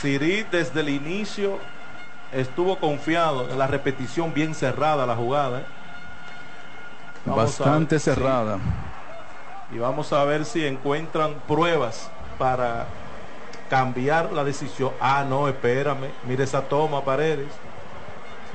[0.00, 1.58] Siri desde el inicio
[2.32, 5.60] estuvo confiado en la repetición bien cerrada la jugada.
[5.60, 5.75] ¿eh?
[7.26, 8.58] Bastante cerrada
[9.72, 12.08] y vamos a ver si encuentran pruebas
[12.38, 12.86] para
[13.68, 14.92] cambiar la decisión.
[15.00, 17.48] Ah, no, espérame, mire esa toma, Paredes,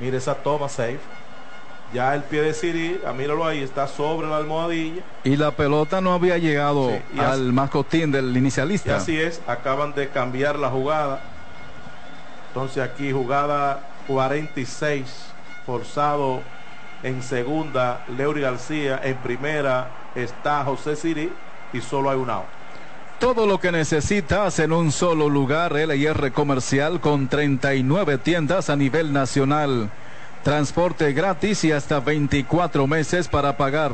[0.00, 1.00] mire esa toma, safe.
[1.92, 5.02] Ya el pie de Siri, a ah, míralo ahí, está sobre la almohadilla.
[5.24, 8.92] Y la pelota no había llegado al mascotín del inicialista.
[8.92, 11.20] Y así es, acaban de cambiar la jugada.
[12.48, 15.04] Entonces aquí jugada 46,
[15.66, 16.40] forzado
[17.02, 21.32] en segunda, Leury García, en primera, está José Siri
[21.72, 22.44] y solo hay un out.
[23.18, 29.12] Todo lo que necesitas en un solo lugar, LIR Comercial con 39 tiendas a nivel
[29.12, 29.90] nacional.
[30.42, 33.92] Transporte gratis y hasta 24 meses para pagar.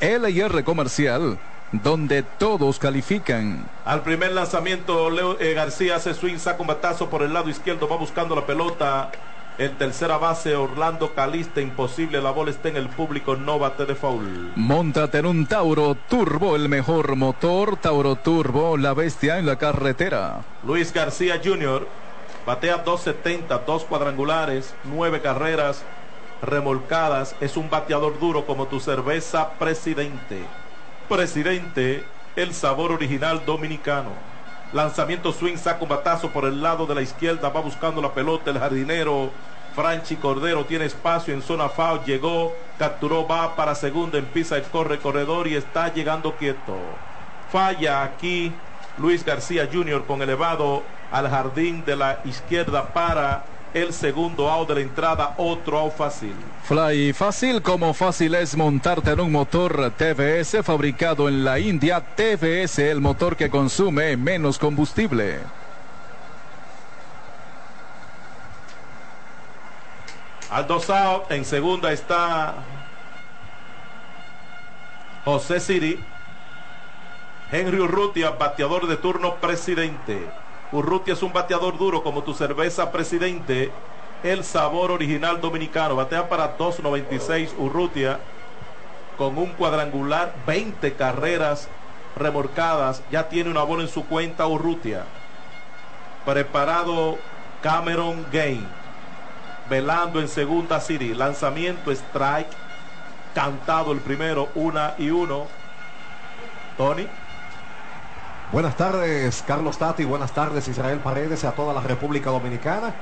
[0.00, 1.38] LIR Comercial,
[1.72, 3.66] donde todos califican.
[3.86, 7.88] Al primer lanzamiento, Leo eh, García hace swing, saca un batazo por el lado izquierdo,
[7.88, 9.10] va buscando la pelota.
[9.58, 13.94] El tercera base, Orlando Calista, imposible, la bola está en el público, no bate de
[13.94, 14.52] foul.
[14.54, 20.42] Móntate en un Tauro Turbo, el mejor motor, Tauro Turbo, la bestia en la carretera.
[20.62, 21.88] Luis García Jr.,
[22.44, 25.82] batea 270, dos cuadrangulares, nueve carreras
[26.42, 30.42] remolcadas, es un bateador duro como tu cerveza presidente.
[31.08, 32.04] Presidente,
[32.36, 34.35] el sabor original dominicano.
[34.72, 37.48] Lanzamiento swing, saca un batazo por el lado de la izquierda.
[37.48, 39.30] Va buscando la pelota el jardinero.
[39.74, 42.00] Franchi Cordero tiene espacio en zona foul.
[42.04, 44.18] Llegó, capturó, va para segunda.
[44.18, 46.76] Empieza el corre corredor y está llegando quieto.
[47.50, 48.52] Falla aquí
[48.98, 50.04] Luis García Jr.
[50.04, 50.82] con elevado
[51.12, 53.44] al jardín de la izquierda para
[53.74, 56.34] el segundo out de la entrada, otro out fácil.
[56.64, 62.00] Fly fácil, como fácil es montarte en un motor TVS fabricado en la India.
[62.00, 65.40] TVS, el motor que consume menos combustible.
[70.50, 72.54] Al dos out, en segunda está
[75.24, 76.04] José Siri.
[77.50, 80.30] Henry Urrutia, bateador de turno presidente.
[80.72, 83.72] Urrutia es un bateador duro como tu cerveza presidente.
[84.22, 85.96] El sabor original dominicano.
[85.96, 88.18] Batea para 2.96 Urrutia.
[89.16, 91.68] Con un cuadrangular, 20 carreras
[92.16, 93.02] remorcadas.
[93.10, 95.04] Ya tiene una bola en su cuenta Urrutia.
[96.24, 97.18] Preparado
[97.62, 98.66] Cameron Gain.
[99.70, 101.14] Velando en segunda City.
[101.14, 102.50] Lanzamiento strike.
[103.34, 105.46] Cantado el primero, una y uno.
[106.76, 107.06] Tony.
[108.52, 110.04] Buenas tardes, Carlos Tati.
[110.04, 112.94] Buenas tardes, Israel Paredes, a toda la República Dominicana.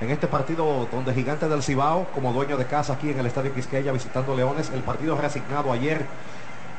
[0.00, 3.52] En este partido donde Gigante del Cibao, como dueño de casa aquí en el Estadio
[3.52, 6.06] Quisqueya, visitando Leones, el partido reasignado ayer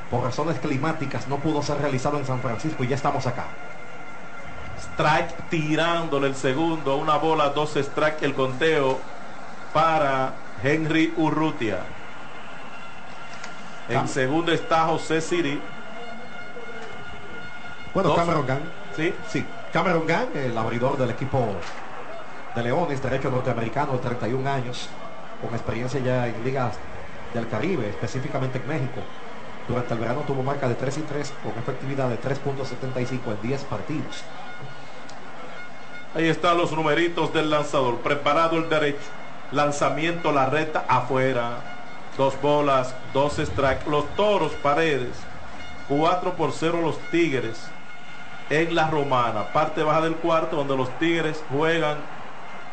[0.10, 3.46] por razones climáticas no pudo ser realizado en San Francisco y ya estamos acá.
[4.94, 9.00] Strike tirándole el segundo, una bola, dos strike el conteo
[9.74, 10.34] para
[10.64, 11.80] Henry Urrutia.
[13.90, 15.60] En segundo está José Siri.
[17.94, 18.18] Bueno, Dos.
[18.18, 18.64] Cameron Gang.
[18.96, 19.14] Sí.
[19.28, 21.56] Sí, Cameron Gang, el abridor del equipo
[22.56, 24.90] de Leones, derecho norteamericano de 31 años,
[25.42, 26.76] con experiencia ya en ligas
[27.34, 29.02] del Caribe, específicamente en México.
[29.68, 33.64] Durante el verano tuvo marca de 3 y 3 con efectividad de 3.75 en 10
[33.64, 34.24] partidos.
[36.16, 37.98] Ahí están los numeritos del lanzador.
[38.00, 39.00] Preparado el derecho.
[39.52, 41.58] Lanzamiento, la recta afuera.
[42.18, 43.90] Dos bolas, dos strikes.
[43.90, 45.16] Los toros, paredes.
[45.88, 47.73] 4 por 0 los Tigres.
[48.50, 49.46] En la romana.
[49.54, 51.98] Parte baja del cuarto donde los Tigres juegan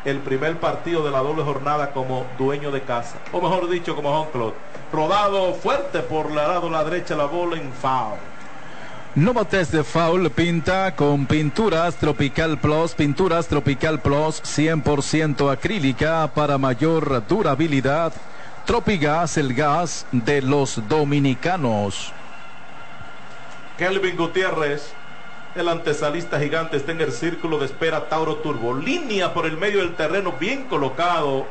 [0.05, 3.17] el primer partido de la doble jornada como dueño de casa.
[3.31, 4.53] O mejor dicho, como home club.
[4.91, 8.17] Rodado fuerte por la lado la derecha la bola en foul.
[9.13, 16.57] Nuevo test de foul pinta con pinturas Tropical Plus, pinturas Tropical Plus 100% acrílica para
[16.57, 18.13] mayor durabilidad.
[18.65, 22.13] Tropigas, el gas de los dominicanos.
[23.77, 24.93] Kelvin Gutiérrez,
[25.55, 28.73] el antesalista gigante, está en el círculo de espera Tauro Turbo.
[28.73, 31.45] Línea por el medio del terreno, bien colocado.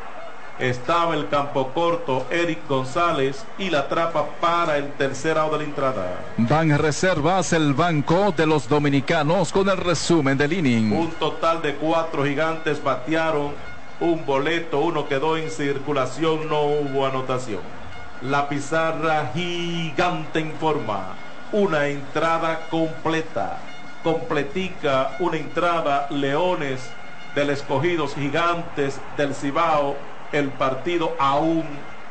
[0.59, 5.65] Estaba el campo corto, Eric González, y la trapa para el tercer out de la
[5.65, 6.21] entrada.
[6.37, 10.93] Van Reservas, el banco de los dominicanos con el resumen del inning.
[10.93, 13.53] Un total de cuatro gigantes batearon
[14.01, 17.61] un boleto, uno quedó en circulación, no hubo anotación.
[18.23, 21.15] La pizarra gigante informa
[21.53, 23.59] una entrada completa,
[24.03, 26.91] completica, una entrada Leones
[27.35, 29.97] del Escogidos Gigantes del Cibao,
[30.33, 31.65] el partido aún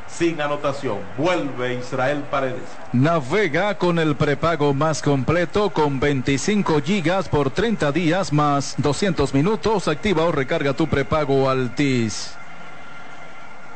[0.08, 0.98] sin anotación.
[1.18, 2.64] Vuelve Israel Paredes.
[2.92, 9.88] Navega con el prepago más completo con 25 gigas por 30 días más 200 minutos.
[9.88, 12.36] Activa o recarga tu prepago Altis.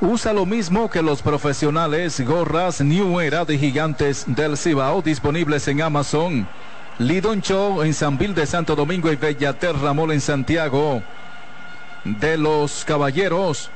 [0.02, 5.82] Usa lo mismo que los profesionales, gorras New Era de gigantes del Cibao disponibles en
[5.82, 6.48] Amazon.
[7.00, 11.02] Lidon Show en San Vil de Santo Domingo y Bellaterra Mall en Santiago.
[12.04, 13.72] De los Caballeros.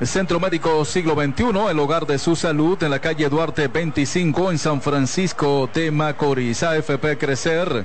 [0.00, 4.58] Centro Médico Siglo XXI, el hogar de su salud en la calle Duarte 25 en
[4.58, 6.62] San Francisco de Macorís.
[6.62, 7.84] AFP Crecer.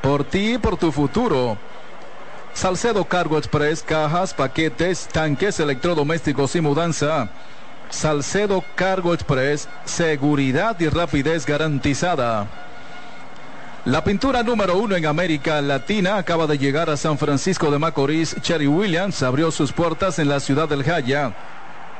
[0.00, 1.58] Por ti y por tu futuro.
[2.54, 7.28] Salcedo Cargo Express, cajas, paquetes, tanques, electrodomésticos y mudanza.
[7.90, 12.71] Salcedo Cargo Express, seguridad y rapidez garantizada.
[13.84, 18.36] La pintura número uno en América Latina acaba de llegar a San Francisco de Macorís.
[18.40, 21.34] Cherry Williams abrió sus puertas en la ciudad del Jaya.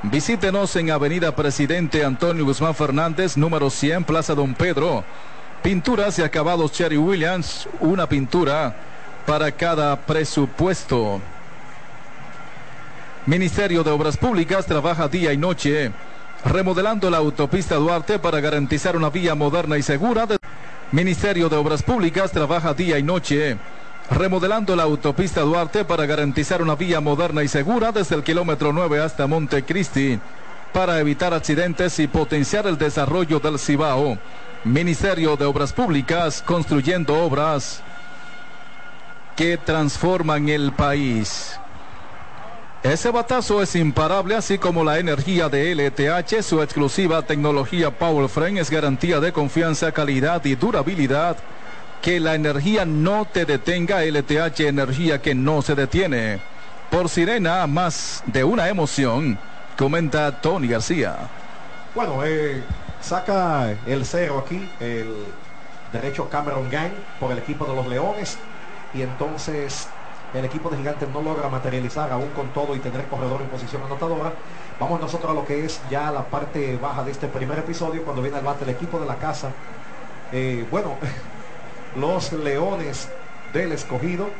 [0.04, 5.02] Visítenos en Avenida Presidente Antonio Guzmán Fernández, número 100, Plaza Don Pedro.
[5.64, 8.76] Pinturas y acabados Cherry Williams, una pintura
[9.26, 11.20] para cada presupuesto.
[13.26, 15.90] Ministerio de Obras Públicas trabaja día y noche
[16.44, 20.26] remodelando la autopista Duarte para garantizar una vía moderna y segura.
[20.26, 20.41] De...
[20.92, 23.56] Ministerio de Obras Públicas trabaja día y noche
[24.10, 29.00] remodelando la autopista Duarte para garantizar una vía moderna y segura desde el kilómetro 9
[29.00, 30.20] hasta Montecristi
[30.70, 34.18] para evitar accidentes y potenciar el desarrollo del Cibao.
[34.64, 37.82] Ministerio de Obras Públicas construyendo obras
[39.34, 41.58] que transforman el país.
[42.82, 48.70] Ese batazo es imparable, así como la energía de LTH, su exclusiva tecnología PowerFrame es
[48.70, 51.36] garantía de confianza, calidad y durabilidad.
[52.02, 56.40] Que la energía no te detenga, LTH, energía que no se detiene.
[56.90, 59.38] Por Sirena, más de una emoción,
[59.78, 61.14] comenta Tony García.
[61.94, 62.64] Bueno, eh,
[63.00, 65.06] saca el cero aquí, el
[65.92, 66.90] derecho Cameron Gang
[67.20, 68.38] por el equipo de los Leones.
[68.92, 69.86] Y entonces
[70.34, 73.82] el equipo de Gigantes no logra materializar aún con todo y tener corredor en posición
[73.82, 74.32] anotadora.
[74.80, 78.22] Vamos nosotros a lo que es ya la parte baja de este primer episodio cuando
[78.22, 79.50] viene al bate el equipo de la casa.
[80.32, 80.96] Eh, bueno,
[81.96, 83.10] los Leones
[83.52, 84.30] del escogido.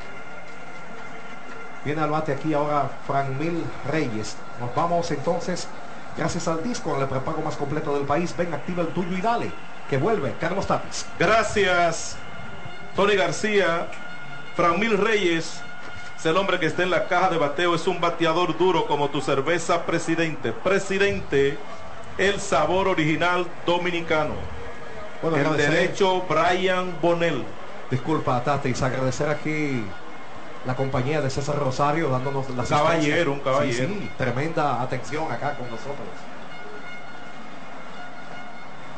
[1.85, 4.37] Viene al bate aquí ahora Franmil Reyes.
[4.61, 5.67] Nos vamos entonces,
[6.17, 8.35] gracias al disco, al prepago más completo del país.
[8.37, 9.53] Ven, activa el tuyo y dale.
[9.91, 11.05] Que vuelve Carlos Tapis.
[11.19, 12.17] Gracias,
[12.97, 13.89] Tony García.
[14.55, 15.72] Franmil Reyes es
[16.27, 17.75] el hombre que está en la caja de bateo.
[17.75, 20.53] Es un bateador duro como tu cerveza presidente.
[20.53, 21.59] Presidente,
[22.19, 24.35] el sabor original dominicano.
[25.23, 27.45] Bueno, el derecho Brian Bonel.
[27.91, 29.85] Disculpa, Tatis, agradecer aquí
[30.65, 32.65] la compañía de César Rosario dándonos la.
[32.65, 33.89] Caballero, un caballero.
[33.89, 36.09] Sí, sí, tremenda atención acá con nosotros.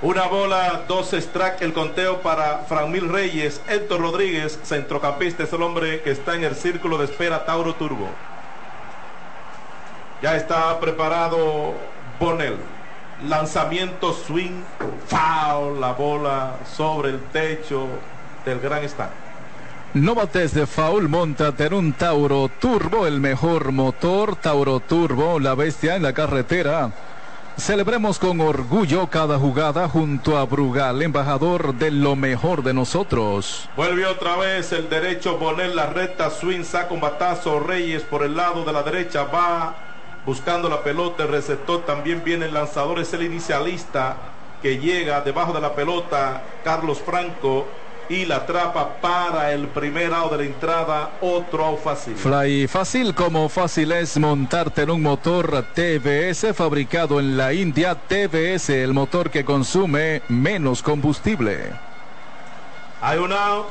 [0.05, 6.02] Una bola, dos strike, el conteo para Franmil Reyes, Héctor Rodríguez, centrocampista, es el hombre
[6.02, 8.10] que está en el círculo de espera Tauro Turbo.
[10.20, 11.72] Ya está preparado
[12.20, 12.59] Bonel.
[13.26, 14.60] Lanzamiento swing,
[15.06, 17.86] foul, la bola sobre el techo
[18.44, 19.10] del gran stand.
[19.94, 24.36] No bates de foul, montate en un Tauro Turbo, el mejor motor.
[24.36, 26.93] Tauro Turbo, la bestia en la carretera.
[27.56, 33.70] Celebremos con orgullo cada jugada junto a Brugal, embajador de lo mejor de nosotros.
[33.76, 38.36] Vuelve otra vez el derecho, poner la recta, swing, saca un batazo, Reyes por el
[38.36, 39.76] lado de la derecha, va
[40.26, 44.16] buscando la pelota, el receptor también viene el lanzador, es el inicialista
[44.60, 47.66] que llega debajo de la pelota, Carlos Franco,
[48.09, 52.16] y la atrapa para el primer out de la entrada, otro out fácil.
[52.16, 57.94] Fly fácil como fácil es montarte en un motor TBS fabricado en la India.
[57.94, 61.72] TBS, el motor que consume menos combustible.
[63.01, 63.66] Hay un out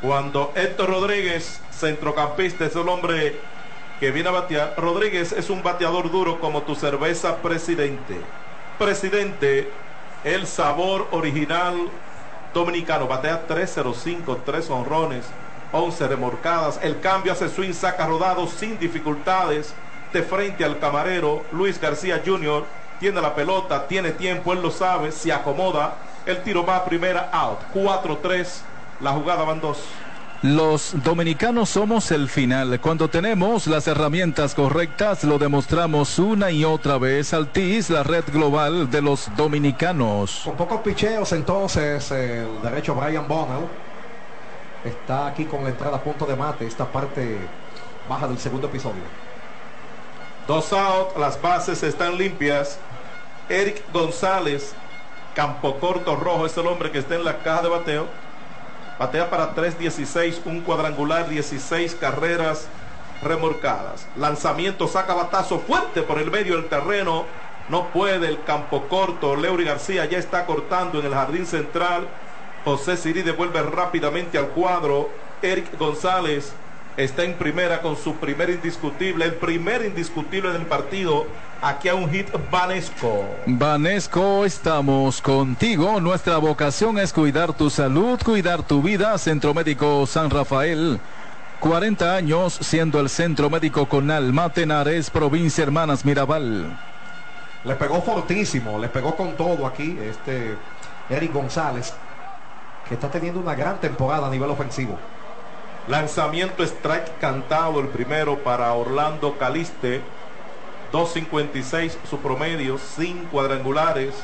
[0.00, 3.40] cuando Héctor Rodríguez, centrocampista, es el hombre
[4.00, 4.74] que viene a batear.
[4.78, 8.20] Rodríguez es un bateador duro como tu cerveza presidente.
[8.78, 9.70] Presidente,
[10.24, 11.74] el sabor original
[12.52, 13.06] dominicano.
[13.06, 15.24] Batea 305, 3 honrones,
[15.72, 16.78] 11 remorcadas.
[16.82, 19.74] El cambio hace swing, saca rodado sin dificultades.
[20.12, 22.64] De frente al camarero, Luis García Jr.
[22.98, 25.94] Tiene la pelota, tiene tiempo, él lo sabe, se acomoda.
[26.26, 27.60] El tiro va a primera out.
[27.72, 28.46] 4-3,
[29.00, 29.78] la jugada van dos.
[30.42, 32.80] Los dominicanos somos el final.
[32.80, 37.34] Cuando tenemos las herramientas correctas, lo demostramos una y otra vez.
[37.34, 40.40] Altis, la red global de los dominicanos.
[40.46, 43.66] Con pocos picheos, entonces, el derecho Brian Bonnell
[44.82, 47.36] está aquí con la entrada a punto de mate, esta parte
[48.08, 49.02] baja del segundo episodio.
[50.48, 52.78] Dos out, las bases están limpias.
[53.50, 54.72] Eric González,
[55.34, 58.29] campo corto rojo, es el hombre que está en la caja de bateo.
[59.00, 62.68] Batea para 3.16, un cuadrangular, 16 carreras
[63.22, 64.06] remorcadas.
[64.14, 67.24] Lanzamiento, saca batazo fuerte por el medio del terreno.
[67.70, 69.36] No puede el campo corto.
[69.36, 72.08] Leury García ya está cortando en el jardín central.
[72.62, 75.08] José Siri devuelve rápidamente al cuadro.
[75.40, 76.52] Eric González
[76.96, 81.26] está en primera con su primer indiscutible, el primer indiscutible del partido.
[81.62, 83.22] Aquí a un hit Vanesco.
[83.44, 86.00] Vanesco, estamos contigo.
[86.00, 89.18] Nuestra vocación es cuidar tu salud, cuidar tu vida.
[89.18, 90.98] Centro Médico San Rafael.
[91.60, 96.74] 40 años siendo el centro médico con Alma Tenares, provincia Hermanas Mirabal.
[97.64, 100.56] Le pegó fortísimo, le pegó con todo aquí este
[101.10, 101.92] Eric González,
[102.88, 104.98] que está teniendo una gran temporada a nivel ofensivo.
[105.90, 110.00] Lanzamiento strike cantado el primero para Orlando Caliste.
[110.92, 114.14] 2.56 su promedio, sin cuadrangulares,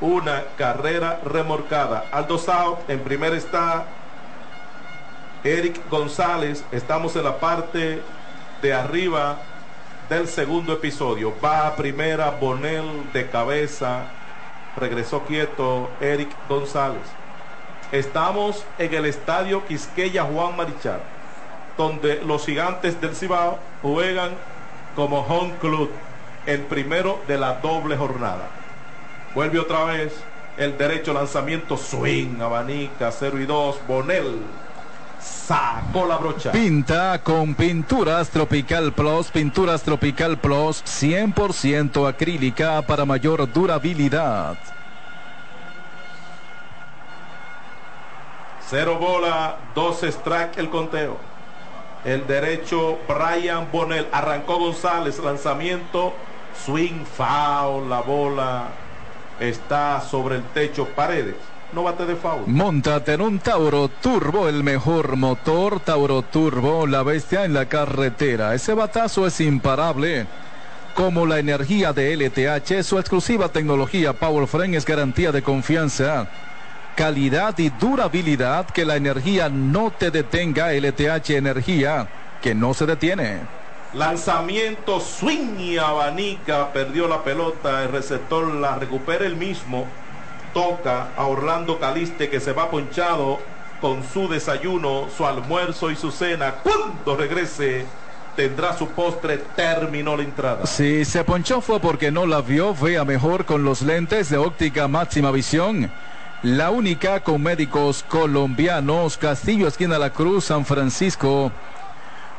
[0.00, 2.04] una carrera remorcada.
[2.12, 3.84] Aldo Sao en primera está
[5.42, 6.64] Eric González.
[6.70, 8.00] Estamos en la parte
[8.62, 9.38] de arriba
[10.08, 11.34] del segundo episodio.
[11.44, 14.04] Va a primera Bonel de cabeza.
[14.76, 17.25] Regresó quieto Eric González.
[17.92, 21.00] Estamos en el estadio Quisqueya Juan Marichal,
[21.78, 24.32] donde los gigantes del Cibao juegan
[24.96, 25.90] como home club,
[26.46, 28.48] el primero de la doble jornada.
[29.34, 30.12] Vuelve otra vez
[30.56, 34.40] el derecho lanzamiento swing, abanica 0 y 2, Bonel
[35.20, 36.50] sacó la brocha.
[36.52, 44.56] Pinta con Pinturas Tropical Plus, Pinturas Tropical Plus 100% acrílica para mayor durabilidad.
[48.68, 51.16] Cero bola, dos strike el conteo.
[52.04, 54.08] El derecho Brian Bonel.
[54.10, 55.20] Arrancó González.
[55.20, 56.14] Lanzamiento.
[56.64, 57.88] Swing foul.
[57.88, 58.68] La bola
[59.38, 60.88] está sobre el techo.
[60.96, 61.36] Paredes.
[61.72, 62.42] No bate de foul.
[62.46, 65.78] Montate en un Tauro Turbo, el mejor motor.
[65.78, 68.54] Tauro Turbo, la bestia en la carretera.
[68.54, 70.26] Ese batazo es imparable.
[70.94, 76.28] Como la energía de LTH, su exclusiva tecnología Power Frame es garantía de confianza
[76.96, 82.08] calidad y durabilidad, que la energía no te detenga, LTH Energía,
[82.42, 83.40] que no se detiene.
[83.92, 89.86] Lanzamiento, swing y abanica, perdió la pelota, el receptor la recupera el mismo,
[90.52, 93.40] toca a Orlando Caliste que se va ponchado
[93.80, 96.54] con su desayuno, su almuerzo y su cena.
[96.62, 97.84] Cuando regrese
[98.34, 100.66] tendrá su postre, terminó la entrada.
[100.66, 104.88] Si se ponchó fue porque no la vio, vea mejor con los lentes de óptica
[104.88, 105.90] máxima visión
[106.42, 111.50] la única con médicos colombianos, Castillo, esquina La Cruz, San Francisco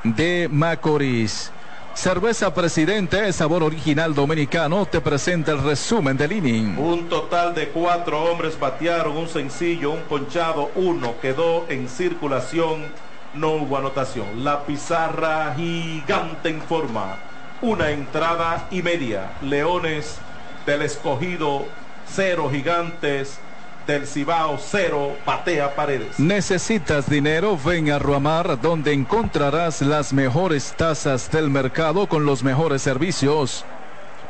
[0.03, 1.51] de Macorís.
[1.93, 6.77] Cerveza Presidente, sabor original dominicano, te presenta el resumen del inning.
[6.77, 12.85] Un total de cuatro hombres batearon, un sencillo, un ponchado, uno quedó en circulación,
[13.33, 14.43] no hubo anotación.
[14.43, 17.17] La pizarra gigante informa.
[17.61, 19.31] una entrada y media.
[19.41, 20.19] Leones
[20.67, 21.65] del escogido,
[22.07, 23.39] cero gigantes
[23.87, 26.19] del Cibao, cero patea paredes.
[26.19, 27.57] ¿Necesitas dinero?
[27.57, 33.65] Ven a Ruamar, donde encontrarás las mejores tasas del mercado con los mejores servicios.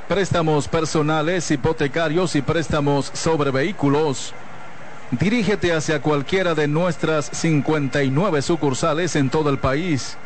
[0.07, 4.33] Préstamos personales, hipotecarios y préstamos sobre vehículos.
[5.11, 10.17] Dirígete hacia cualquiera de nuestras 59 sucursales en todo el país.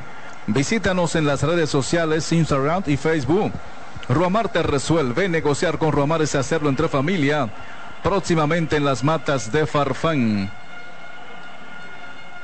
[0.47, 3.51] Visítanos en las redes sociales, Instagram y Facebook.
[4.09, 5.29] Ruamar te resuelve.
[5.29, 7.49] Negociar con Ruamar es hacerlo entre familia.
[8.03, 10.49] Próximamente en las matas de Farfán.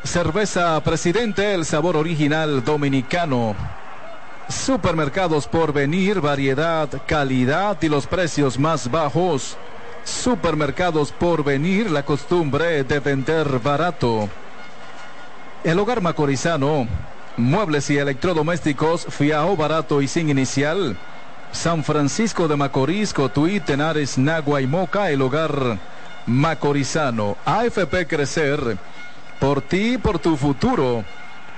[0.04, 3.56] Cerveza Presidente, el sabor original dominicano.
[4.48, 9.58] Supermercados por venir, variedad, calidad y los precios más bajos.
[10.06, 14.30] Supermercados por venir, la costumbre de vender barato.
[15.64, 16.88] El hogar macorizano,
[17.36, 20.96] muebles y electrodomésticos, fiao barato y sin inicial.
[21.52, 25.80] San Francisco de Macorís, Cotuí, Tenares, Nagua y Moca, el hogar
[26.26, 27.38] macorizano.
[27.46, 28.78] AFP Crecer,
[29.40, 31.04] por ti, por tu futuro.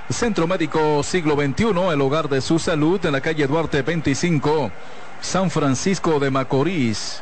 [0.09, 4.71] Centro Médico Siglo XXI, el hogar de su salud en la calle Duarte 25,
[5.21, 7.21] San Francisco de Macorís.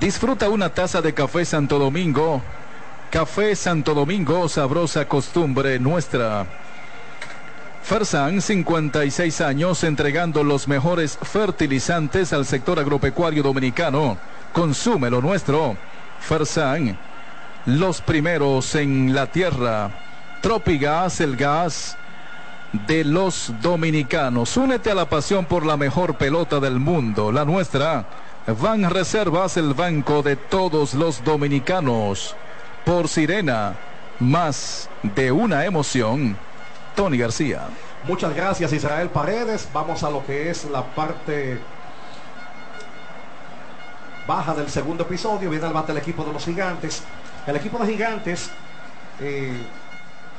[0.00, 2.42] Disfruta una taza de café Santo Domingo.
[3.10, 6.46] Café Santo Domingo, sabrosa costumbre nuestra.
[7.82, 14.16] Fersan, 56 años, entregando los mejores fertilizantes al sector agropecuario dominicano.
[14.52, 15.76] Consume lo nuestro.
[16.20, 16.96] Fersan,
[17.66, 19.90] los primeros en la tierra.
[20.40, 21.96] Tropigas, el gas
[22.72, 24.56] de los dominicanos.
[24.56, 28.06] Únete a la pasión por la mejor pelota del mundo, la nuestra.
[28.60, 32.36] Van Reservas, el banco de todos los dominicanos.
[32.84, 33.74] Por Sirena,
[34.20, 36.36] más de una emoción.
[36.94, 37.68] Tony García.
[38.04, 39.68] Muchas gracias Israel Paredes.
[39.72, 41.58] Vamos a lo que es la parte
[44.26, 45.50] baja del segundo episodio.
[45.50, 47.02] Viene al bate el equipo de los gigantes.
[47.46, 48.50] El equipo de gigantes
[49.20, 49.56] eh,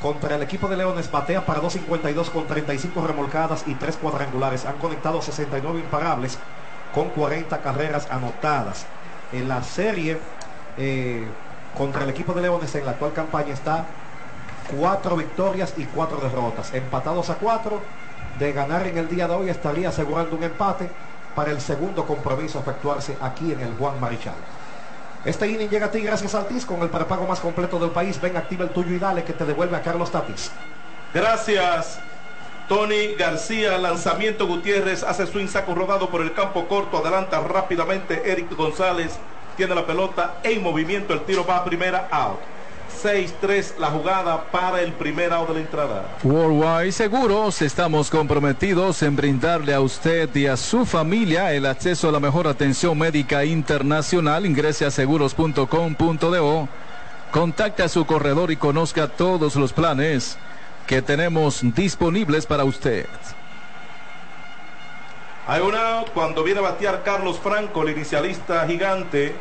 [0.02, 4.66] contra el equipo de Leones batea para 2.52 con 35 remolcadas y 3 cuadrangulares.
[4.66, 6.38] Han conectado 69 imparables
[6.94, 8.86] con 40 carreras anotadas.
[9.32, 10.20] En la serie
[10.78, 11.26] eh,
[11.78, 13.86] contra el equipo de Leones en la actual campaña está
[14.76, 16.74] cuatro victorias y cuatro derrotas.
[16.74, 17.82] Empatados a cuatro.
[18.40, 20.90] De ganar en el día de hoy estaría asegurando un empate
[21.36, 24.34] para el segundo compromiso a efectuarse aquí en el Juan Marichal.
[25.24, 28.20] Este inning llega a ti gracias a TIS con el prepago más completo del país.
[28.20, 30.52] Ven, activa el tuyo y dale que te devuelve a Carlos Tatis.
[31.14, 32.00] Gracias.
[32.68, 38.56] Tony García, lanzamiento Gutiérrez, hace su saco rodado por el campo corto, adelanta rápidamente Eric
[38.56, 39.20] González,
[39.58, 42.53] tiene la pelota en movimiento, el tiro va a primera out.
[43.04, 46.18] 6-3 la jugada para el primer out de la entrada.
[46.24, 52.12] Worldwide Seguros, estamos comprometidos en brindarle a usted y a su familia el acceso a
[52.12, 54.46] la mejor atención médica internacional.
[54.46, 56.68] Ingrese a seguros.com.do,
[57.32, 60.38] contacte a su corredor y conozca todos los planes
[60.88, 63.08] que tenemos disponibles para usted.
[65.46, 69.36] Hay una cuando viene a batear Carlos Franco, el inicialista gigante.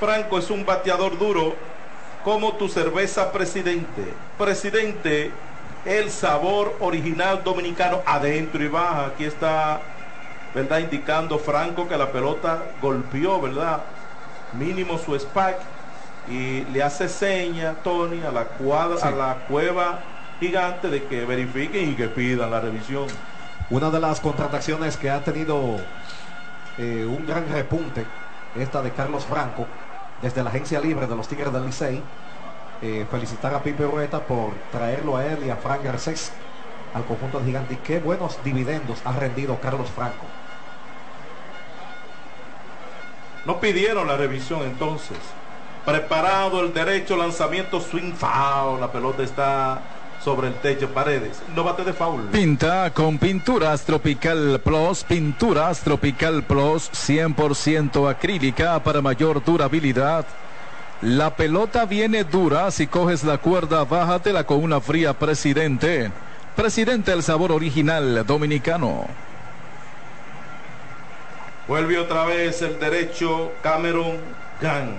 [0.00, 1.54] Franco es un bateador duro,
[2.24, 4.14] como tu cerveza presidente.
[4.38, 5.32] Presidente,
[5.84, 9.06] el sabor original dominicano adentro y baja.
[9.06, 9.82] Aquí está,
[10.54, 10.78] ¿verdad?
[10.78, 13.84] Indicando Franco que la pelota golpeó, ¿verdad?
[14.52, 15.56] Mínimo su SPAC
[16.28, 19.08] y le hace seña, Tony, a la cuadra, Sí.
[19.08, 20.04] a la cueva
[20.38, 23.06] gigante de que verifiquen y que pidan la revisión.
[23.70, 25.80] Una de las contrataciones que ha tenido
[26.78, 28.06] eh, un gran repunte,
[28.54, 29.66] esta de Carlos Franco,
[30.22, 32.02] desde la agencia libre de los Tigres del Licey.
[32.80, 36.32] Eh, felicitar a Pipe Rueta por traerlo a él y a Frank Garcés
[36.94, 37.74] al conjunto de Gigante.
[37.74, 40.24] Y qué buenos dividendos ha rendido Carlos Franco.
[43.44, 45.18] No pidieron la revisión entonces.
[45.84, 48.80] Preparado el derecho, lanzamiento, swing foul.
[48.80, 49.80] La pelota está
[50.24, 51.42] sobre el techo, paredes.
[51.54, 52.28] No bate de foul.
[52.30, 60.24] Pinta con Pinturas Tropical Plus, Pinturas Tropical Plus 100% acrílica para mayor durabilidad.
[61.00, 66.12] La pelota viene dura, si coges la cuerda, bájatela con una fría presidente.
[66.54, 69.06] Presidente el sabor original dominicano.
[71.66, 74.18] Vuelve otra vez el derecho, Cameron
[74.60, 74.96] Gunn.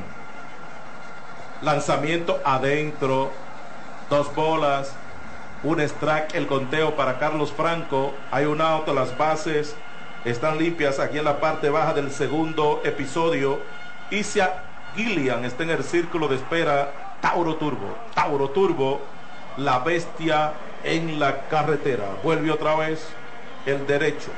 [1.62, 3.32] Lanzamiento adentro.
[4.10, 4.94] Dos bolas.
[5.64, 8.14] Un strike, el conteo para Carlos Franco.
[8.32, 9.78] Hay un auto, las bases
[10.26, 13.62] están limpias aquí en la parte baja del segundo episodio.
[14.10, 14.62] Isia
[14.94, 16.92] Gillian está en el círculo de espera.
[17.22, 17.96] Tauro Turbo.
[18.14, 19.00] Tauro Turbo.
[19.56, 20.52] La bestia
[20.84, 22.10] en la carretera.
[22.22, 23.08] Vuelve otra vez
[23.66, 24.32] el derecho.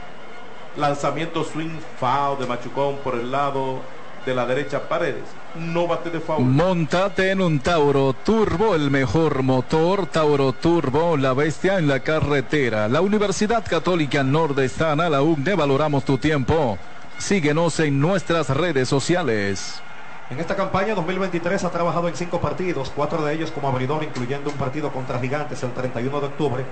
[0.78, 3.80] Lanzamiento swing foul de Machucón por el lado
[4.26, 5.24] de la derecha Paredes.
[5.56, 6.44] No bate de foul.
[6.44, 10.08] Montate en un Tauro Turbo, el mejor motor.
[10.08, 12.88] Tauro Turbo, la bestia en la carretera.
[12.88, 16.78] La Universidad Católica Nordestana, la UNE, valoramos tu tiempo.
[17.18, 19.82] Síguenos en nuestras redes sociales.
[20.30, 24.50] En esta campaña 2023 ha trabajado en cinco partidos, cuatro de ellos como abridor, incluyendo
[24.50, 26.66] un partido contra Gigantes el 31 de octubre.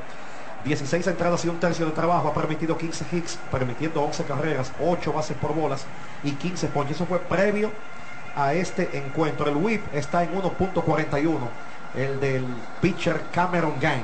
[0.65, 5.11] 16 entradas y un tercio de trabajo, ha permitido 15 hits, permitiendo 11 carreras, 8
[5.11, 5.85] bases por bolas
[6.23, 6.95] y 15 ponches.
[6.95, 7.71] Eso fue previo
[8.35, 9.49] a este encuentro.
[9.49, 11.37] El whip está en 1.41,
[11.95, 12.45] el del
[12.81, 14.03] pitcher Cameron Gang.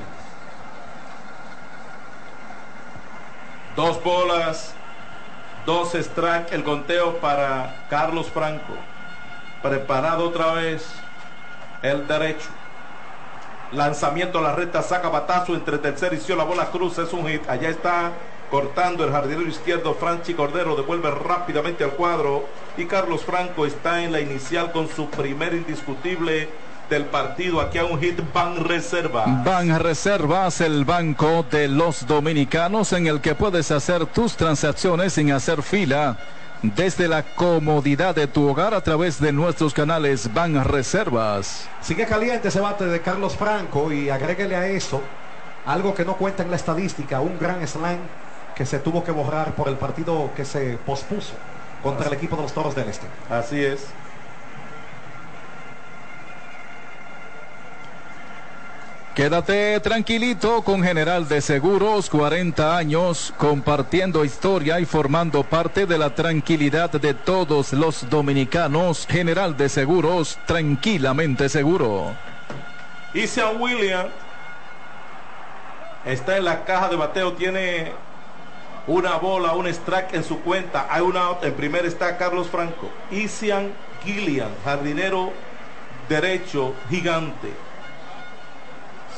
[3.75, 4.73] Dos bolas,
[5.65, 8.73] dos strike, el conteo para Carlos Franco.
[9.61, 10.85] Preparado otra vez
[11.81, 12.49] el derecho.
[13.71, 17.47] Lanzamiento a la recta, saca batazo entre tercer y la bola cruza, es un hit.
[17.47, 18.13] Allá está
[18.49, 22.47] cortando el jardinero izquierdo, Franchi Cordero devuelve rápidamente al cuadro
[22.77, 26.49] y Carlos Franco está en la inicial con su primer indiscutible
[26.89, 27.61] del partido.
[27.61, 29.25] Aquí a un hit Ban Reserva.
[29.45, 35.31] Ban Reservas, el banco de los dominicanos en el que puedes hacer tus transacciones sin
[35.31, 36.17] hacer fila
[36.61, 41.67] desde la comodidad de tu hogar a través de nuestros canales Ban Reservas.
[41.81, 45.01] Sigue caliente ese bate de Carlos Franco y agréguele a eso
[45.65, 47.99] algo que no cuenta en la estadística, un gran slam
[48.55, 51.33] que se tuvo que borrar por el partido que se pospuso
[51.81, 53.07] contra el equipo de los Toros del Este.
[53.29, 53.87] Así es.
[59.19, 66.15] Quédate tranquilito con General de Seguros, 40 años, compartiendo historia y formando parte de la
[66.15, 69.05] tranquilidad de todos los dominicanos.
[69.05, 72.15] General de Seguros, tranquilamente seguro.
[73.13, 74.07] Y Sean William
[76.05, 77.91] está en la caja de bateo, tiene
[78.87, 80.87] una bola, un strike en su cuenta.
[80.89, 81.31] Hay una.
[81.41, 82.89] En primer está Carlos Franco.
[83.11, 85.33] Isian Gillian, jardinero
[86.07, 87.68] derecho gigante.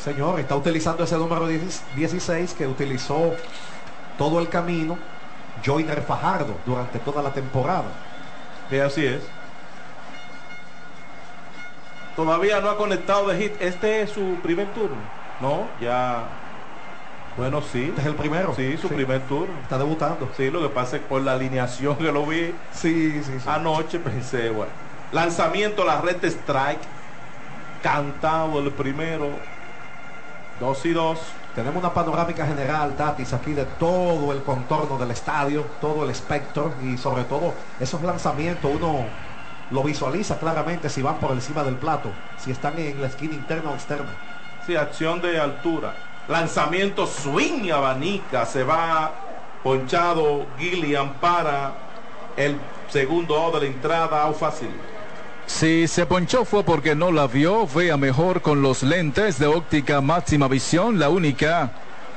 [0.03, 3.33] Señor, está utilizando ese número 16 que utilizó
[4.17, 4.97] todo el camino
[5.63, 7.85] Joyner Fajardo durante toda la temporada.
[8.71, 9.21] Y así es.
[12.15, 13.61] Todavía no ha conectado de hit.
[13.61, 14.97] Este es su primer turno.
[15.39, 16.23] No, ya.
[17.37, 17.85] Bueno, sí.
[17.89, 18.53] Este es el primero.
[18.55, 18.95] Sí, su Sí.
[18.95, 19.53] primer turno.
[19.61, 20.29] Está debutando.
[20.35, 23.45] Sí, lo que pasa es por la alineación que lo vi Sí, sí, sí.
[23.49, 24.71] anoche pensé, bueno.
[25.11, 26.81] Lanzamiento, la red de strike.
[27.83, 29.29] Cantado el primero.
[30.61, 31.17] Dos y dos.
[31.55, 36.71] Tenemos una panorámica general, Tatis, aquí de todo el contorno del estadio, todo el espectro
[36.83, 39.07] y sobre todo esos lanzamientos uno
[39.71, 43.71] lo visualiza claramente si van por encima del plato, si están en la esquina interna
[43.71, 44.11] o externa.
[44.63, 45.95] Sí, acción de altura.
[46.27, 48.45] Lanzamiento swing y abanica.
[48.45, 49.11] Se va
[49.63, 51.73] ponchado Gillian para
[52.37, 52.55] el
[52.87, 54.21] segundo out de la entrada.
[54.25, 54.69] Out fácil.
[55.51, 60.01] Si se ponchó fue porque no la vio, vea mejor con los lentes de óptica
[60.01, 61.71] máxima visión, la única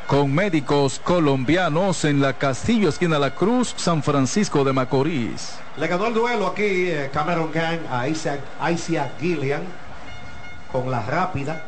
[0.06, 5.58] con médicos colombianos en la Castillo Esquina La Cruz, San Francisco de Macorís.
[5.76, 8.40] Le ganó el duelo aquí eh, Cameron Gang a Isaac,
[8.72, 9.62] Isaac Gillian
[10.72, 11.60] con la rápida.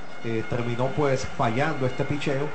[0.48, 2.48] terminó pues fallando este picheo.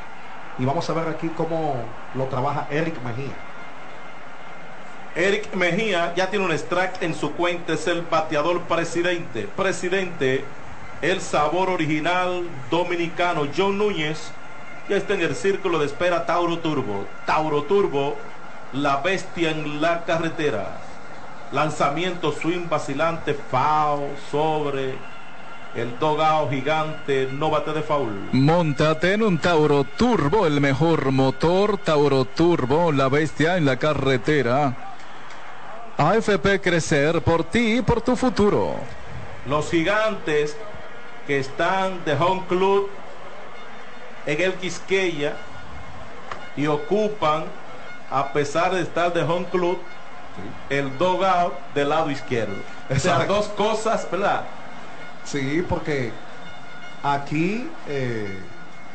[0.58, 1.76] Y vamos a ver aquí cómo
[2.16, 3.51] lo trabaja Eric Mejía.
[5.16, 7.74] Eric Mejía ya tiene un strike en su cuenta.
[7.74, 9.48] Es el bateador presidente.
[9.58, 10.46] Presidente,
[11.02, 13.48] el sabor original dominicano.
[13.56, 14.32] John Núñez
[14.88, 17.06] ya está en el círculo de espera Tauro Turbo.
[17.26, 18.16] Tauro Turbo,
[18.72, 20.80] la bestia en la carretera.
[21.52, 24.96] Lanzamiento swing vacilante, foul sobre
[25.76, 28.30] el dogao gigante, no bate de foul.
[28.32, 34.91] Montate en un Tauro Turbo, el mejor motor, Tauro Turbo, la bestia en la carretera.
[36.02, 38.76] AFP Crecer por ti y por tu futuro.
[39.45, 40.57] Los gigantes
[41.28, 42.90] que están de home club
[44.26, 45.38] en el Quisqueya
[46.56, 47.45] y ocupan,
[48.10, 49.80] a pesar de estar de home club,
[50.69, 52.65] el dogout del lado izquierdo.
[52.90, 53.34] O sea, Exacto.
[53.34, 54.48] dos cosas, ¿verdad?
[55.23, 56.14] Sí, porque
[57.02, 58.49] aquí eh,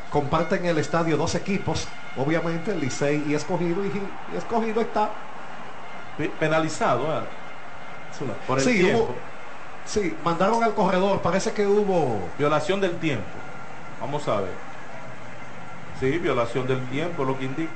[0.09, 5.26] comparten el estadio dos equipos, obviamente Licey y Escogido, y, y Escogido está
[6.17, 7.29] Penalizado, ¿verdad?
[8.45, 9.03] Por el sí, tiempo.
[9.05, 9.15] hubo-
[9.83, 13.23] sí, mandaron al corredor, parece que hubo Violación del tiempo.
[13.99, 14.51] Vamos a ver.
[15.99, 17.73] Sí, violación del tiempo, lo que indica.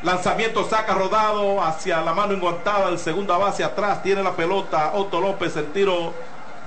[0.00, 5.20] Lanzamiento saca rodado hacia la mano enguantada, el segunda base atrás, tiene la pelota, Otto
[5.20, 6.14] López, el tiro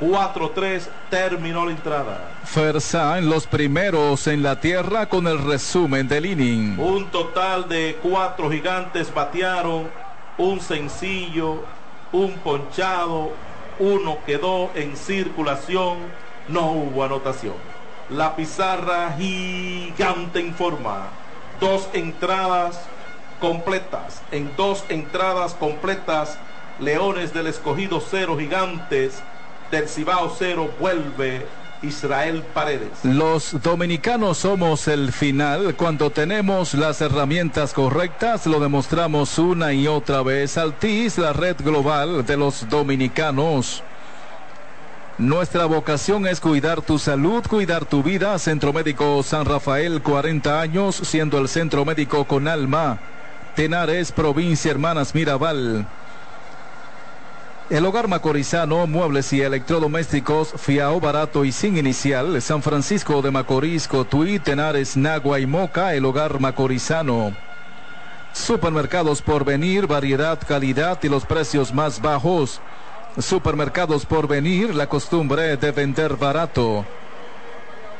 [0.00, 2.30] 4-3 terminó la entrada.
[2.44, 6.78] Fersa en los primeros en la tierra con el resumen del inning.
[6.78, 9.88] Un total de cuatro gigantes batearon,
[10.36, 11.64] un sencillo,
[12.12, 13.32] un ponchado,
[13.78, 15.98] uno quedó en circulación,
[16.48, 17.54] no hubo anotación.
[18.10, 21.08] La pizarra gigante informa.
[21.60, 22.80] Dos entradas
[23.40, 24.22] completas.
[24.32, 26.36] En dos entradas completas,
[26.80, 29.22] Leones del Escogido cero, Gigantes
[29.74, 31.46] del Cibao cero, vuelve
[31.82, 32.90] Israel Paredes.
[33.02, 35.74] Los dominicanos somos el final.
[35.74, 40.56] Cuando tenemos las herramientas correctas, lo demostramos una y otra vez.
[40.58, 43.82] Altis, la red global de los dominicanos.
[45.18, 48.38] Nuestra vocación es cuidar tu salud, cuidar tu vida.
[48.38, 52.98] Centro Médico San Rafael, 40 años, siendo el centro médico con alma.
[53.56, 55.86] Tenares, provincia Hermanas Mirabal.
[57.70, 62.42] El hogar macorizano, muebles y electrodomésticos, fiao barato y sin inicial.
[62.42, 67.34] San Francisco de Macorís, Cotuí, Tenares, Nagua y Moca, el hogar macorizano.
[68.34, 72.60] Supermercados por venir, variedad, calidad y los precios más bajos.
[73.18, 76.84] Supermercados por venir, la costumbre de vender barato.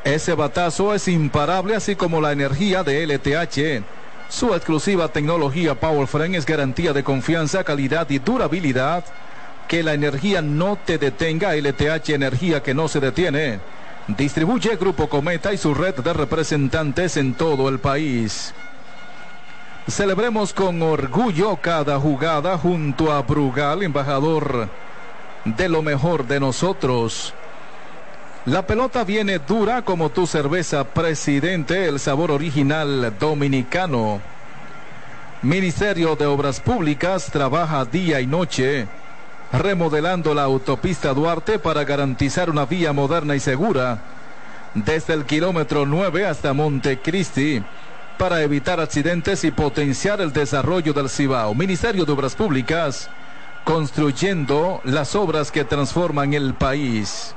[0.03, 3.83] Ese batazo es imparable, así como la energía de LTH.
[4.29, 9.03] Su exclusiva tecnología PowerFrame es garantía de confianza, calidad y durabilidad.
[9.67, 13.59] Que la energía no te detenga, LTH Energía que no se detiene.
[14.07, 18.53] Distribuye Grupo Cometa y su red de representantes en todo el país.
[19.87, 24.69] Celebremos con orgullo cada jugada junto a Brugal, embajador
[25.43, 27.33] de lo mejor de nosotros.
[28.45, 34.21] La pelota viene dura como tu cerveza, presidente, el sabor original dominicano.
[35.41, 38.87] Ministerio de Obras Públicas trabaja día y noche
[39.57, 44.01] remodelando la autopista Duarte para garantizar una vía moderna y segura
[44.73, 47.63] desde el kilómetro 9 hasta Montecristi
[48.17, 51.53] para evitar accidentes y potenciar el desarrollo del Cibao.
[51.53, 53.09] Ministerio de Obras Públicas
[53.63, 57.35] construyendo las obras que transforman el país.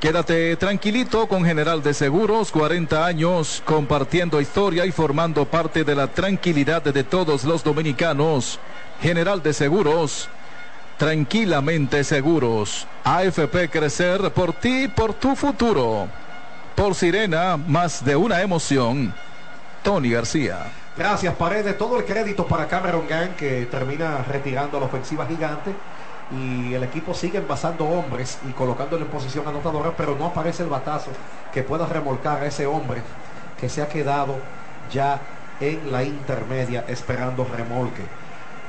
[0.00, 6.06] Quédate tranquilito con General de Seguros, 40 años compartiendo historia y formando parte de la
[6.06, 8.60] tranquilidad de todos los dominicanos.
[9.00, 10.28] General de Seguros,
[10.98, 12.86] tranquilamente seguros.
[13.04, 16.08] AFP Crecer por ti, por tu futuro.
[16.74, 19.14] Por Sirena, más de una emoción.
[19.82, 20.58] Tony García.
[20.96, 21.78] Gracias, Paredes.
[21.78, 25.72] Todo el crédito para Cameron Gang que termina retirando la ofensiva gigante.
[26.30, 30.68] Y el equipo sigue envasando hombres y colocándolo en posición anotadora, pero no aparece el
[30.68, 31.10] batazo
[31.54, 33.00] que pueda remolcar a ese hombre
[33.58, 34.36] que se ha quedado
[34.92, 35.20] ya
[35.60, 38.02] en la intermedia esperando remolque.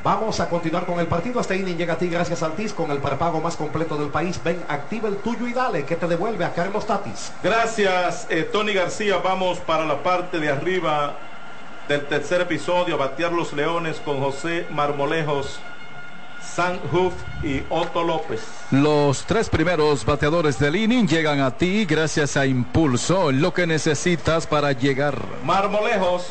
[0.04, 1.42] Vamos a continuar con el partido.
[1.42, 4.40] Este inning llega a ti gracias al TIS con el prepago más completo del país.
[4.44, 7.34] Ven, activa el tuyo y dale que te devuelve a Carlos Tatis.
[7.44, 9.18] Gracias, eh, Tony García.
[9.18, 11.18] Vamos para la parte de arriba
[11.90, 15.60] del tercer episodio, a batear los leones con José Marmolejos.
[16.42, 17.14] San Hoof
[17.44, 18.42] y Otto López.
[18.72, 24.48] Los tres primeros bateadores del inning llegan a ti gracias a Impulso, lo que necesitas
[24.48, 25.18] para llegar.
[25.44, 26.28] Marmolejos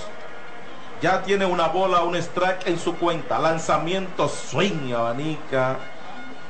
[1.00, 3.38] ya tiene una bola, un strike en su cuenta.
[3.38, 5.76] Lanzamiento swing, abanica.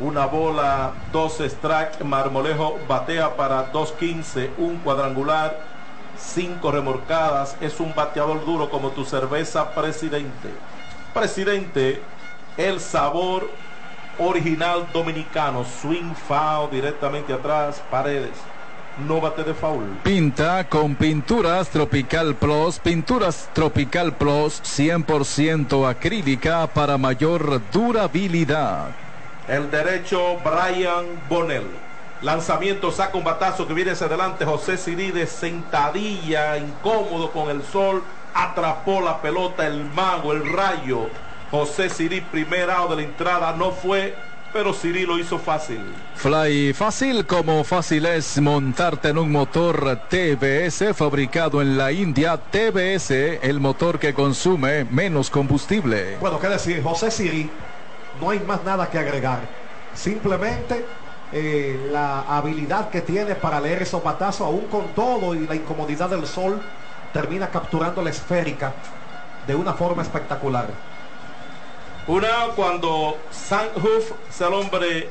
[0.00, 2.02] Una bola, dos strike.
[2.04, 5.58] Marmolejo batea para 2.15, un cuadrangular,
[6.16, 7.56] cinco remorcadas.
[7.60, 10.50] Es un bateador duro como tu cerveza, presidente.
[11.12, 12.02] Presidente,
[12.56, 13.50] el sabor
[14.18, 15.64] original dominicano.
[15.64, 18.38] Swing foul directamente atrás, paredes
[19.06, 19.84] no bate de foul.
[20.02, 28.90] Pinta con Pinturas Tropical Plus, Pinturas Tropical Plus 100% acrílica para mayor durabilidad.
[29.46, 31.66] El derecho Brian Bonnell.
[32.20, 34.44] Lanzamiento, saca un batazo que viene hacia adelante.
[34.44, 38.02] José Sirí de sentadilla, incómodo con el sol.
[38.34, 41.08] Atrapó la pelota, el mago, el rayo.
[41.50, 44.14] José Sirí, primer out de la entrada, no fue
[44.52, 45.80] pero Siri lo hizo fácil.
[46.14, 52.36] Fly fácil como fácil es montarte en un motor TBS fabricado en la India.
[52.36, 53.10] TBS,
[53.42, 56.16] el motor que consume menos combustible.
[56.20, 57.50] Bueno, qué decir, José Siri,
[58.20, 59.40] no hay más nada que agregar.
[59.94, 60.84] Simplemente
[61.32, 66.08] eh, la habilidad que tiene para leer esos batazos, aún con todo y la incomodidad
[66.08, 66.60] del sol,
[67.12, 68.72] termina capturando la esférica
[69.46, 70.87] de una forma espectacular.
[72.08, 73.18] Una cuando
[73.76, 75.10] Hoof es el hombre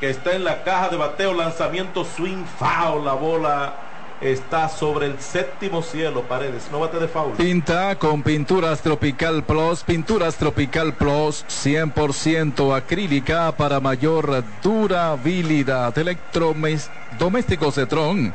[0.00, 3.74] que está en la caja de bateo, lanzamiento swing foul, la bola
[4.20, 6.68] está sobre el séptimo cielo, Paredes.
[6.72, 7.34] No bate de foul.
[7.34, 9.84] Pinta con Pinturas Tropical Plus.
[9.84, 15.96] Pinturas Tropical Plus 100% acrílica para mayor durabilidad.
[15.96, 18.34] Electrodomésticos Cetron.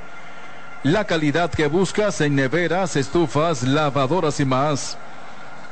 [0.83, 4.97] La calidad que buscas en neveras, estufas, lavadoras y más.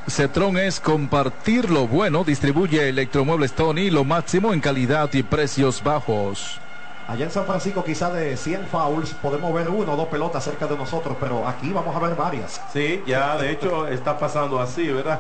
[0.08, 2.24] Cetron es compartir lo bueno.
[2.24, 6.60] Distribuye Electromuebles Tony lo máximo en calidad y precios bajos.
[7.08, 10.66] Allá en San Francisco quizá de 100 fouls podemos ver uno o dos pelotas cerca
[10.66, 12.62] de nosotros, pero aquí vamos a ver varias.
[12.72, 15.20] Sí, ya de hecho está pasando así, ¿verdad?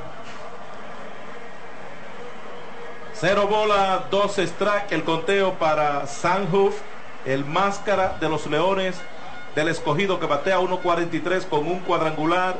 [3.13, 6.75] Cero bola, dos strike, el conteo para Sanhoof,
[7.25, 8.95] el máscara de los Leones
[9.55, 12.57] del escogido que batea 1.43 con un cuadrangular,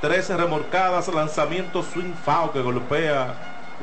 [0.00, 3.34] 13 remorcadas, lanzamiento swing foul que golpea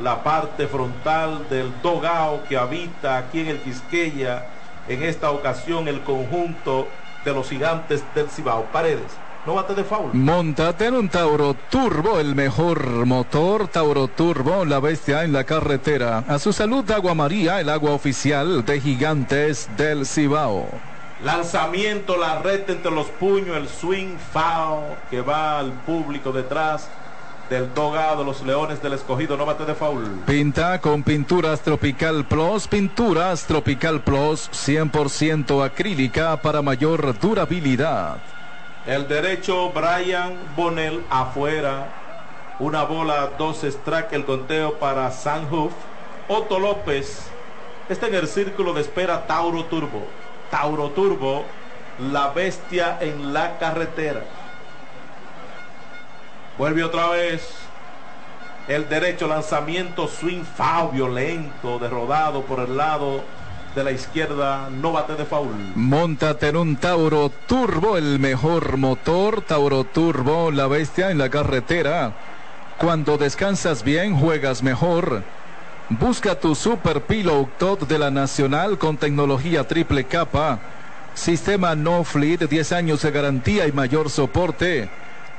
[0.02, 4.45] la parte frontal del dogao que habita aquí en el Quisqueya
[4.88, 6.88] en esta ocasión el conjunto
[7.23, 8.65] de los gigantes del Cibao.
[8.72, 9.11] Paredes.
[9.45, 10.14] No bate de foul.
[10.14, 13.68] Montate en un Tauro Turbo, el mejor motor.
[13.68, 16.23] Tauro Turbo, la bestia en la carretera.
[16.27, 20.93] A su salud, Agua María, el agua oficial de Gigantes del Cibao.
[21.24, 26.90] Lanzamiento, la red entre los puños, el swing foul que va al público detrás
[27.50, 30.04] del dogado, los leones del escogido, no bate de foul.
[30.26, 38.18] Pinta con pinturas Tropical Plus, pinturas Tropical Plus 100% acrílica para mayor durabilidad.
[38.86, 41.88] El derecho Brian Bonnell afuera,
[42.60, 45.72] una bola, dos strike, el conteo para Sanhoof.
[46.28, 47.28] Otto López
[47.88, 50.06] está en el círculo de espera Tauro Turbo.
[50.53, 51.45] Tauro Turbo,
[52.11, 54.23] la bestia en la carretera.
[56.59, 57.41] Vuelve otra vez.
[58.67, 63.23] El derecho lanzamiento swing foul violento, derrodado por el lado
[63.73, 65.49] de la izquierda, no bate de foul.
[65.73, 69.41] Montate en un Tauro Turbo, el mejor motor.
[69.41, 72.13] Tauro Turbo, la bestia en la carretera.
[72.77, 75.23] Cuando descansas bien, juegas mejor.
[75.89, 80.57] Busca tu Super Pillow Top de la Nacional con tecnología triple capa.
[81.14, 84.89] Sistema No Fleet, 10 años de garantía y mayor soporte.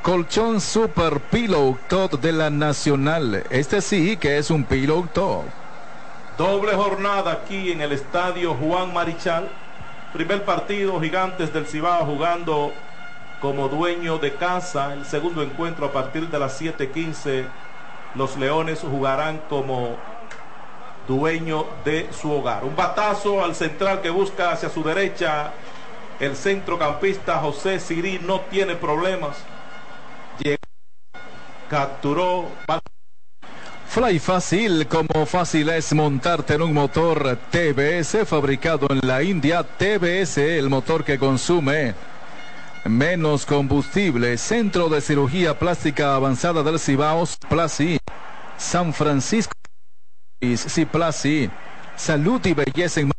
[0.02, 3.42] Colchón Super Pillow Top de la Nacional.
[3.48, 5.44] Este sí que es un Pillow Top.
[6.36, 9.48] Doble jornada aquí en el estadio Juan Marichal.
[10.12, 12.72] Primer partido, Gigantes del Cibao jugando
[13.40, 14.92] como dueño de casa.
[14.92, 17.46] El segundo encuentro a partir de las 7:15.
[18.14, 19.96] Los Leones jugarán como
[21.06, 22.64] dueño de su hogar.
[22.64, 25.52] Un batazo al central que busca hacia su derecha.
[26.20, 29.36] El centrocampista José Sirí no tiene problemas.
[30.38, 30.58] Llegó,
[31.68, 32.48] capturó.
[33.88, 39.62] Fly Fácil, como fácil es montarte en un motor TBS fabricado en la India.
[39.62, 41.94] TBS, el motor que consume
[42.84, 44.36] menos combustible.
[44.36, 47.98] Centro de Cirugía Plástica Avanzada del Cibao, Plasi,
[48.56, 49.54] San Francisco.
[50.40, 51.50] Ciplasi,
[51.96, 53.10] salud y belleza en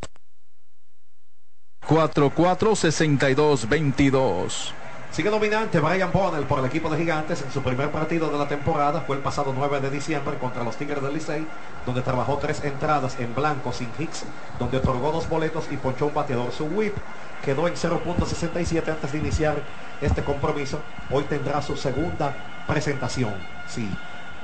[1.88, 4.74] 446222.
[5.12, 8.50] Sigue dominante Brian Bonnell por el equipo de Gigantes en su primer partido de la
[8.50, 9.00] temporada.
[9.02, 11.48] Fue el pasado 9 de diciembre contra los Tigres del Licey,
[11.86, 14.26] donde trabajó tres entradas en blanco sin hits,
[14.60, 16.52] donde otorgó dos boletos y ponchó un bateador.
[16.52, 16.98] Su whip
[17.46, 19.56] quedó en 0.67 antes de iniciar
[20.02, 20.82] este compromiso.
[21.10, 22.36] Hoy tendrá su segunda
[22.68, 23.36] presentación.
[23.70, 23.90] Sí,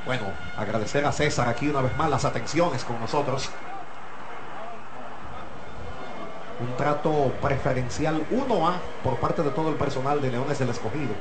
[0.05, 0.25] bueno,
[0.57, 3.49] agradecer a César aquí una vez más las atenciones con nosotros.
[6.59, 8.73] Un trato preferencial 1A
[9.03, 11.13] por parte de todo el personal de Leones del Escogido.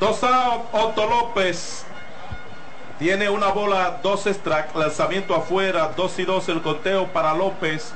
[0.00, 1.84] Dos out, Otto López
[2.98, 7.92] tiene una bola, dos strike, lanzamiento afuera, 2 y 2 el conteo para López,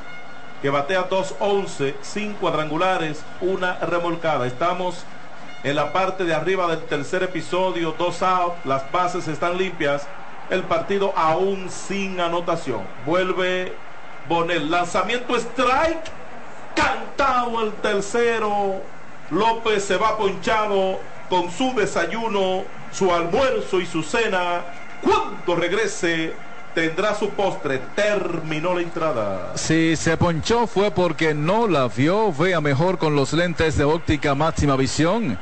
[0.60, 4.46] que batea 2-11, sin cuadrangulares, una remolcada.
[4.46, 5.04] Estamos
[5.64, 10.06] en la parte de arriba del tercer episodio, dos out, las bases están limpias,
[10.51, 12.82] el partido aún sin anotación.
[13.06, 13.72] Vuelve
[14.28, 16.10] Bonel, lanzamiento strike,
[16.74, 18.82] cantado el tercero,
[19.30, 20.98] López se va ponchado
[21.30, 24.62] con su desayuno, su almuerzo y su cena.
[25.02, 26.34] Cuando regrese
[26.74, 27.80] tendrá su postre.
[27.94, 29.52] Terminó la entrada.
[29.56, 32.32] Si se ponchó fue porque no la vio.
[32.32, 35.38] Vea mejor con los lentes de óptica máxima visión.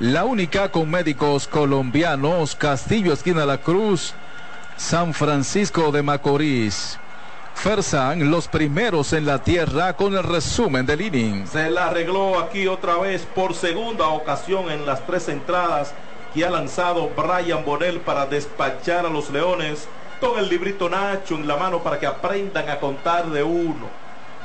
[0.00, 2.54] La única con médicos colombianos.
[2.54, 4.14] Castillo, esquina La Cruz.
[4.76, 6.98] San Francisco de Macorís.
[7.54, 11.44] Fersan, los primeros en la tierra con el resumen del inning.
[11.48, 15.92] Se la arregló aquí otra vez por segunda ocasión en las tres entradas
[16.32, 19.88] que ha lanzado Brian Bonel para despachar a los Leones
[20.20, 23.88] con el librito Nacho en la mano para que aprendan a contar de uno,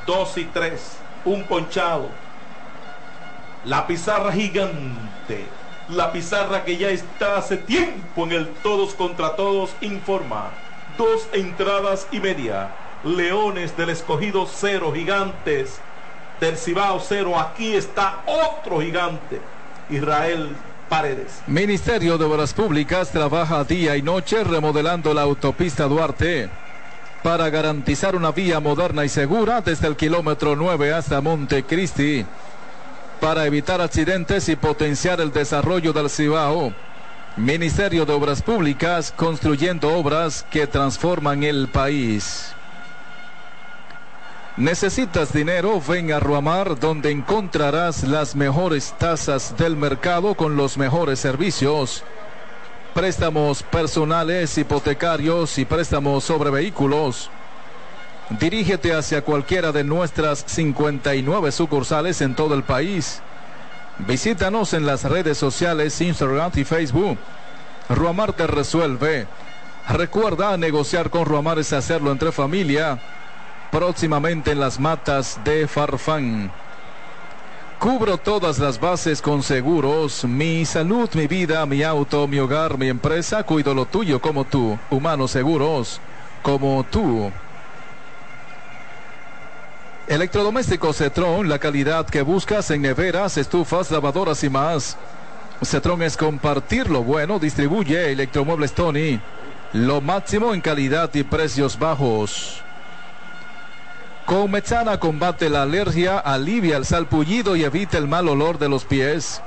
[0.06, 2.08] dos y tres, un ponchado.
[3.64, 5.46] La pizarra gigante.
[5.88, 10.50] La pizarra que ya está hace tiempo en el todos contra todos informa.
[10.96, 12.70] Dos entradas y media.
[13.04, 15.80] Leones del escogido cero, gigantes
[16.40, 17.38] del Cibao cero.
[17.38, 19.40] Aquí está otro gigante.
[19.90, 20.54] Israel
[20.88, 21.42] Paredes.
[21.46, 26.50] Ministerio de Obras Públicas trabaja día y noche remodelando la autopista Duarte
[27.22, 32.26] para garantizar una vía moderna y segura desde el kilómetro 9 hasta Montecristi
[33.20, 36.74] para evitar accidentes y potenciar el desarrollo del Cibao.
[37.36, 42.54] Ministerio de Obras Públicas construyendo obras que transforman el país.
[44.56, 45.80] ¿Necesitas dinero?
[45.80, 52.04] Ven a Ruamar donde encontrarás las mejores tasas del mercado con los mejores servicios.
[52.94, 57.30] Préstamos personales, hipotecarios y préstamos sobre vehículos.
[58.30, 63.22] Dirígete hacia cualquiera de nuestras 59 sucursales en todo el país.
[63.98, 67.18] Visítanos en las redes sociales Instagram y Facebook.
[67.88, 69.26] Ruamar te resuelve.
[69.88, 73.00] Recuerda negociar con Ruamar es hacerlo entre familia
[73.74, 76.52] próximamente en las matas de Farfán.
[77.80, 82.88] Cubro todas las bases con seguros, mi salud, mi vida, mi auto, mi hogar, mi
[82.88, 86.00] empresa, cuido lo tuyo como tú, humanos seguros,
[86.40, 87.32] como tú.
[90.06, 94.96] Electrodomésticos Cetron, la calidad que buscas en neveras, estufas, lavadoras y más.
[95.64, 99.18] Cetron es compartir lo bueno, distribuye Electromuebles Tony,
[99.72, 102.64] lo máximo en calidad y precios bajos.
[104.26, 108.84] Con Metsana combate la alergia, alivia el salpullido y evita el mal olor de los
[108.84, 109.42] pies.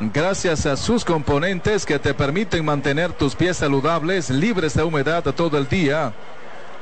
[0.00, 5.56] Gracias a sus componentes que te permiten mantener tus pies saludables, libres de humedad todo
[5.58, 6.12] el día.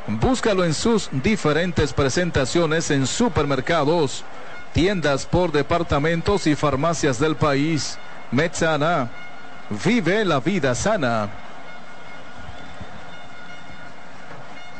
[0.06, 4.24] Búscalo en sus diferentes presentaciones en supermercados,
[4.72, 7.98] tiendas por departamentos y farmacias del país.
[8.30, 9.10] Metsana,
[9.84, 11.28] vive la vida sana.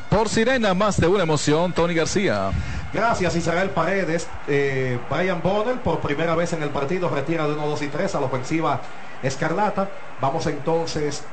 [0.09, 2.51] Por Sirena, más de una emoción, Tony García.
[2.91, 4.27] Gracias Israel Paredes.
[4.47, 8.15] Eh, Brian Bonner por primera vez en el partido retira de 1, 2 y 3
[8.15, 8.81] a la ofensiva
[9.21, 9.87] Escarlata.
[10.19, 11.23] Vamos entonces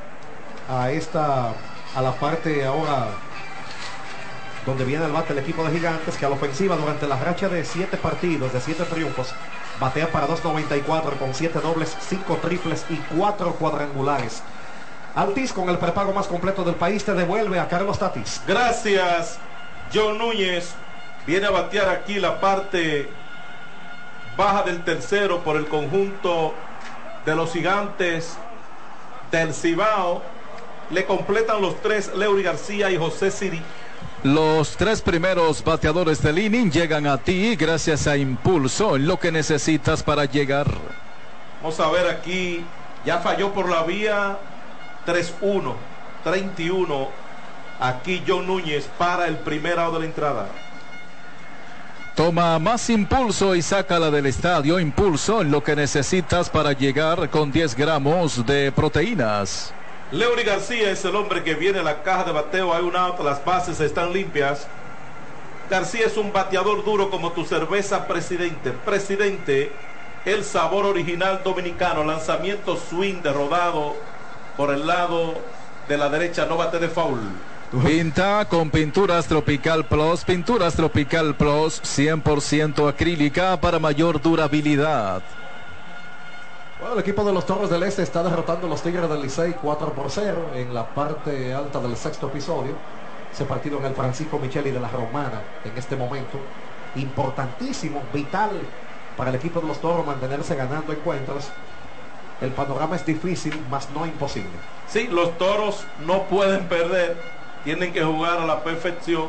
[0.69, 1.53] a esta,
[1.95, 3.07] a la parte ahora
[4.67, 7.49] donde viene el bate el equipo de Gigantes que a la ofensiva durante la racha
[7.49, 9.33] de 7 partidos, de 7 triunfos,
[9.79, 14.43] batea para 2.94 con 7 dobles, 5 triples y 4 cuadrangulares.
[15.15, 18.41] Altis con el prepago más completo del país te devuelve a Carlos Tatis.
[18.45, 19.39] Gracias,
[19.93, 20.75] John Núñez.
[21.25, 23.11] Viene a batear aquí la parte
[24.37, 26.53] baja del tercero por el conjunto
[27.25, 28.37] de los gigantes
[29.31, 30.21] del Cibao.
[30.91, 33.61] Le completan los tres Leury García y José Siri.
[34.23, 40.01] Los tres primeros bateadores del inning llegan a ti gracias a Impulso, lo que necesitas
[40.01, 40.67] para llegar.
[41.61, 42.65] Vamos a ver aquí,
[43.05, 44.37] ya falló por la vía
[45.07, 45.73] 3-1,
[46.23, 47.07] 31.
[47.79, 50.47] Aquí John Núñez para el primer out de la entrada.
[52.15, 54.79] Toma más impulso y sácala del estadio.
[54.79, 59.71] Impulso en lo que necesitas para llegar con 10 gramos de proteínas.
[60.11, 62.73] Leury García es el hombre que viene a la caja de bateo.
[62.73, 64.67] Hay un out, las bases están limpias.
[65.69, 68.71] García es un bateador duro como tu cerveza presidente.
[68.71, 69.71] Presidente,
[70.25, 72.03] el sabor original dominicano.
[72.03, 73.95] Lanzamiento swing de rodado
[74.57, 75.35] por el lado
[75.87, 76.45] de la derecha.
[76.45, 77.19] No bate de foul.
[77.85, 85.21] Pinta con Pinturas Tropical Plus, Pinturas Tropical Plus 100% acrílica para mayor durabilidad.
[86.79, 89.55] Bueno, el equipo de los Torres del Este está derrotando a los Tigres del Licey
[89.61, 92.73] 4 por 0 en la parte alta del sexto episodio.
[93.33, 96.39] Ese partido en el Francisco Micheli de la Romana en este momento.
[96.95, 98.51] Importantísimo, vital
[99.17, 101.49] para el equipo de los Toros mantenerse ganando encuentros.
[102.41, 104.49] El panorama es difícil, más no imposible.
[104.87, 107.17] Sí, los Toros no pueden perder
[107.67, 109.27] tienen que jugar a la perfección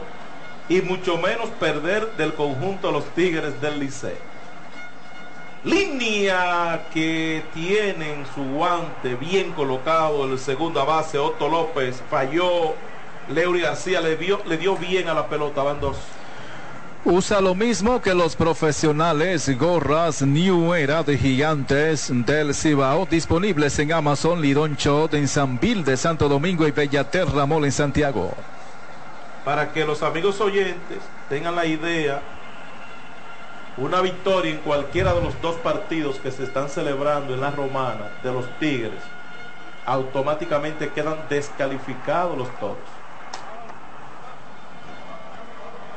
[0.68, 4.12] y mucho menos perder del conjunto de los Tigres del Liceo.
[5.64, 12.74] Línea que tienen su guante bien colocado el segunda base, Otto López falló,
[13.28, 15.96] Leury García le dio, le dio bien a la pelota, van dos.
[17.04, 23.92] Usa lo mismo que los profesionales, gorras New Era de Gigantes del Cibao, disponibles en
[23.92, 28.34] Amazon, Lidon Shot en San Bill de Santo Domingo y Bellaterra Mall en Santiago.
[29.44, 30.98] Para que los amigos oyentes
[31.28, 32.20] tengan la idea,
[33.76, 38.10] una victoria en cualquiera de los dos partidos que se están celebrando en la Romana
[38.24, 39.00] de los Tigres,
[39.86, 42.97] automáticamente quedan descalificados los toros.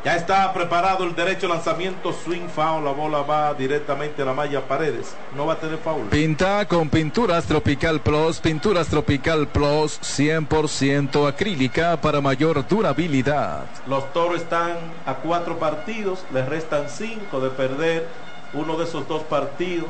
[0.03, 4.59] Ya está preparado el derecho lanzamiento, swing foul, la bola va directamente a la malla
[4.61, 5.15] paredes.
[5.35, 6.07] No va a tener foul.
[6.09, 13.65] Pinta con Pinturas Tropical Plus, Pinturas Tropical Plus 100% acrílica para mayor durabilidad.
[13.85, 18.07] Los toros están a cuatro partidos, les restan cinco de perder
[18.53, 19.89] uno de esos dos partidos,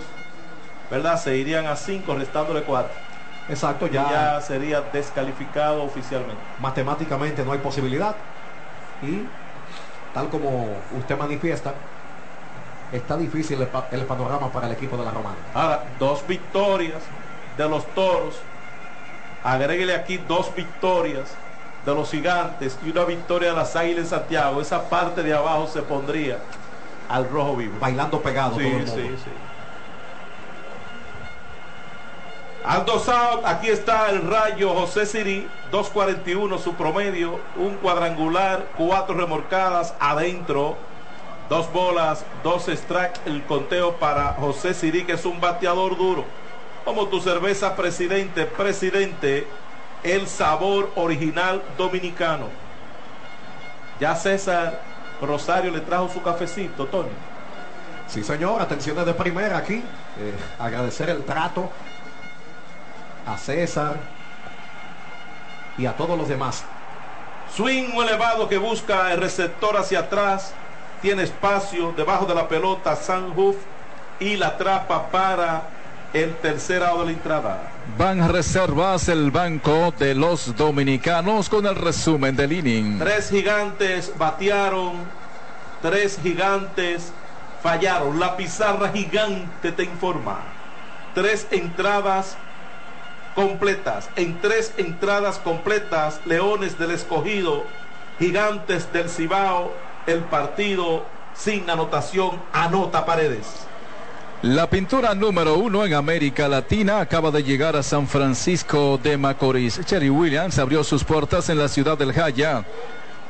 [0.89, 1.21] ¿verdad?
[1.21, 2.93] Se irían a cinco, restándole cuatro.
[3.47, 6.41] Exacto, ya, ya, ya sería descalificado oficialmente.
[6.59, 8.15] matemáticamente no hay posibilidad.
[9.01, 9.23] Y
[10.13, 11.75] tal como usted manifiesta,
[12.91, 15.37] está difícil el, pa- el panorama para el equipo de la Romana.
[15.53, 17.03] Ahora, dos victorias
[17.57, 18.41] de los toros.
[19.43, 21.35] Agréguele aquí dos victorias
[21.85, 24.61] de los gigantes y una victoria de las águilas en Santiago.
[24.61, 26.37] Esa parte de abajo se pondría
[27.09, 27.79] al rojo vivo.
[27.79, 28.93] Bailando pegado Sí, todo el mundo.
[29.17, 29.31] sí, sí.
[32.63, 39.95] Aldo South, aquí está el rayo José Siri, 2.41 su promedio, un cuadrangular, cuatro remorcadas
[39.99, 40.77] adentro,
[41.49, 46.23] dos bolas, dos strikes, el conteo para José Siri, que es un bateador duro.
[46.85, 49.47] Como tu cerveza, presidente, presidente,
[50.03, 52.45] el sabor original dominicano.
[53.99, 54.81] Ya César
[55.19, 57.09] Rosario le trajo su cafecito, Tony.
[58.07, 59.75] Sí, señor, atenciones de primera aquí.
[59.75, 61.71] Eh, agradecer el trato
[63.25, 63.97] a César
[65.77, 66.63] y a todos los demás.
[67.55, 70.53] Swing elevado que busca el receptor hacia atrás.
[71.01, 73.55] Tiene espacio debajo de la pelota Sanhoof
[74.19, 75.63] y la atrapa para
[76.13, 77.71] el tercer lado de la entrada.
[77.97, 82.99] Van Reservas, el banco de los dominicanos, con el resumen del inning.
[82.99, 84.93] Tres gigantes batearon,
[85.81, 87.11] tres gigantes
[87.63, 88.19] fallaron.
[88.19, 90.39] La pizarra gigante te informa.
[91.15, 92.37] Tres entradas
[93.35, 94.09] completas.
[94.15, 97.65] En tres entradas completas, Leones del Escogido,
[98.19, 99.73] Gigantes del Cibao,
[100.05, 103.67] el partido sin anotación, anota paredes.
[104.43, 109.79] La pintura número uno en América Latina acaba de llegar a San Francisco de Macorís.
[109.85, 112.65] Cherry Williams abrió sus puertas en la ciudad del Jaya.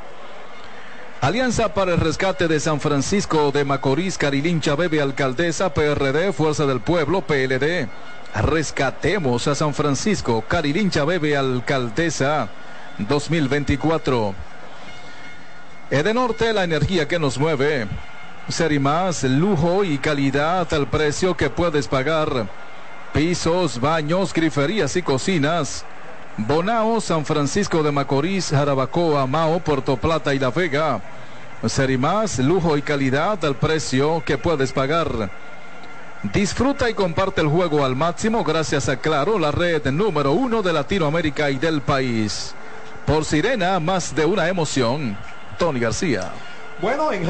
[1.22, 6.82] Alianza para el Rescate de San Francisco de Macorís, Carilincha Bebe, Alcaldesa, PRD, Fuerza del
[6.82, 7.88] Pueblo, PLD.
[8.34, 12.48] Rescatemos a San Francisco, Carilincha Bebe, Alcaldesa
[12.98, 14.34] 2024.
[15.90, 17.88] Edenorte, la energía que nos mueve.
[18.48, 22.48] Ser y más, lujo y calidad al precio que puedes pagar.
[23.14, 25.84] Pisos, baños, griferías y cocinas.
[26.38, 31.02] Bonao, San Francisco de Macorís, Jarabacoa, Mao, Puerto Plata y La Vega.
[31.68, 35.30] Ser y más, lujo y calidad al precio que puedes pagar.
[36.24, 40.72] Disfruta y comparte el juego al máximo gracias a Claro, la red número uno de
[40.72, 42.54] Latinoamérica y del país.
[43.08, 45.18] Por Sirena, más de una emoción.
[45.58, 46.32] Tony García.
[46.80, 47.26] Bueno, en,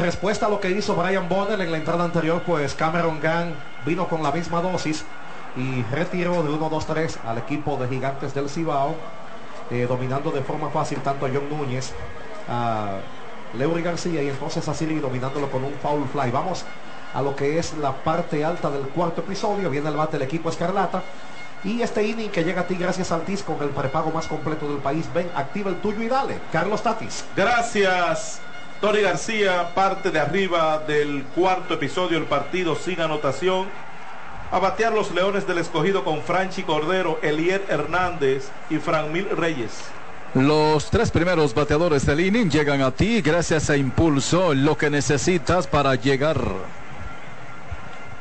[0.00, 3.52] respuesta a lo que hizo Brian Bonner en la entrada anterior, pues Cameron Gang
[3.84, 5.04] vino con la misma dosis
[5.54, 8.94] y retiró de 1-2-3 al equipo de Gigantes del Cibao,
[9.70, 11.92] eh, dominando de forma fácil tanto a John Núñez,
[12.48, 13.00] a
[13.52, 16.30] Leury García y entonces a Siri dominándolo con un foul fly.
[16.30, 16.64] Vamos
[17.14, 19.70] a lo que es la parte alta del cuarto episodio.
[19.70, 21.02] Viene el bate del equipo Escarlata.
[21.62, 24.68] Y este inning que llega a ti gracias al TIS con el prepago más completo
[24.68, 25.06] del país.
[25.12, 26.38] Ven, activa el tuyo y dale.
[26.50, 27.24] Carlos Tatis.
[27.36, 28.40] Gracias.
[28.80, 33.66] Tony García, parte de arriba del cuarto episodio del partido sin anotación.
[34.50, 39.82] A batear los Leones del Escogido con Franchi Cordero, Elier Hernández y Franmil Reyes.
[40.32, 45.66] Los tres primeros bateadores del inning llegan a ti gracias a Impulso, lo que necesitas
[45.66, 46.40] para llegar.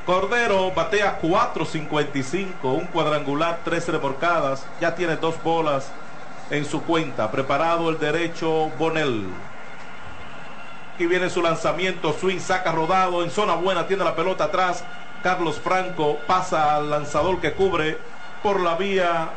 [0.10, 5.92] Cordero batea 4.55, un cuadrangular, tres remorcadas, ya tiene dos bolas
[6.50, 7.30] en su cuenta.
[7.30, 9.28] Preparado el derecho Bonel.
[10.96, 14.84] Aquí viene su lanzamiento, swing, saca rodado, en zona buena, tiene la pelota atrás.
[15.22, 18.00] Carlos Franco pasa al lanzador que cubre
[18.42, 19.30] por la vía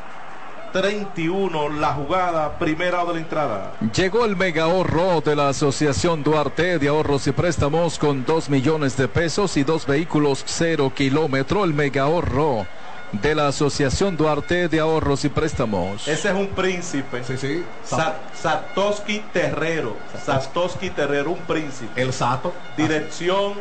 [0.73, 3.73] 31 la jugada primera de la entrada.
[3.95, 8.97] Llegó el mega ahorro de la Asociación Duarte de Ahorros y Préstamos con 2 millones
[8.97, 11.65] de pesos y dos vehículos cero kilómetro.
[11.65, 12.67] El mega ahorro
[13.13, 16.09] de la Asociación Duarte de Ahorros y Préstamos.
[16.09, 17.23] Ese es un príncipe.
[17.23, 17.65] Sí, sí.
[17.85, 19.97] Sa- Satoshi Terrero.
[20.25, 22.01] Satoshi Terrero, un príncipe.
[22.01, 22.55] El Sato.
[22.77, 23.55] Dirección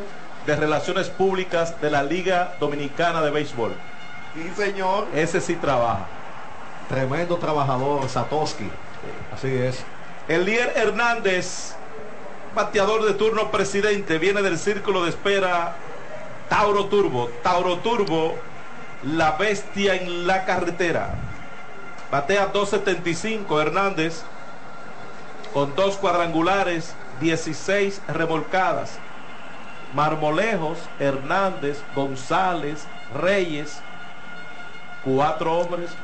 [0.45, 3.73] de Relaciones Públicas de la Liga Dominicana de Béisbol.
[4.33, 5.07] Sí, señor.
[5.13, 6.07] Ese sí trabaja.
[6.91, 8.69] Tremendo trabajador, Satoshi.
[9.33, 9.81] Así es.
[10.27, 11.73] Elier Hernández,
[12.53, 15.77] bateador de turno presidente, viene del círculo de espera
[16.49, 17.29] Tauro Turbo.
[17.43, 18.35] Tauro Turbo,
[19.03, 21.15] la bestia en la carretera.
[22.11, 24.23] Batea 275 Hernández
[25.53, 28.99] con dos cuadrangulares, 16 remolcadas.
[29.93, 33.81] Marmolejos, Hernández, González, Reyes,
[35.05, 35.95] cuatro hombres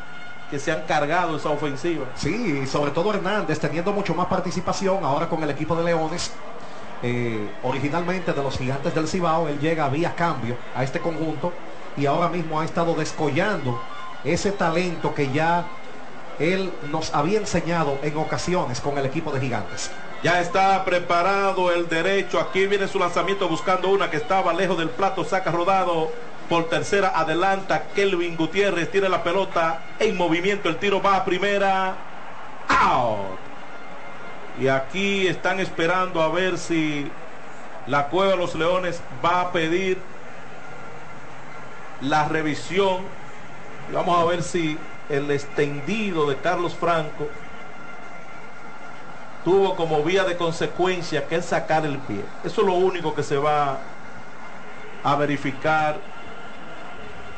[0.49, 2.05] que se han cargado esa ofensiva.
[2.15, 6.31] Sí, y sobre todo Hernández teniendo mucho más participación ahora con el equipo de Leones.
[7.03, 11.53] Eh, originalmente de los gigantes del Cibao, él llega vía cambio a este conjunto
[11.95, 13.79] y ahora mismo ha estado descollando
[14.23, 15.67] ese talento que ya
[16.39, 19.91] él nos había enseñado en ocasiones con el equipo de gigantes.
[20.23, 22.39] Ya está preparado el derecho.
[22.39, 25.23] Aquí viene su lanzamiento buscando una que estaba lejos del plato.
[25.23, 26.11] Saca rodado
[26.47, 27.11] por tercera.
[27.15, 28.91] Adelanta Kelvin Gutiérrez.
[28.91, 30.69] Tiene la pelota en movimiento.
[30.69, 31.95] El tiro va a primera.
[32.67, 33.39] Out.
[34.59, 37.09] Y aquí están esperando a ver si
[37.85, 39.99] la Cueva de los Leones va a pedir
[42.01, 43.03] la revisión.
[43.93, 44.77] Vamos a ver si
[45.09, 47.27] el extendido de Carlos Franco
[49.45, 52.21] tuvo como vía de consecuencia que es sacar el pie.
[52.43, 53.77] Eso es lo único que se va
[55.03, 55.99] a verificar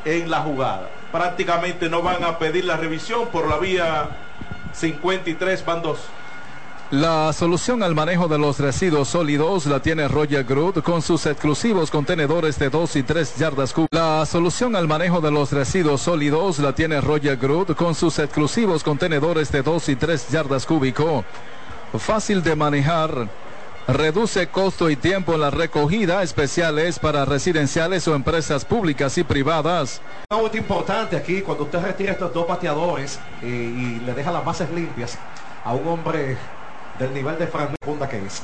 [0.06, 0.90] en la jugada.
[1.12, 4.10] Prácticamente no van a pedir la revisión por la vía
[4.74, 6.00] 53 van dos.
[6.92, 11.92] La solución al manejo de los residuos sólidos la tiene Roger Groot con sus exclusivos
[11.92, 14.00] contenedores de 2 y 3 yardas cúbicas.
[14.00, 18.84] La solución al manejo de los residuos sólidos la tiene Roger Groot con sus exclusivos
[18.84, 21.24] contenedores de 2 y 3 yardas cúbico.
[21.96, 23.28] Fácil de manejar.
[23.94, 30.00] Reduce costo y tiempo en la recogida, especiales para residenciales o empresas públicas y privadas.
[30.30, 34.70] Out importante aquí cuando usted retira estos dos bateadores eh, y le deja las bases
[34.70, 35.18] limpias
[35.66, 36.38] a un hombre
[37.00, 37.76] del nivel de Fran
[38.08, 38.36] que es.